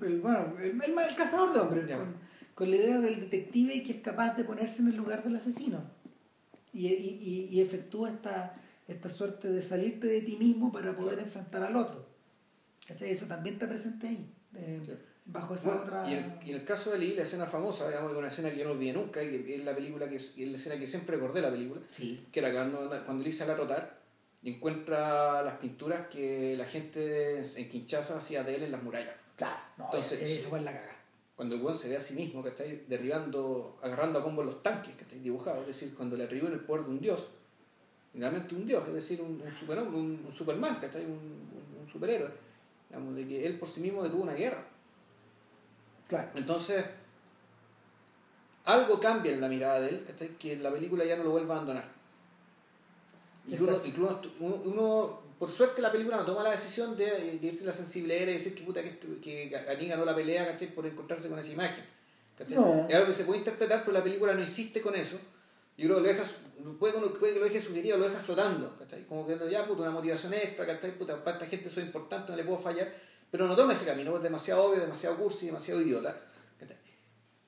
[0.00, 2.14] El, bueno, el, cazador de hombres, con,
[2.54, 5.82] con, la idea del detective que es capaz de ponerse en el lugar del asesino
[6.72, 8.54] y, y, y efectúa esta,
[8.88, 12.06] esta suerte de salirte de ti mismo para poder enfrentar al otro.
[13.00, 14.28] Eso también está presente ahí,
[15.24, 16.08] bajo esa otra...
[16.08, 18.72] Y, en el caso de Lee, la escena famosa, digamos, una escena que yo no
[18.72, 21.80] olvidé nunca, que es la película que es, la escena que siempre recordé la película,
[21.90, 24.02] que era cuando, cuando Lee sale a rotar
[24.42, 29.14] y encuentra las pinturas que la gente en Kinshasa hacía de él en las murallas.
[29.36, 30.96] Claro, no, Entonces, eso fue la cagada.
[31.42, 32.84] Cuando el buen se ve a sí mismo, ¿cachai?
[32.86, 35.18] Derribando, agarrando a combo los tanques, ¿cachai?
[35.18, 37.26] Dibujados, es decir, cuando le atribuyó el poder de un dios
[38.14, 41.04] realmente un dios, es decir, un, un, superhombre, un, un Superman, ¿cachai?
[41.04, 41.18] Un,
[41.80, 42.30] un, superhéroe.
[42.88, 44.64] Digamos, de que él por sí mismo detuvo una guerra.
[46.06, 46.30] Claro.
[46.36, 46.84] Entonces,
[48.64, 50.38] algo cambia en la mirada de él, ¿cachai?
[50.38, 51.90] Que la película ya no lo vuelva a abandonar.
[53.48, 53.82] Y uno,
[54.38, 58.16] uno, uno, por suerte la película no toma la decisión de, de irse la sensible
[58.16, 60.68] y decir que puta que, que Ani ganó la pelea, ¿cachai?
[60.68, 61.84] Por encontrarse con esa imagen.
[62.38, 62.56] ¿cachai?
[62.88, 65.18] Es algo que se puede interpretar, pero la película no insiste con eso.
[65.76, 66.22] Yo creo que lo deja,
[66.78, 69.04] puede, puede que lo deje sugerido, lo deja flotando, ¿cachai?
[69.04, 70.96] Como que ya, puta, una motivación extra, ¿cachai?
[70.96, 72.94] Puta, para esta gente soy importante, no le puedo fallar,
[73.28, 76.20] pero no toma ese camino, es demasiado obvio, demasiado cursi, demasiado idiota,
[76.60, 76.76] ¿cachai?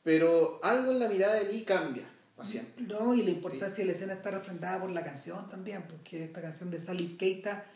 [0.03, 2.09] Pero algo en la mirada de Lee cambia,
[2.43, 2.87] siempre.
[2.87, 6.43] No, y la importancia de la escena está refrendada por la canción también, porque esta
[6.43, 7.66] canción de Salif Keita,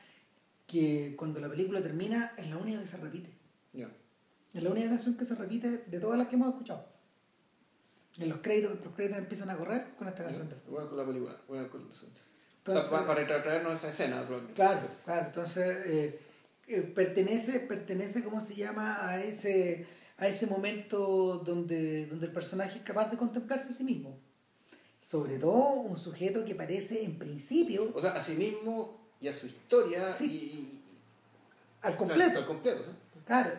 [0.68, 3.32] que cuando la película termina, es la única que se repite.
[4.54, 6.98] Es la única canción que se repite de todas las que hemos escuchado
[8.18, 10.48] en los créditos, los créditos empiezan a correr con esta canción.
[10.68, 14.26] Bueno, con la película, bueno, con entonces, para retraernos esa escena.
[14.54, 15.26] Claro, claro.
[15.26, 16.20] Entonces, eh,
[16.66, 19.08] eh, pertenece, pertenece, ¿cómo se llama?
[19.08, 19.86] A ese,
[20.18, 24.18] a ese momento donde, donde el personaje es capaz de contemplarse a sí mismo.
[25.00, 27.90] Sobre todo un sujeto que parece en principio...
[27.94, 30.80] O sea, a sí mismo y a su historia y...
[31.82, 32.40] Al completo.
[32.40, 32.90] al completo, ¿sí?
[33.24, 33.52] Claro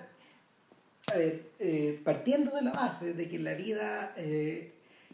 [1.13, 4.71] a ver, eh, partiendo de la base de que en la vida, eh,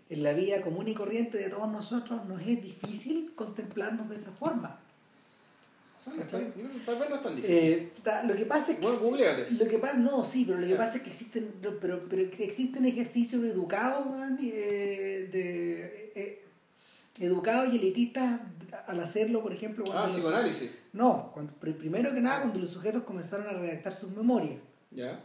[0.09, 4.31] en la vida común y corriente de todos nosotros nos es difícil contemplarnos de esa
[4.31, 4.79] forma.
[6.05, 7.57] Tal vez no es tan difícil.
[7.57, 7.91] Eh,
[8.25, 11.01] lo que pasa es que lo que pasa no sí pero lo que pasa es
[11.01, 11.51] que existen
[11.81, 14.05] pero, pero existen ejercicios educados
[14.37, 16.39] de
[17.19, 18.39] educados y elitistas
[18.87, 23.03] al hacerlo por ejemplo cuando ah psicoanálisis no cuando, primero que nada cuando los sujetos
[23.03, 24.59] comenzaron a redactar sus memorias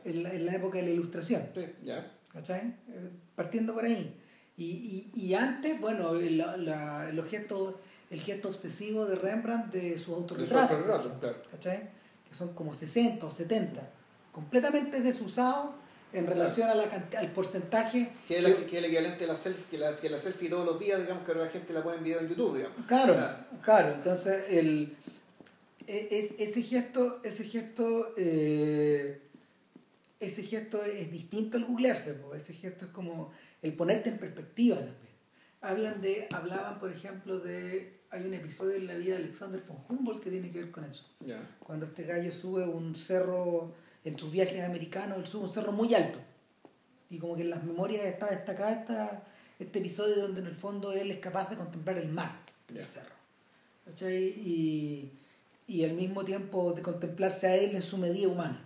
[0.05, 1.43] en, la, en, la, época de la ilustración.
[1.85, 2.11] ya.
[2.33, 2.75] ¿Cachai?
[2.89, 4.17] Eh, partiendo por ahí.
[4.57, 9.97] Y, y, y antes, bueno, la, la, el, gesto, el gesto obsesivo de Rembrandt de
[9.99, 11.13] sus autorretratos.
[11.51, 11.91] ¿Cachai?
[12.29, 13.81] Que son como 60 o 70.
[14.33, 15.71] Completamente desusados
[16.13, 16.85] en relación a la,
[17.19, 18.13] al porcentaje.
[18.27, 20.79] Que es, que, el equivalente a la selfie, que la, que la selfie todos los
[20.79, 22.77] días, digamos, que ahora la gente la pone en video en YouTube, digamos.
[22.87, 23.17] Claro,
[23.63, 23.95] claro.
[23.95, 24.97] Entonces, el,
[25.87, 29.21] e, es, ese gesto, ese gesto eh,
[30.21, 33.33] ese gesto es distinto al googlearse, ese gesto es como
[33.63, 35.11] el ponerte en perspectiva también.
[35.63, 38.01] Hablan de, hablaban, por ejemplo, de.
[38.11, 40.85] Hay un episodio en la vida de Alexander von Humboldt que tiene que ver con
[40.85, 41.07] eso.
[41.61, 43.73] Cuando este gallo sube un cerro,
[44.05, 46.19] en sus viajes americanos, él sube un cerro muy alto.
[47.11, 49.23] Y como que en las memorias está destacada
[49.59, 53.15] este episodio donde en el fondo él es capaz de contemplar el mar del cerro.
[54.09, 55.11] Y,
[55.67, 58.65] y al mismo tiempo de contemplarse a él en su medida humana.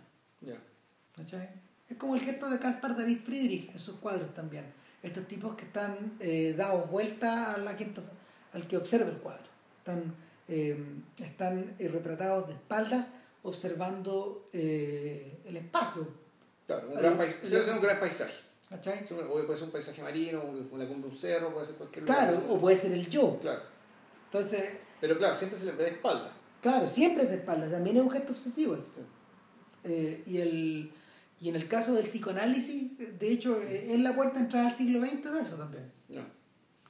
[1.88, 4.64] Es como el gesto de Caspar David Friedrich en sus cuadros también.
[5.02, 7.90] Estos tipos que están eh, dados vuelta a la que,
[8.52, 9.44] al que observa el cuadro.
[9.78, 10.14] Están,
[10.48, 10.82] eh,
[11.18, 13.10] están eh, retratados de espaldas
[13.44, 16.06] observando el espacio.
[16.66, 18.34] Claro, un gran, paisaje, ser un gran paisaje.
[18.68, 19.04] ¿Cachai?
[19.04, 22.76] O puede ser un paisaje marino, cumbre un cerro, puede ser cualquier Claro, o puede
[22.76, 23.38] ser el yo.
[23.40, 23.62] Claro.
[24.24, 26.32] Entonces, Pero claro, siempre se le ve de espalda.
[26.60, 28.76] Claro, siempre es de espalda, también es un gesto obsesivo.
[29.84, 30.92] y el
[31.40, 35.04] y en el caso del psicoanálisis, de hecho, es la puerta de entrada al siglo
[35.04, 35.92] XX de eso también.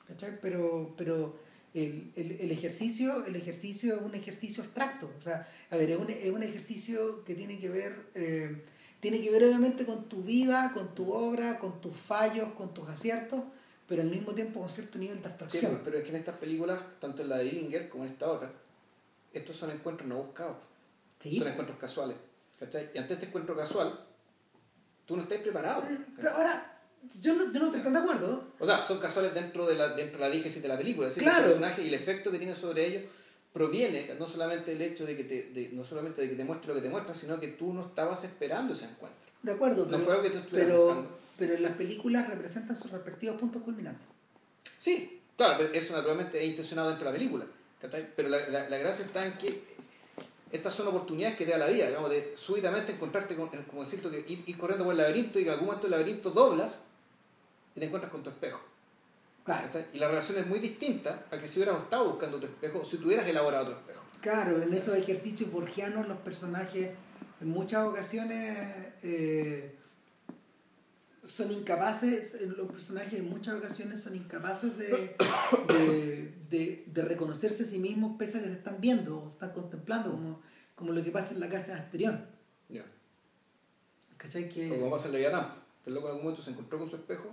[0.06, 0.39] ¿Cachai?
[0.40, 1.40] Pero, pero
[1.74, 5.10] el, el, ejercicio, el ejercicio es un ejercicio abstracto.
[5.18, 8.64] O sea, a ver, es un, es un ejercicio que tiene que ver, eh,
[9.01, 12.88] tiene que ver obviamente con tu vida, con tu obra, con tus fallos, con tus
[12.88, 13.42] aciertos,
[13.88, 15.72] pero al mismo tiempo con cierto nivel de abstracción.
[15.72, 18.30] Sí, pero es que en estas películas, tanto en la de Dillinger como en esta
[18.30, 18.52] otra,
[19.32, 20.59] estos son encuentros no buscados.
[21.20, 21.38] Sí.
[21.38, 22.16] Son encuentros casuales.
[22.59, 22.90] ¿cachai?
[22.94, 23.98] Y ante este encuentro casual,
[25.06, 25.82] tú no estás preparado.
[26.16, 26.73] Pero ahora,
[27.20, 28.44] yo no, yo no estoy tan de acuerdo.
[28.59, 31.09] O sea, son casuales dentro de la, dentro de la diégesis de la película.
[31.09, 31.44] Es decir, Claro.
[31.47, 33.02] el personaje y el efecto que tiene sobre ellos
[33.52, 36.68] proviene no solamente del hecho de que te, de- no solamente de que te muestre
[36.68, 39.28] lo que te muestra, sino que tú no estabas esperando ese encuentro.
[39.43, 41.18] De acuerdo, No pero, fue lo que tú estuvieras pero, buscando.
[41.39, 44.06] pero las películas representan sus respectivos puntos culminantes.
[44.78, 47.47] Sí, claro, pero eso naturalmente es intencionado dentro de la película.
[48.16, 49.62] Pero la, la, la gracia está en que
[50.51, 54.09] estas son oportunidades que te da la vida, digamos, de súbitamente encontrarte con, como decirte,
[54.09, 56.78] que ir, ir corriendo por el laberinto y que en algún momento del laberinto doblas
[57.74, 58.60] y te encuentras con tu espejo.
[59.44, 59.68] Claro.
[59.92, 62.84] Y la relación es muy distinta a que si hubieras estado buscando tu espejo o
[62.84, 64.01] si tuvieras elaborado tu espejo.
[64.20, 66.90] Claro, en esos ejercicios borgianos los personajes
[67.40, 68.56] en muchas ocasiones
[69.02, 69.74] eh,
[71.22, 75.16] son incapaces, los personajes en muchas ocasiones son incapaces de,
[75.68, 79.34] de, de- de reconocerse a sí mismos pese a que se están viendo o se
[79.34, 80.40] están contemplando, como,
[80.74, 82.26] como lo que pasa en la casa de Asterión.
[82.68, 82.84] Ya.
[84.16, 84.44] ¿Cachai?
[84.44, 85.48] O como Que, pasa en Leviatán,
[85.82, 87.28] que el loco en algún momento se encontró con su espejo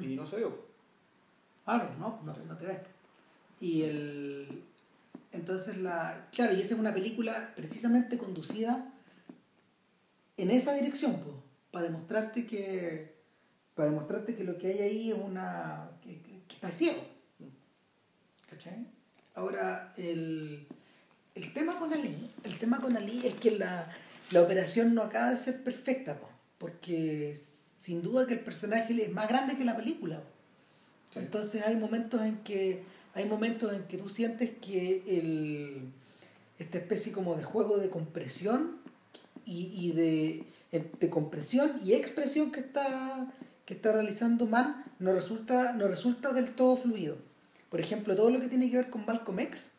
[0.00, 0.66] y no se vio.
[1.64, 2.78] claro, no, no, no te ves.
[3.60, 4.62] Y el...
[5.32, 8.92] Entonces, la, claro, y esa es una película precisamente conducida
[10.36, 11.36] en esa dirección, pues,
[11.70, 13.16] para demostrarte que
[13.74, 17.00] para demostrarte que lo que hay ahí es una que, que- que está ciego.
[18.50, 18.86] ¿Cachai?
[19.34, 20.66] Ahora, el,
[21.34, 23.88] el tema con Ali, el tema con Ali es que la,
[24.32, 26.28] la operación no acaba de ser perfecta, po,
[26.58, 27.36] porque
[27.78, 30.22] sin duda que el personaje es más grande que la película.
[31.10, 31.20] Sí.
[31.20, 32.82] Entonces hay momentos en que
[33.14, 35.90] hay momentos en que tú sientes que el,
[36.58, 38.76] esta especie como de juego de compresión
[39.44, 40.44] y, y de,
[41.00, 43.32] de compresión y expresión que está,
[43.64, 47.16] que está realizando Mann no resulta, no resulta del todo fluido.
[47.70, 49.70] Por ejemplo, todo lo que tiene que ver con Malcolm X,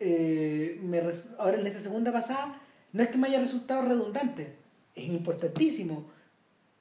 [0.00, 1.02] eh, me
[1.38, 2.60] ahora en esta segunda pasada,
[2.92, 4.54] no es que me haya resultado redundante,
[4.94, 6.10] es importantísimo,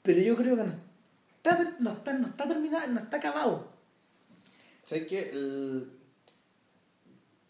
[0.08, 3.70] pero yo creo que no está, no está, no está terminado, no está acabado.
[4.86, 5.30] ¿Sabes qué?
[5.32, 5.92] El...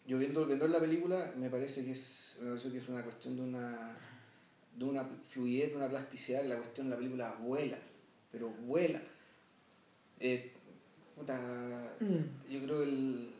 [0.08, 3.36] Yo viendo, viendo la película me parece que es, me parece que es una cuestión
[3.36, 3.96] de una,
[4.76, 7.78] de una fluidez, de una plasticidad, que la cuestión de la película vuela,
[8.32, 9.00] pero vuela.
[10.18, 10.52] Eh,
[11.14, 11.38] puta,
[12.00, 12.50] Mm.
[12.52, 13.30] yo creo que el,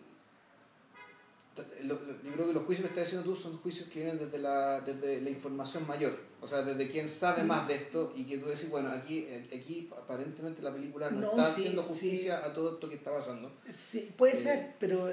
[1.82, 4.18] lo- lo- yo creo que los juicios que estás haciendo tú son juicios que vienen
[4.18, 8.24] desde la, desde la información mayor, o sea, desde quien sabe más de esto y
[8.24, 11.88] que tú decís, bueno, aquí, aquí aparentemente la película no, No, está sí, haciendo sí.
[11.88, 13.50] justicia a todo esto que está pasando.
[13.72, 14.36] Sí, puede Eh.
[14.36, 15.12] ser, pero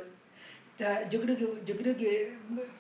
[1.10, 2.34] yo creo que yo creo que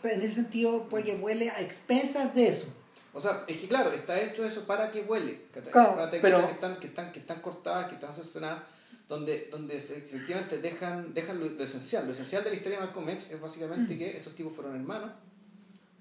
[0.03, 2.65] en ese sentido puede que vuele a expensas de eso.
[3.13, 5.05] O sea, es que claro, está hecho eso para que.
[5.53, 5.71] ¿cachai?
[5.71, 8.63] Claro, pero- cosas que están, que están, que están cortadas, que están cercenadas,
[9.07, 12.05] donde, donde efectivamente dejan, dejan lo, lo esencial.
[12.05, 13.97] Lo esencial de la historia de Malcolm X es básicamente Mm.
[13.97, 15.11] que estos tipos fueron hermanos,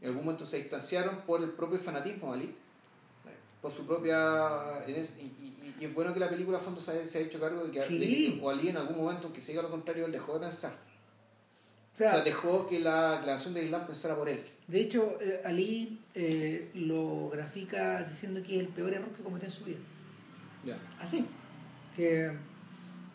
[0.01, 2.55] en algún momento se distanciaron por el propio fanatismo malí,
[3.63, 4.83] por su propia...
[4.87, 7.41] y, y- y es bueno que la película a fondo se, ha- se ha hecho
[7.41, 7.99] cargo de que, Sí.
[7.99, 10.73] de que Walí en algún momento, aunque se diga lo contrario, él dejó de pensar.
[11.93, 14.43] O sea, o sea, dejó que la, la nación de Islam pensara por él.
[14.67, 19.47] de hecho, eh, Ali eh, lo grafica diciendo que es el peor error que cometió
[19.49, 19.79] en su vida.
[20.65, 20.77] Ya.
[21.01, 21.25] Así.
[21.97, 22.31] Que,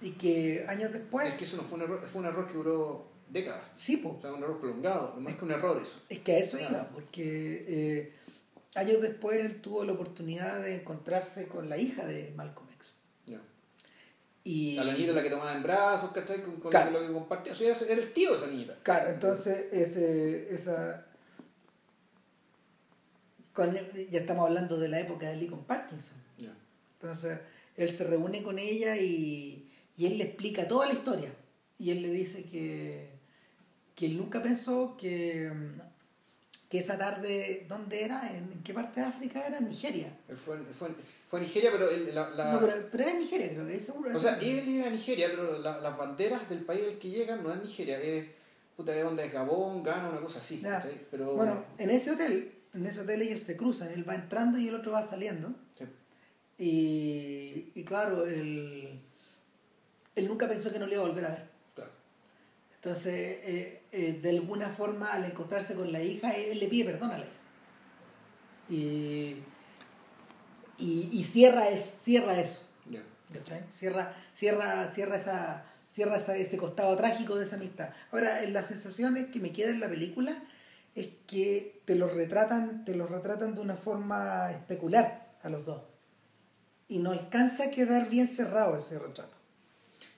[0.02, 1.28] y que años después.
[1.30, 3.72] Es que eso no fue un error, fue un error que duró décadas.
[3.78, 4.16] Sí, po.
[4.18, 6.00] O sea, un error prolongado, no más que un error eso.
[6.10, 6.74] Es que a eso Claro.
[6.76, 8.14] iba, porque eh,
[8.76, 12.94] años después él tuvo la oportunidad de encontrarse con la hija de Malcolm X.
[13.26, 13.40] Ya.
[14.44, 16.42] Y, A la niñita la que tomaba en brazos, ¿cachai?
[16.44, 16.92] Con, con Claro.
[16.92, 17.52] lo que compartía.
[17.52, 18.78] O sea, era el tío de esa niñita.
[18.84, 21.06] Claro, entonces ese, esa...
[23.54, 23.74] con-
[24.10, 26.18] ya estamos hablando de la época de Lee con Parkinson.
[26.38, 26.54] Ya.
[26.94, 27.40] Entonces
[27.78, 29.69] él se reúne con ella y,
[30.00, 31.30] y él le explica toda la historia.
[31.78, 33.10] Y él le dice que,
[33.96, 35.52] que él nunca pensó que,
[36.70, 38.34] que esa tarde, ¿dónde era?
[38.34, 39.58] ¿En, qué parte de África era?
[39.58, 40.08] En Nigeria.
[40.36, 40.58] Fue,
[41.28, 44.16] fue, Nigeria, pero él- la, la- No, pero, pero es Nigeria, creo que es seguro.
[44.16, 47.44] O sea, él iba a Nigeria, pero la- las banderas del país al que llegan
[47.44, 48.26] no es Nigeria, es
[48.78, 50.64] puta de onda es Gabón, Ghana, una cosa así.
[51.12, 54.70] Pero, Bueno, en ese hotel, en ese hotel ellos se cruzan, él va entrando y
[54.70, 55.50] el otro va saliendo.
[55.78, 55.84] sí.
[56.58, 59.00] Y, y claro, él,
[60.20, 61.50] él nunca pensó que no le iba a volver a ver.
[61.76, 61.92] claro.
[62.76, 67.12] Entonces, eh, eh, de alguna forma, al encontrarse con la hija, él le pide perdón
[67.12, 67.36] a la hija.
[68.70, 69.38] Y,
[70.78, 72.66] y, y cierra, es, cierra eso.
[73.74, 77.90] Cierra, cierra, cierra, esa, cierra esa- ese costado trágico de esa amistad.
[78.12, 80.36] Ahora, las sensaciones que me queda en la película
[80.96, 85.84] es que te los retratan, te los retratan de una forma especular a los dos.
[86.88, 89.38] Y no alcanza a quedar bien cerrado ese retrato.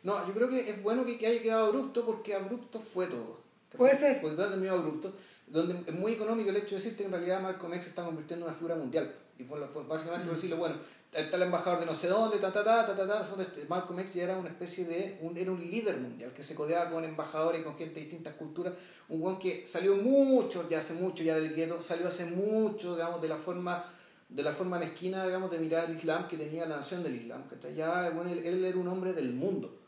[0.03, 3.40] No, yo creo que es bueno que, que haya quedado abrupto porque abrupto fue todo.
[3.78, 4.22] Puede ser.
[4.22, 5.14] Porque todo ha terminado abrupto.
[5.48, 8.03] Donde es muy económico el hecho de decirte que en realidad Malcolm X se está
[8.03, 9.14] convirtiendo en una figura mundial.
[9.38, 10.76] Y fue, fue básicamente por decirlo, bueno,
[11.11, 13.36] está el embajador de no sé dónde, ta, ta, ta, ta, ta, ta,
[13.68, 16.90] Malcolm X ya era una especie de, un, era un líder mundial, que se codeaba
[16.90, 18.73] con embajadores, con gente de distintas culturas,
[19.10, 23.22] un buen que salió mucho, ya hace mucho, ya del gueto, salió hace mucho, digamos,
[23.22, 23.86] de la forma
[24.30, 27.44] de la forma mezquina, digamos, de mirar el Islam que tenía la nación del Islam.
[27.49, 27.76] ¿cachai?
[27.76, 29.81] Ya, bueno, él, él era un hombre del mundo.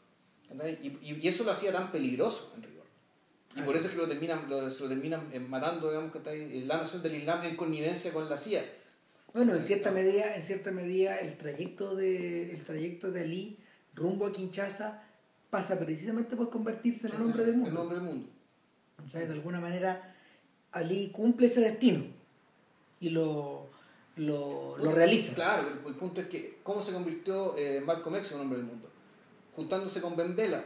[0.81, 2.84] Y, y, y eso lo hacía tan peligroso, en rigor.
[3.55, 6.61] Y por eso es que lo terminan, lo, se lo terminan eh, matando, digamos, ¿cachai?
[6.65, 8.63] la nación del Islam en connivencia con la CIA.
[9.34, 13.57] Bueno, en cierta medida, en cierta medida el trayecto de el trayecto de Ali
[13.95, 15.03] rumbo a Kinshasa
[15.49, 17.81] pasa precisamente por convertirse en un hombre del El mundo.
[17.81, 18.30] hombre del mundo.
[18.97, 19.27] ¿Cachai?
[19.27, 20.15] De alguna manera
[20.71, 22.05] Ali cumple ese destino
[22.99, 23.67] y lo,
[24.17, 25.34] lo, lo realiza.
[25.34, 28.57] Claro, el, el punto es que, ¿cómo se convirtió eh, Malcolm X en un hombre
[28.59, 28.89] del mundo?
[29.55, 30.63] Juntándose con Ben Bella.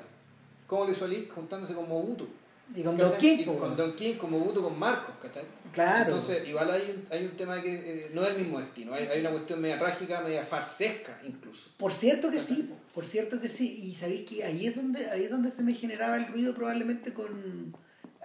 [0.66, 1.30] ¿Cómo lo hizo Ali?
[1.34, 2.28] Juntándose con Mobutu.
[2.76, 3.10] Y con ¿cachai?
[3.10, 5.46] Don King, Y con Don King, con Mobutu, con Marcos, ¿cachai?
[5.72, 6.06] Claro.
[6.06, 8.94] Entonces, igual hay un, hay un tema que eh, no es el mismo destino.
[8.94, 11.70] Hay, hay una cuestión media trágica, media farsesca incluso.
[11.78, 13.80] Por cierto que sí, po, por cierto que sí.
[13.84, 17.14] Y sabéis que ahí es donde, ahí es donde se me generaba el ruido probablemente
[17.14, 17.76] con.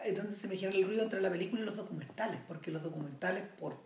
[0.04, 2.40] Es donde se me genera el ruido entre la película y los documentales.
[2.48, 3.76] Porque los documentales por,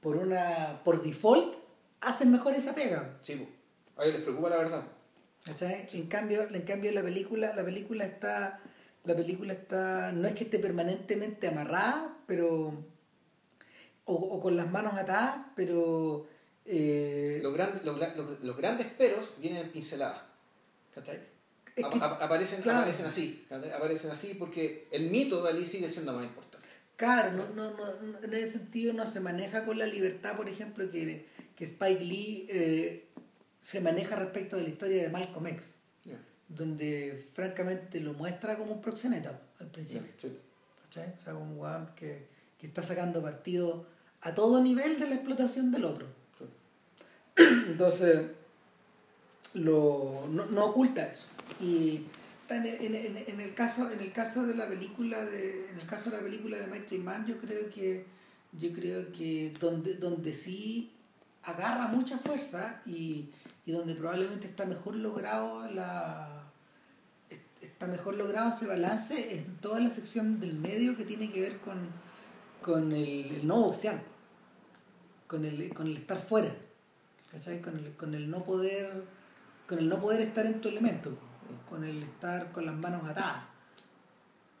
[0.00, 0.80] por una.
[0.84, 1.54] por default
[2.00, 3.18] hacen mejor esa pega.
[3.22, 3.34] Sí,
[3.96, 4.84] a ellos les preocupa la verdad.
[5.44, 5.88] ¿Cachai?
[5.92, 8.60] En cambio, en cambio la película, la película está.
[9.04, 10.12] La película está.
[10.12, 12.84] no es que esté permanentemente amarrada, pero.
[14.06, 16.26] o, o con las manos atadas, pero.
[16.64, 20.22] eh, Los, grandes, los, gra- los- los grandes peros vienen en pinceladas.
[20.94, 21.20] ¿cachai?
[21.76, 22.78] Es Ap- que- ap- aparecen, claro.
[22.78, 23.44] aparecen así.
[23.48, 23.70] ¿cachai?
[23.72, 26.68] Aparecen así porque el mito de Ali sigue siendo más importante.
[26.96, 30.48] Claro, no, no, no, no- en ese sentido no se maneja con la libertad, por
[30.48, 31.26] ejemplo, que,
[31.56, 33.08] que Spike Lee eh,
[33.64, 35.72] se maneja respecto de la historia de Malcolm X,
[36.48, 40.12] donde francamente lo muestra como un proxeneta al principio.
[40.20, 40.38] sí.
[40.84, 41.14] ¿cachai?
[41.18, 42.26] O sea, como un weón que,
[42.58, 43.86] que está sacando partido
[44.20, 46.06] a todo nivel de la explotación del otro.
[46.38, 46.44] Sí.
[47.68, 48.26] Entonces,
[49.54, 51.26] lo, no, no oculta eso.
[51.60, 52.02] Y
[52.50, 56.10] en- en- en el caso, en el caso de la película de, en el caso
[56.10, 58.04] de la película de Michael Mann, yo creo que,
[58.52, 60.90] yo creo que donde, donde sí
[61.42, 63.30] agarra mucha fuerza y,
[63.66, 66.42] y donde probablemente está mejor logrado la
[67.60, 71.58] está mejor logrado ese balance en toda la sección del medio que tiene que ver
[71.60, 71.88] con,
[72.60, 74.02] con el, el no boxear,
[75.26, 76.54] con el, con el estar fuera,
[77.32, 77.62] ¿cachai?
[77.62, 79.04] Con el, con el no poder,
[79.66, 81.16] con el no poder estar en tu elemento,
[81.68, 83.44] con el estar con las manos atadas.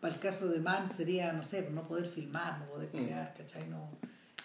[0.00, 3.04] Para el caso de Man sería, no sé, no poder filmar, no poder Mm.
[3.04, 3.68] crear, ¿cachai?
[3.68, 3.88] No,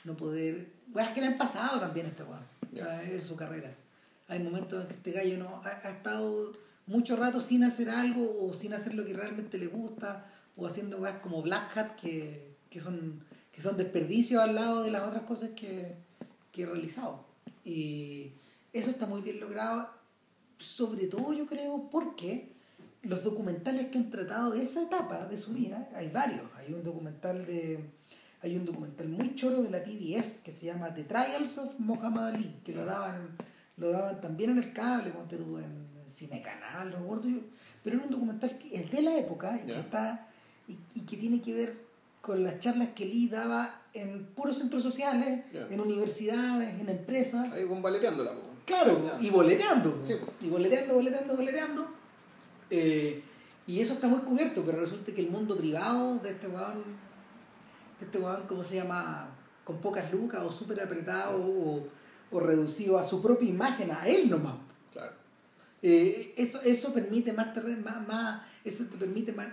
[0.04, 0.68] no poder.
[0.94, 3.02] Weas que le han pasado también a este weón Ya.
[3.04, 3.74] en su carrera.
[4.30, 6.54] Hay momentos en que este gallo no ha, ha estado
[6.88, 10.26] mucho rato sin hacer algo o sin hacer lo que realmente le gusta
[10.56, 14.92] o haciendo weas como Black Hat que, que son que son desperdicios al lado de
[14.92, 15.96] las otras cosas que,
[16.52, 17.26] que he realizado.
[17.66, 18.32] Y
[18.72, 19.90] eso está muy bien logrado,
[20.58, 22.54] sobre todo yo creo porque
[23.02, 26.44] los documentales que han tratado esa etapa de su vida, hay varios.
[26.58, 27.84] Hay un documental de
[28.42, 32.36] hay un documental muy choro de la PBS que se llama The Trials of Muhammad
[32.36, 33.36] Ali, que lo daban
[33.80, 37.22] lo daban también en el cable, ponte tú, en Cine Canal, no
[37.84, 40.28] pero era un documental que es de la época y que está
[40.68, 41.90] y, y que tiene que ver
[42.22, 47.52] con las charlas que Lee daba en puros centros sociales, en universidades, en empresas.
[47.52, 48.34] Ahí con valeteándola.
[48.36, 48.50] po.
[48.66, 50.00] Claro, y boleteando.
[50.04, 50.16] Sí.
[50.42, 51.88] Y boleteando, boleteando, boleteando.
[52.70, 53.24] Eh,
[53.66, 56.84] y eso está muy cubierto, pero resulta que el mundo privado de este weón,
[58.00, 59.30] de este weón, ¿cómo se llama?
[59.64, 61.88] Con pocas lucas o súper apretado o,
[62.32, 64.56] o reducido a su propia imagen, a él nomás.
[64.94, 65.14] Claro.
[65.82, 69.48] Eh, eso, eso permite más, terreno, más, más, eso te permite más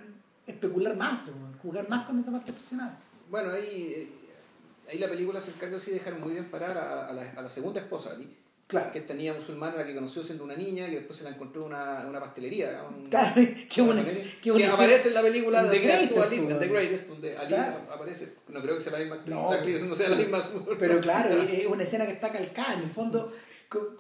[0.47, 1.29] especular más,
[1.63, 2.97] jugar más con esa parte personal.
[3.31, 4.13] Bueno, ahí, eh,
[4.91, 7.43] ahí la película se encarga sí de dejar muy bien parar a, a la, a
[7.43, 8.33] la segunda esposa Ali,
[8.69, 8.91] Claro.
[8.91, 11.69] que niña musulmana la que conoció siendo una niña, que después se la encontró en
[11.69, 12.83] una, una pastelería.
[12.83, 13.35] un- Claro,
[13.73, 16.67] qué buena, que aparece en la película de The Greatest, Ali, pues, en The.
[16.69, 17.77] Greatest, donde Ali Claro.
[17.93, 18.35] aparece.
[18.49, 20.41] No creo que sea la misma No, actriz no sea la misma.
[20.79, 22.75] Pero claro, es una escena que está calcada.
[22.75, 23.33] En el fondo,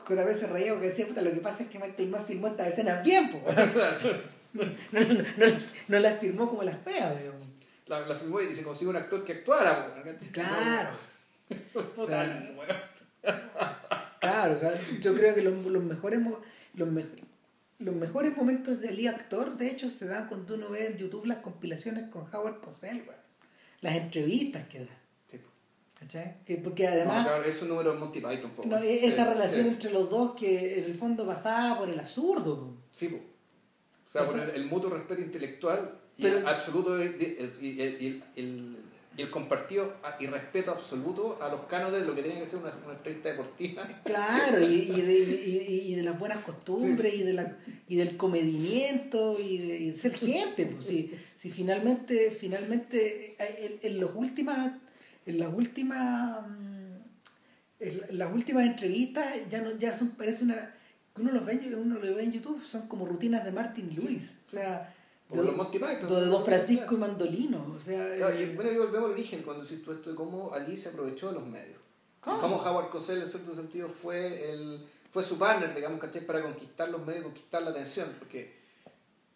[0.04, 2.48] cada vez se reía porque decía, puta, lo que pasa es que Michael Mann filmó
[2.48, 3.30] estas escenas bien.
[3.44, 4.36] Claro.
[4.52, 5.00] No, no,
[5.36, 5.46] no,
[5.88, 7.42] no las filmó como las digamos.
[7.86, 9.94] La, la filmó y se consiguió un actor que actuara.
[9.94, 10.10] po.
[10.32, 10.90] Claro,
[14.20, 14.56] Claro.
[14.56, 16.40] O sea, yo creo que los, los mejores mo-
[16.74, 17.22] los, mej-
[17.78, 21.26] los mejores momentos de Ali actor, de hecho, se dan cuando uno ve en YouTube
[21.26, 23.20] las compilaciones con Howard Cosell, weón.
[23.80, 24.98] Las entrevistas que da.
[26.44, 27.24] Que, porque No, además...
[27.24, 28.50] claro, es un número de Monty Python.
[28.52, 28.64] po.
[28.66, 29.68] No, e- esa Sí, relación sí.
[29.68, 32.60] entre los dos que en el fondo pasaba por el absurdo.
[32.60, 32.74] po.
[32.90, 33.16] Sí, po.
[33.16, 38.76] O sea, poner el mutuo respeto intelectual y el absoluto el, el, el,
[39.16, 42.72] el, compartido y respeto absoluto a los cánones de lo que tiene que ser una,
[42.84, 43.86] una entrevista deportiva.
[44.04, 45.14] Claro, y, y, de,
[45.84, 47.56] y, de las buenas costumbres y, de la,
[47.88, 50.66] y del comedimiento y de, ser gente.
[50.66, 54.72] Pues, si, si finalmente, finalmente en, en, los últimas,
[55.24, 56.46] en las últimas
[57.78, 60.74] en las últimas entrevistas ya no ya son parece una
[61.18, 64.48] uno los ve uno lo ve en YouTube son como rutinas de Martin Lewis o
[64.48, 64.94] sea
[65.28, 69.06] de, los Monty Python, de Don Francisco y Mandolino o sea eh, bueno y volvemos
[69.06, 71.78] al origen cuando hiciste tú esto de cómo Ali se aprovechó de los medios
[72.22, 72.38] ah.
[72.40, 76.26] cómo Howard Cosell en cierto sentido fue el fue su partner digamos ¿cachai?
[76.26, 78.54] para conquistar los medios conquistar la atención porque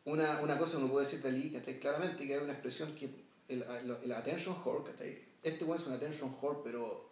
[0.05, 1.81] una, una cosa uno puede decir de Ali ¿cachai?
[1.81, 3.11] claramente que hay una expresión que
[3.49, 3.65] el,
[4.03, 5.19] el, attention whore ¿cachai?
[5.43, 7.11] este bueno es un attention whore pero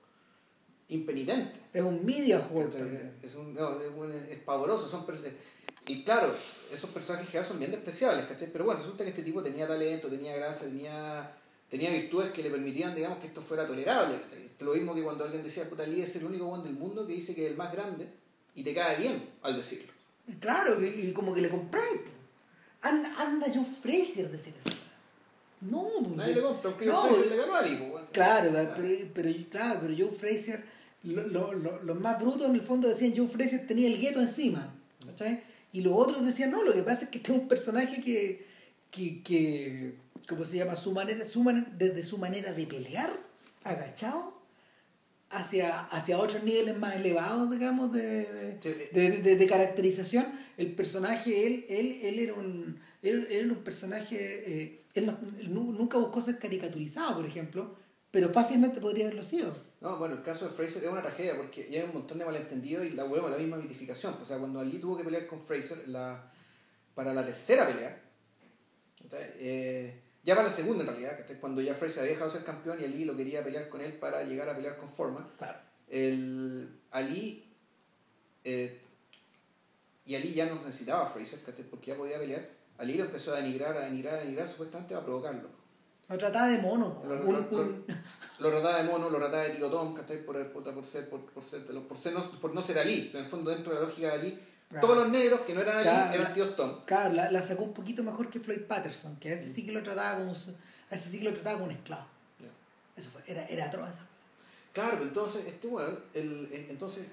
[0.89, 1.61] impenitente.
[1.73, 2.39] Es un media
[3.23, 4.89] Es, un, no, es, pavoroso.
[4.89, 5.05] Son
[5.89, 6.35] y claro,
[6.71, 8.49] esos personajes que son bien despreciables, ¿cachai?
[8.53, 11.35] Pero bueno, resulta que este tipo tenía talento, tenía gracia, tenía,
[11.69, 14.21] tenía virtudes que le permitían, digamos, que esto fuera tolerable.
[14.61, 17.15] Lo mismo que cuando alguien decía, puta, Lee es el único one del mundo que
[17.15, 18.07] dice que es el más grande
[18.55, 19.91] y te cae bien al decirlo.
[20.41, 22.03] Claro, y, como que le compráis.
[22.83, 24.77] Anda, anda John Fraser decir eso.
[25.63, 27.89] No, pues, Nadie le compra, aunque John Fraser le ganó a Lee.
[27.91, 30.63] Pues, claro, pero, pero, claro, pero John Fraser
[31.03, 34.75] los más brutos en el fondo decían Joe Fraser tenía el gueto encima.
[35.73, 38.47] Y los otros decían, no, lo que pasa es que este es un personaje que,
[38.91, 39.95] que, que
[40.29, 40.77] ¿cómo se llama?
[40.77, 41.45] Su manera, su
[41.77, 43.11] desde su manera de pelear,
[43.65, 44.39] agachado,
[45.31, 48.59] hacia, hacia otros niveles más elevados, digamos, de,
[48.93, 50.27] de, de, caracterización.
[50.57, 55.13] El personaje, él, él, él era un, él, era un personaje, eh, él,
[55.51, 57.77] nunca buscó ser caricaturizado, por ejemplo,
[58.11, 59.68] pero fácilmente podría haberlo sido.
[59.81, 62.25] No, bueno, el caso de Fraser es una tragedia porque ya hay un montón de
[62.25, 64.17] malentendidos y la huevo la misma mitificación.
[64.21, 66.29] O sea, cuando Ali tuvo que pelear con Fraser la,
[66.95, 68.03] para la tercera pelea,
[69.13, 72.81] eh, ya para la segunda en realidad, cuando ya Fraser había dejado de ser campeón
[72.81, 75.59] y Ali lo quería pelear con él para llegar a pelear con Foreman, claro.
[75.89, 77.49] el, Ali
[78.45, 78.81] eh,
[80.05, 81.39] y Ali ya no necesitaba a Fraser
[81.71, 82.49] porque ya podía pelear.
[82.79, 85.51] Ali lo empezó a denigrar, a denigrar, a denigrar, supuestamente a provocarlo.
[86.09, 87.03] Lo trataba de mono.
[87.05, 90.25] Lo, trataba de mono, lo trataba de tigotón, ¿cachai?
[90.25, 93.11] Por, por, por, ser, por, por, ser, por, ser no, por no ser Ali.
[93.13, 94.41] En el fondo, dentro de la lógica de Ali,
[94.81, 96.81] todos los negros que no eran Ali eran tíos Tom.
[96.87, 99.73] Claro, la, la, sacó un poquito mejor que Floyd Patterson, que a ese sí que
[99.73, 102.07] lo trataba como, a ese sí que lo trataba como un esclavo.
[102.97, 104.01] Eso fue, era, era atroz.
[104.73, 107.07] Claro, entonces, este bueno, el, entonces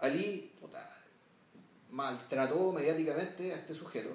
[0.00, 0.52] Ali
[1.92, 4.10] maltrató mediáticamente a este sujeto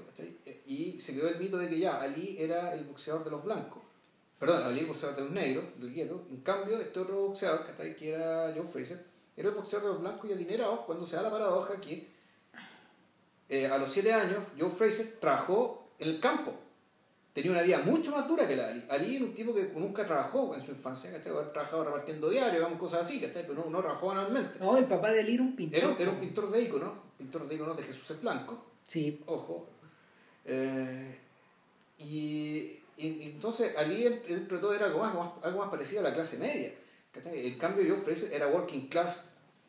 [0.66, 3.84] y se creó el mito de que ya Ali era el boxeador de los blancos
[4.40, 8.10] perdón, Ali el boxeador de los negros del gueto en cambio este otro boxeador que
[8.10, 9.06] era Joe Fraser
[9.36, 12.08] era el boxeador de los blancos y adinerados cuando se da la paradoja que
[13.50, 16.54] eh, a los 7 años Joe Fraser trabajó en el campo
[17.38, 18.86] tenía una vida mucho más dura que la de Ali.
[18.90, 21.32] Ali era un tipo que nunca trabajó en su infancia, ¿cachai?
[21.32, 23.24] Había trabajado repartiendo diarios, cosas así.
[23.32, 24.58] Pero no, no trabajó anualmente.
[24.58, 25.96] No, el papá de Ali era un pintor.
[26.00, 28.66] Era, un pintor de icono, pintor de icono de Jesús el Blanco.
[28.86, 29.22] Sí.
[29.26, 29.68] Ojo.
[30.46, 31.20] Eh,
[32.00, 35.14] y, entonces Ali dentro de todo era algo más,
[35.44, 36.74] algo más parecido a la clase media.
[37.26, 39.24] En cambio yo ofrece era working class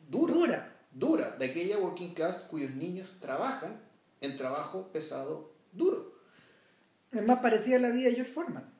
[0.09, 0.35] dura.
[0.35, 0.75] Dura.
[0.91, 3.81] Dura, de aquella working class cuyos niños trabajan
[4.21, 6.13] en trabajo pesado duro.
[7.13, 8.78] Es más parecida a la vida de George Foreman.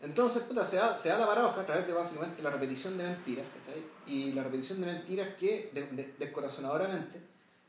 [0.00, 3.04] Entonces, puta, se, da, se da la paradoja a través de básicamente la repetición de
[3.04, 3.82] mentiras, ¿cachai?
[4.06, 5.70] Y la repetición de mentiras que,
[6.18, 7.20] descorazonadoramente,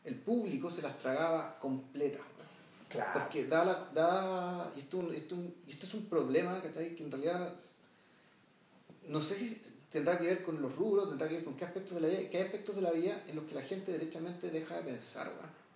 [0.04, 2.22] el público se las tragaba completas.
[2.90, 3.20] Claro.
[3.20, 5.36] Porque da la, da, y, esto, esto,
[5.68, 6.96] esto es un problema, ¿cachai?
[6.96, 7.54] Que en realidad,
[9.08, 11.96] no sé si tendrá que ver con los rubros, tendrá que ver con qué aspectos
[11.96, 14.76] de la vida, qué aspectos de la vida en los que la gente derechamente deja
[14.76, 15.32] de pensar,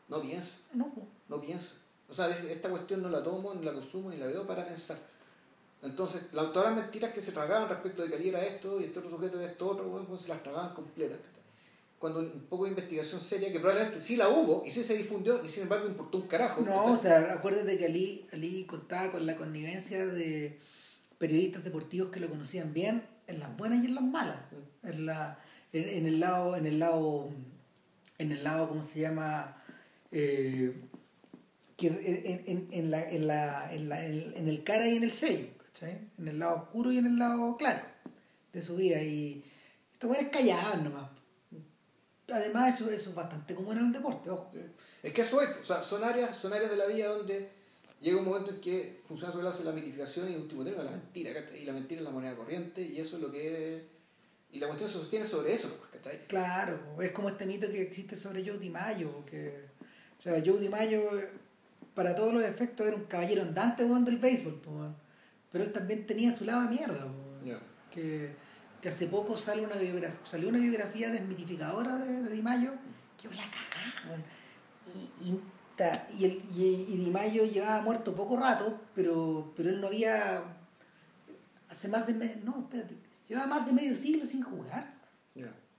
[0.09, 0.59] No piensa.
[0.73, 0.91] No.
[1.27, 1.75] No piensa.
[2.09, 4.97] O sea, esta cuestión no la tomo, ni la consumo, ni la veo para pensar.
[5.81, 8.99] Entonces, las, todas las mentiras que se tragaban respecto de que era esto y este
[8.99, 11.19] otro sujeto de esto otro, pues se las tragaban completas.
[11.97, 15.43] Cuando un poco de investigación seria, que probablemente sí la hubo y sí se difundió,
[15.43, 16.61] y sin embargo importó un carajo.
[16.61, 20.59] No, o sea, acuérdate que Ali, Ali contaba con la connivencia de
[21.19, 24.39] periodistas deportivos que lo conocían bien en las buenas y en las malas.
[24.51, 24.87] Mm.
[24.87, 25.39] En, la,
[25.73, 27.29] en, el lado, en el lado,
[28.17, 29.61] en el lado, ¿cómo se llama?
[30.11, 30.73] Eh,
[31.79, 35.47] en, en, en, la, en, la, en, la, en, el cara y en el sello,
[35.87, 37.81] En el lado oscuro y en el lado claro
[38.53, 39.01] de su vida.
[39.01, 39.43] Y
[39.93, 41.09] estos es callaban nomás.
[42.31, 44.51] Además, eso, eso es bastante común en el deporte, ojo.
[45.03, 47.49] Es que eso es, o sea, son áreas, son áreas de la vida donde
[47.99, 50.91] llega un momento en que funciona sobre la, la mitificación y en último término la
[50.91, 53.85] mentira, Y la mentira es la moneda corriente y eso es lo que
[54.51, 56.25] Y la cuestión se sostiene sobre eso, ¿cachai?
[56.27, 59.65] Claro, es como este mito que existe sobre Joe DiMaggio, que...
[60.17, 61.01] O sea, Joe DiMaggio
[61.93, 64.95] para todos los efectos era un caballero andante weón, del béisbol, weón.
[65.51, 67.07] Pero él también tenía su lado de mierda.
[67.91, 68.33] que,
[68.81, 72.71] que hace poco sale una biografía, salió una biografía desmitificadora de, de Di Mayo
[73.21, 74.23] que la cagada.
[75.21, 75.39] Y, y,
[75.77, 79.87] ta- y, el, y, y Di Mayo llevaba muerto poco rato, pero, pero él no
[79.87, 80.43] había.
[81.69, 82.13] Hace más de.
[82.13, 82.95] me- No, espérate.
[83.27, 84.93] Llevaba más de medio siglo sin jugar.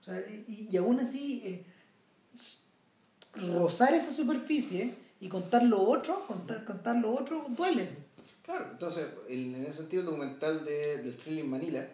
[0.01, 1.65] O sea, y, y aún así, eh,
[3.35, 8.02] rozar esa superficie y contar lo otro, contar, contar lo otro, duele.
[8.43, 11.87] Claro, entonces, en ese sentido, el documental de, del Thriller in Manila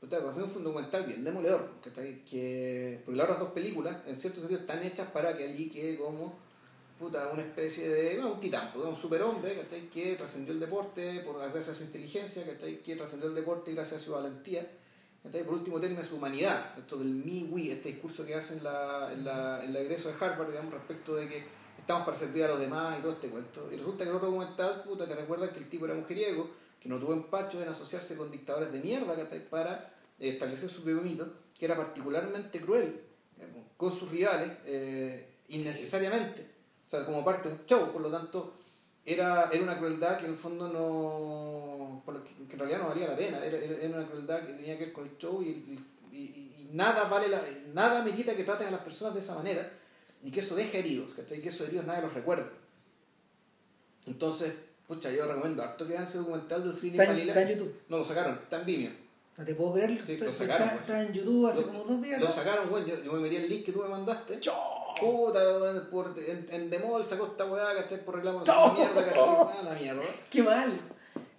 [0.00, 2.24] pues, fue un documental bien demoledor, ¿cachai?
[2.24, 6.38] que porque las dos películas, en cierto sentido, están hechas para que allí quede como
[6.98, 9.90] puta, una especie de bueno, un titán, pues, un superhombre ¿cachai?
[9.90, 12.82] que trascendió el deporte por gracias a su inteligencia, ¿cachai?
[12.82, 14.66] que trascendió el deporte gracias a su valentía.
[15.22, 15.44] ¿cachai?
[15.44, 19.12] Por último término, su humanidad, esto del me, we, este discurso que hace en la,
[19.12, 21.59] en la, la egreso de Harvard, digamos, respecto de que
[21.90, 23.68] estamos para servir a los demás y todo este cuento.
[23.72, 26.48] Y resulta que el otro documental, puta, te recuerda que el tipo era mujeriego,
[26.78, 29.14] que no tuvo empacho en asociarse con dictadores de mierda.
[29.50, 31.26] Para eh, establecer su propio mito,
[31.58, 33.00] que era particularmente cruel
[33.76, 36.46] con sus rivales, eh, innecesariamente.
[36.86, 38.54] O sea, como parte de un show, por lo tanto,
[39.04, 42.02] era, era una crueldad que en el fondo no.
[42.04, 44.52] por lo que, que en realidad no valía la pena, era, era una crueldad que
[44.52, 47.42] tenía que ver con el show y, y, y- y nada vale la,
[47.74, 49.72] nada merita que traten a las personas de esa manera
[50.22, 51.40] y que eso deje heridos, ¿cachai?
[51.40, 52.48] Que esos heridos nadie los recuerda.
[54.06, 54.54] Entonces,
[54.86, 57.32] pucha, yo recomiendo harto que vean ese documental del en, Manila.
[57.32, 57.74] está en YouTube.
[57.88, 58.92] No lo sacaron, está en Vimeo.
[59.38, 60.04] No te puedo creer.
[60.04, 62.20] Sí, lo sacaron, está- está en YouTube hace Lo- como dos días.
[62.20, 62.32] Lo ¿no?
[62.32, 64.40] sacaron, bueno, yo, yo me metí el link que tú me mandaste.
[64.40, 64.94] ¡Chao!
[65.00, 65.40] Puta,
[65.90, 68.04] por, en, en Demol sacó esta weá, ¿cachai?
[68.04, 68.74] Por reclamo ¡No!
[68.74, 69.22] mierda, ¿cachai?
[69.24, 70.02] Ah, la mierda.
[70.28, 70.78] Qué mal.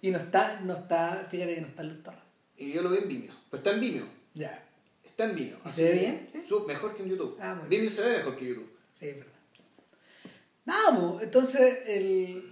[0.00, 2.14] Y no está, no está, fíjate que no está en los.
[2.56, 3.34] Y yo lo vi en Vimeo.
[3.50, 4.06] Pues está en Vimeo.
[4.34, 4.68] Ya.
[5.04, 5.58] Está en Vimeo.
[5.64, 6.28] ¿Y Así se ve bien?
[6.32, 6.42] ¿Sí?
[6.42, 7.36] sub- mejor que en YouTube.
[7.40, 8.71] Ah, muy Vimeo se ve mejor que YouTube.
[9.02, 9.32] Sí, es verdad.
[10.64, 12.44] Nada, pues, entonces el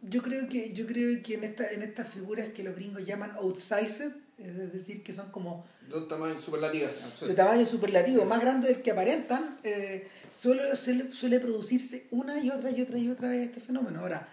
[0.00, 3.32] yo creo que yo creo que en esta en estas figuras que los gringos llaman
[3.32, 6.88] outsized, es decir, que son como De un tamaño superlativo.
[7.20, 12.48] de tamaño superlativo, más grande del que aparentan, eh, suele, suele, suele producirse una y
[12.50, 14.00] otra y otra y otra vez este fenómeno.
[14.00, 14.26] Ahora,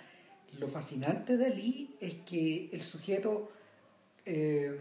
[0.57, 3.51] lo fascinante de Ali es que el sujeto,
[4.25, 4.79] eh,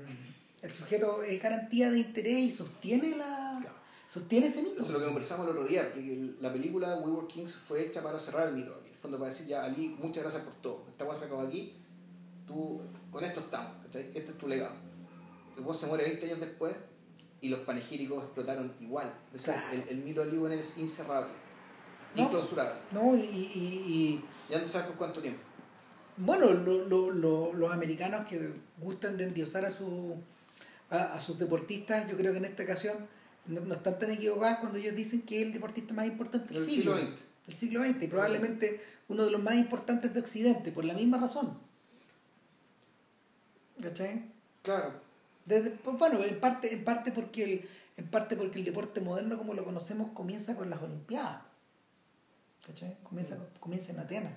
[0.63, 3.84] el sujeto es garantía de interés y sostiene la Claro.
[4.07, 4.77] Sostiene ese mito.
[4.77, 7.55] Eso es lo que conversamos el otro día, que el- la película We Were Kings
[7.55, 8.79] fue hecha para cerrar el mito.
[8.81, 10.85] En el fondo, para decir ya, Ali, muchas gracias por todo.
[10.89, 11.75] Esta acabó aquí,
[12.47, 14.09] tú, con esto estamos, ¿cachai?
[14.15, 14.75] Este es tu legado.
[15.57, 16.75] Después se muere 20 años después
[17.41, 19.13] y los panegíricos explotaron igual.
[19.33, 19.73] Es decir, Claro.
[19.83, 21.33] el, el mito de Ali Bonner es incerrable,
[22.17, 22.23] No.
[22.25, 22.81] inclausurable.
[22.93, 25.41] No, y, y- y- Ya no sabes por cuánto tiempo.
[26.17, 30.15] bueno, lo- lo- lo- los americanos que gustan de endiosar a, su,
[30.91, 32.97] a, a sus deportistas, yo creo que en esta ocasión
[33.47, 36.65] no, no están tan equivocados cuando ellos dicen que es el deportista más importante del
[36.67, 37.21] siglo, siglo XX.
[37.47, 41.19] del siglo XX y probablemente uno de los más importantes de Occidente, por la misma
[41.19, 41.59] razón.
[43.83, 44.25] ¿Cachai?
[44.63, 44.93] Claro.
[45.45, 49.37] Desde- pues, bueno, en parte, en parte porque el, en parte porque el deporte moderno
[49.37, 51.43] como lo conocemos comienza con las Olimpiadas.
[52.67, 52.97] ¿Cachai?
[53.03, 54.33] Comienza, comienza en Atenas.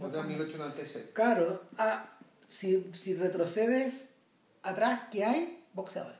[0.00, 1.06] Otra fue- 1896.
[1.12, 2.10] Claro, ah,
[2.48, 4.08] si, si retrocedes
[4.62, 5.64] atrás, ¿qué hay?
[5.72, 6.18] Boxeadores.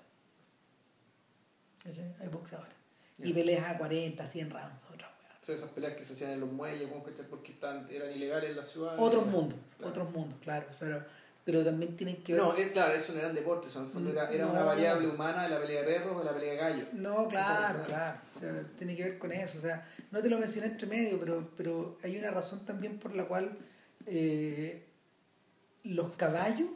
[1.83, 2.15] ¿Cachai?
[2.21, 2.75] Hay boxeadores.
[3.19, 5.37] Y peleas a 40, 100 rounds, otra wea.
[5.41, 6.89] O sea, esas peleas que se hacían en los muelles,
[7.29, 8.95] porque eran ilegales en la ciudad.
[8.99, 9.91] Otros mundos, Claro.
[9.91, 10.67] otros mundos, claro.
[10.79, 11.05] Pero,
[11.45, 12.43] pero también tienen que ver.
[12.43, 14.67] No, eh, claro, eso no eran deportes, en el fondo era, era una No.
[14.67, 16.89] variable humana de la pelea de perros o de la pelea de gallos.
[16.95, 18.19] No, claro, claro.
[18.37, 19.59] O sea, tiene que ver con eso.
[19.59, 23.15] O sea, no te lo mencioné entre medio, pero, pero hay una razón también por
[23.15, 23.57] la cual
[24.07, 24.87] eh,
[25.85, 26.69] los caballos,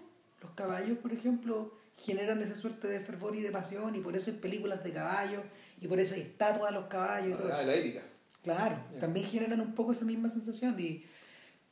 [0.42, 4.30] los caballos, por ejemplo, generan esa suerte de fervor y de pasión, y por eso
[4.30, 5.42] hay películas de caballos,
[5.80, 7.66] y por eso hay estatuas de los caballos y todo Ah, eso.
[7.66, 8.02] la épica.
[8.42, 10.78] Claro, también generan un poco esa misma sensación.
[10.78, 11.04] Y,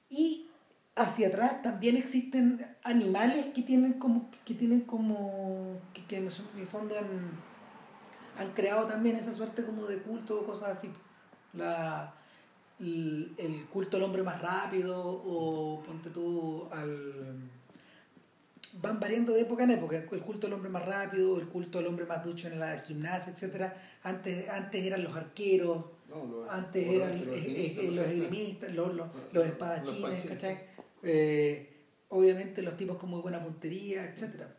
[0.09, 0.49] y
[0.97, 6.25] hacia atrás también existen animales que tienen como, que tienen como, que, que en
[6.59, 7.31] el fondo han,
[8.39, 10.91] han creado también esa suerte como de culto o cosas así.
[11.53, 12.15] La,
[12.81, 17.51] el, el culto al hombre más rápido o ponte tú al...
[18.75, 21.87] Van variando de época en época, el culto al hombre más rápido, el culto al
[21.87, 26.87] hombre más ducho en la gimnasia, etcétera Antes, antes eran los arqueros, No, los- antes
[26.89, 30.25] eran los eh, esgrimistas, eh, los esgrimistas, los, los, Los- los espadachines.
[30.25, 30.59] ¿cachai?
[31.03, 31.69] Eh,
[32.09, 34.55] obviamente los tipos con muy buena puntería, etcétera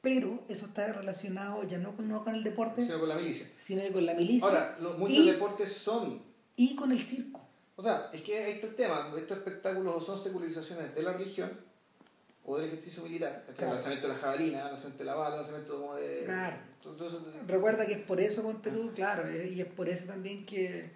[0.00, 3.46] Pero eso está relacionado ya no con, no con el deporte, sino con la milicia.
[3.58, 6.22] sino con la milicia Ahora, los, muchos Y- deportes son.
[6.56, 7.40] y con el circo.
[7.76, 9.12] O sea, es que el tema.
[9.16, 11.50] Estos espectáculos son secularizaciones de la religión
[12.44, 13.44] o del ejercicio militar.
[13.56, 16.22] El lanzamiento de la jabalina, el lanzamiento de la bala, el lanzamiento como de.
[16.24, 16.56] Claro.
[16.82, 20.06] todo eso- Recuerda que es por eso, ponte tú, claro, eh, y es por eso
[20.06, 20.90] también que,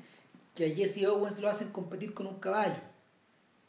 [0.55, 2.81] que a Jesse Owens lo hacen competir con un caballo.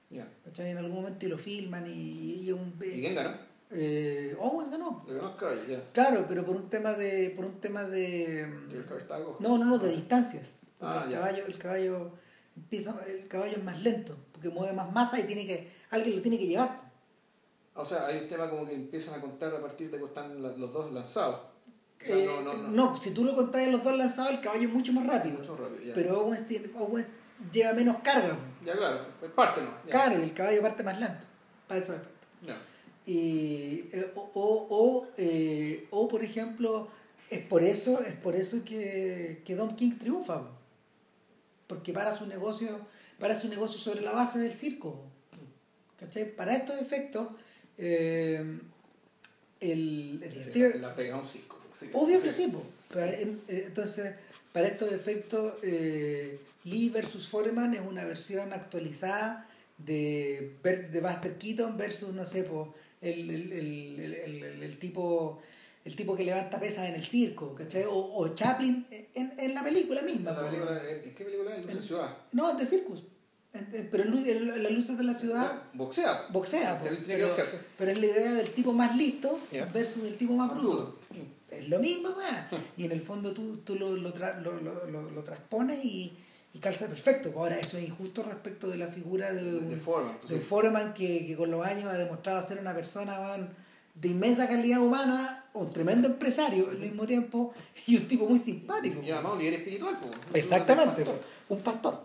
[0.09, 0.27] Ya.
[0.45, 0.71] ¿cachai?
[0.71, 2.73] En algún momento y lo filman y, y un...
[2.81, 3.37] ¿Y quién ganó?
[3.71, 5.03] Eh, Owens ganó.
[5.07, 5.81] Le ganó caballo.
[5.93, 7.31] Claro, pero por un tema de...
[7.35, 8.47] Por un tema de...
[8.71, 9.35] Y el caballo.
[9.41, 10.57] No, no, no, de distancias.
[10.79, 12.11] Porque Ah, el, caballo, el caballo
[12.55, 16.21] empieza, el caballo es más lento, porque mueve más masa y tiene que, alguien lo
[16.21, 16.86] tiene que llevar.
[17.77, 20.41] O sea, hay un tema como que empiezan a contar a partir de que están
[20.41, 21.35] los dos lanzados.
[22.01, 22.67] O sea, Eh, no, no, no.
[22.69, 25.37] no, si tú lo contás en los dos lanzados, el caballo es mucho más rápido.
[25.39, 25.93] Mucho rápido, ya.
[25.93, 27.07] Pero Owens, tiene- Owens
[27.51, 28.37] lleva menos carga.
[28.65, 29.69] Ya, claro, es parte, ¿no?
[29.85, 29.91] Ya.
[29.91, 31.25] Claro, y el caballo parte más lento.
[31.67, 32.01] Para eso es.
[33.05, 36.89] Y, eh, o, o, o, eh, o, por ejemplo,
[37.29, 40.41] es por eso, es por eso que, que Don King triunfa.
[40.41, 40.49] po.
[41.67, 42.79] Porque para su negocio,
[43.19, 45.03] para su negocio sobre la base del circo.
[45.97, 46.35] ¿Cachai?
[46.35, 47.29] Para estos efectos,
[47.77, 48.43] eh,
[49.59, 51.59] el, el detective- La pega un circo.
[51.77, 51.89] sí.
[51.93, 52.51] Obvio que sí,
[52.95, 53.37] eh,
[53.67, 54.15] Entonces,
[54.51, 59.47] para estos efectos, eh, Lee versus Foreman es una versión actualizada
[59.77, 60.53] de,
[60.91, 65.41] de Buster Keaton versus, no sé, po, el, el, el, el, tipo
[65.85, 67.85] el tipo que levanta pesas en el circo, ¿cachai?
[67.85, 70.31] O, o Chaplin en, en la película misma.
[70.31, 71.69] La película, ¿En qué película es?
[71.69, 72.17] En- Ciudad.
[72.33, 73.03] No, de Circus.
[73.73, 76.25] En- pero en, las luces de la ciudad Boxea.
[76.29, 76.79] boxea.
[77.77, 79.39] Pero, es la idea del tipo más listo
[79.73, 80.97] versus el tipo más Más bruto.
[81.49, 82.49] Es lo mismo, weá.
[82.77, 86.13] Y en el fondo tú, tú lo, lo, tra- lo, lo, lo- lo transpones y,
[86.53, 87.31] y calza perfecto.
[87.35, 90.09] Ahora, eso es injusto respecto de la figura de, De, de forma.
[90.09, 93.37] de entonces, Foreman que, que con los años ha demostrado ser una persona
[93.95, 97.53] de inmensa calidad humana, un tremendo empresario al mismo tiempo
[97.87, 99.01] y un tipo muy simpático.
[99.01, 99.97] Y además un líder espiritual.
[99.99, 100.43] pues.
[100.43, 101.21] Exactamente, Un pastor.
[101.49, 102.03] un pastor.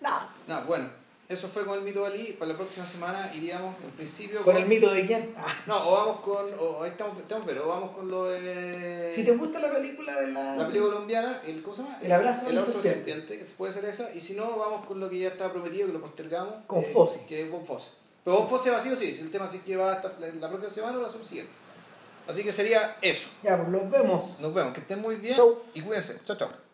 [0.00, 0.10] No,
[0.46, 0.88] Nada, bueno,
[1.28, 2.32] eso fue con el mito de Ali.
[2.34, 5.34] Para la próxima semana iríamos en principio con el mito de quién.
[5.36, 6.46] Ah, No, o vamos con.
[6.58, 9.12] O, ahí estamos, estamos, pero vamos con lo de.
[9.14, 10.54] si te gusta la película de la.
[10.54, 11.98] La película colombiana, el, ¿cómo se llama?
[12.00, 13.38] El abrazo de el abrazo serpiente.
[13.38, 14.14] que puede ser esa.
[14.14, 16.54] Y si no, vamos con lo que ya está prometido, que lo postergamos.
[16.68, 17.20] Con eh, Fossi.
[17.26, 17.90] Que es Bon Fosse.
[18.24, 19.12] Pero Bon Fosse va sí o sí.
[19.14, 21.52] Si el tema sí que va a estar la, próxima semana o la subsiguiente.
[22.28, 23.28] Así que sería eso.
[23.42, 24.40] Ya, pues los vemos.
[24.40, 24.74] Nos vemos.
[24.74, 25.36] Que estén muy bien.
[25.74, 26.20] Y cuídense.
[26.24, 26.65] Chao, chao.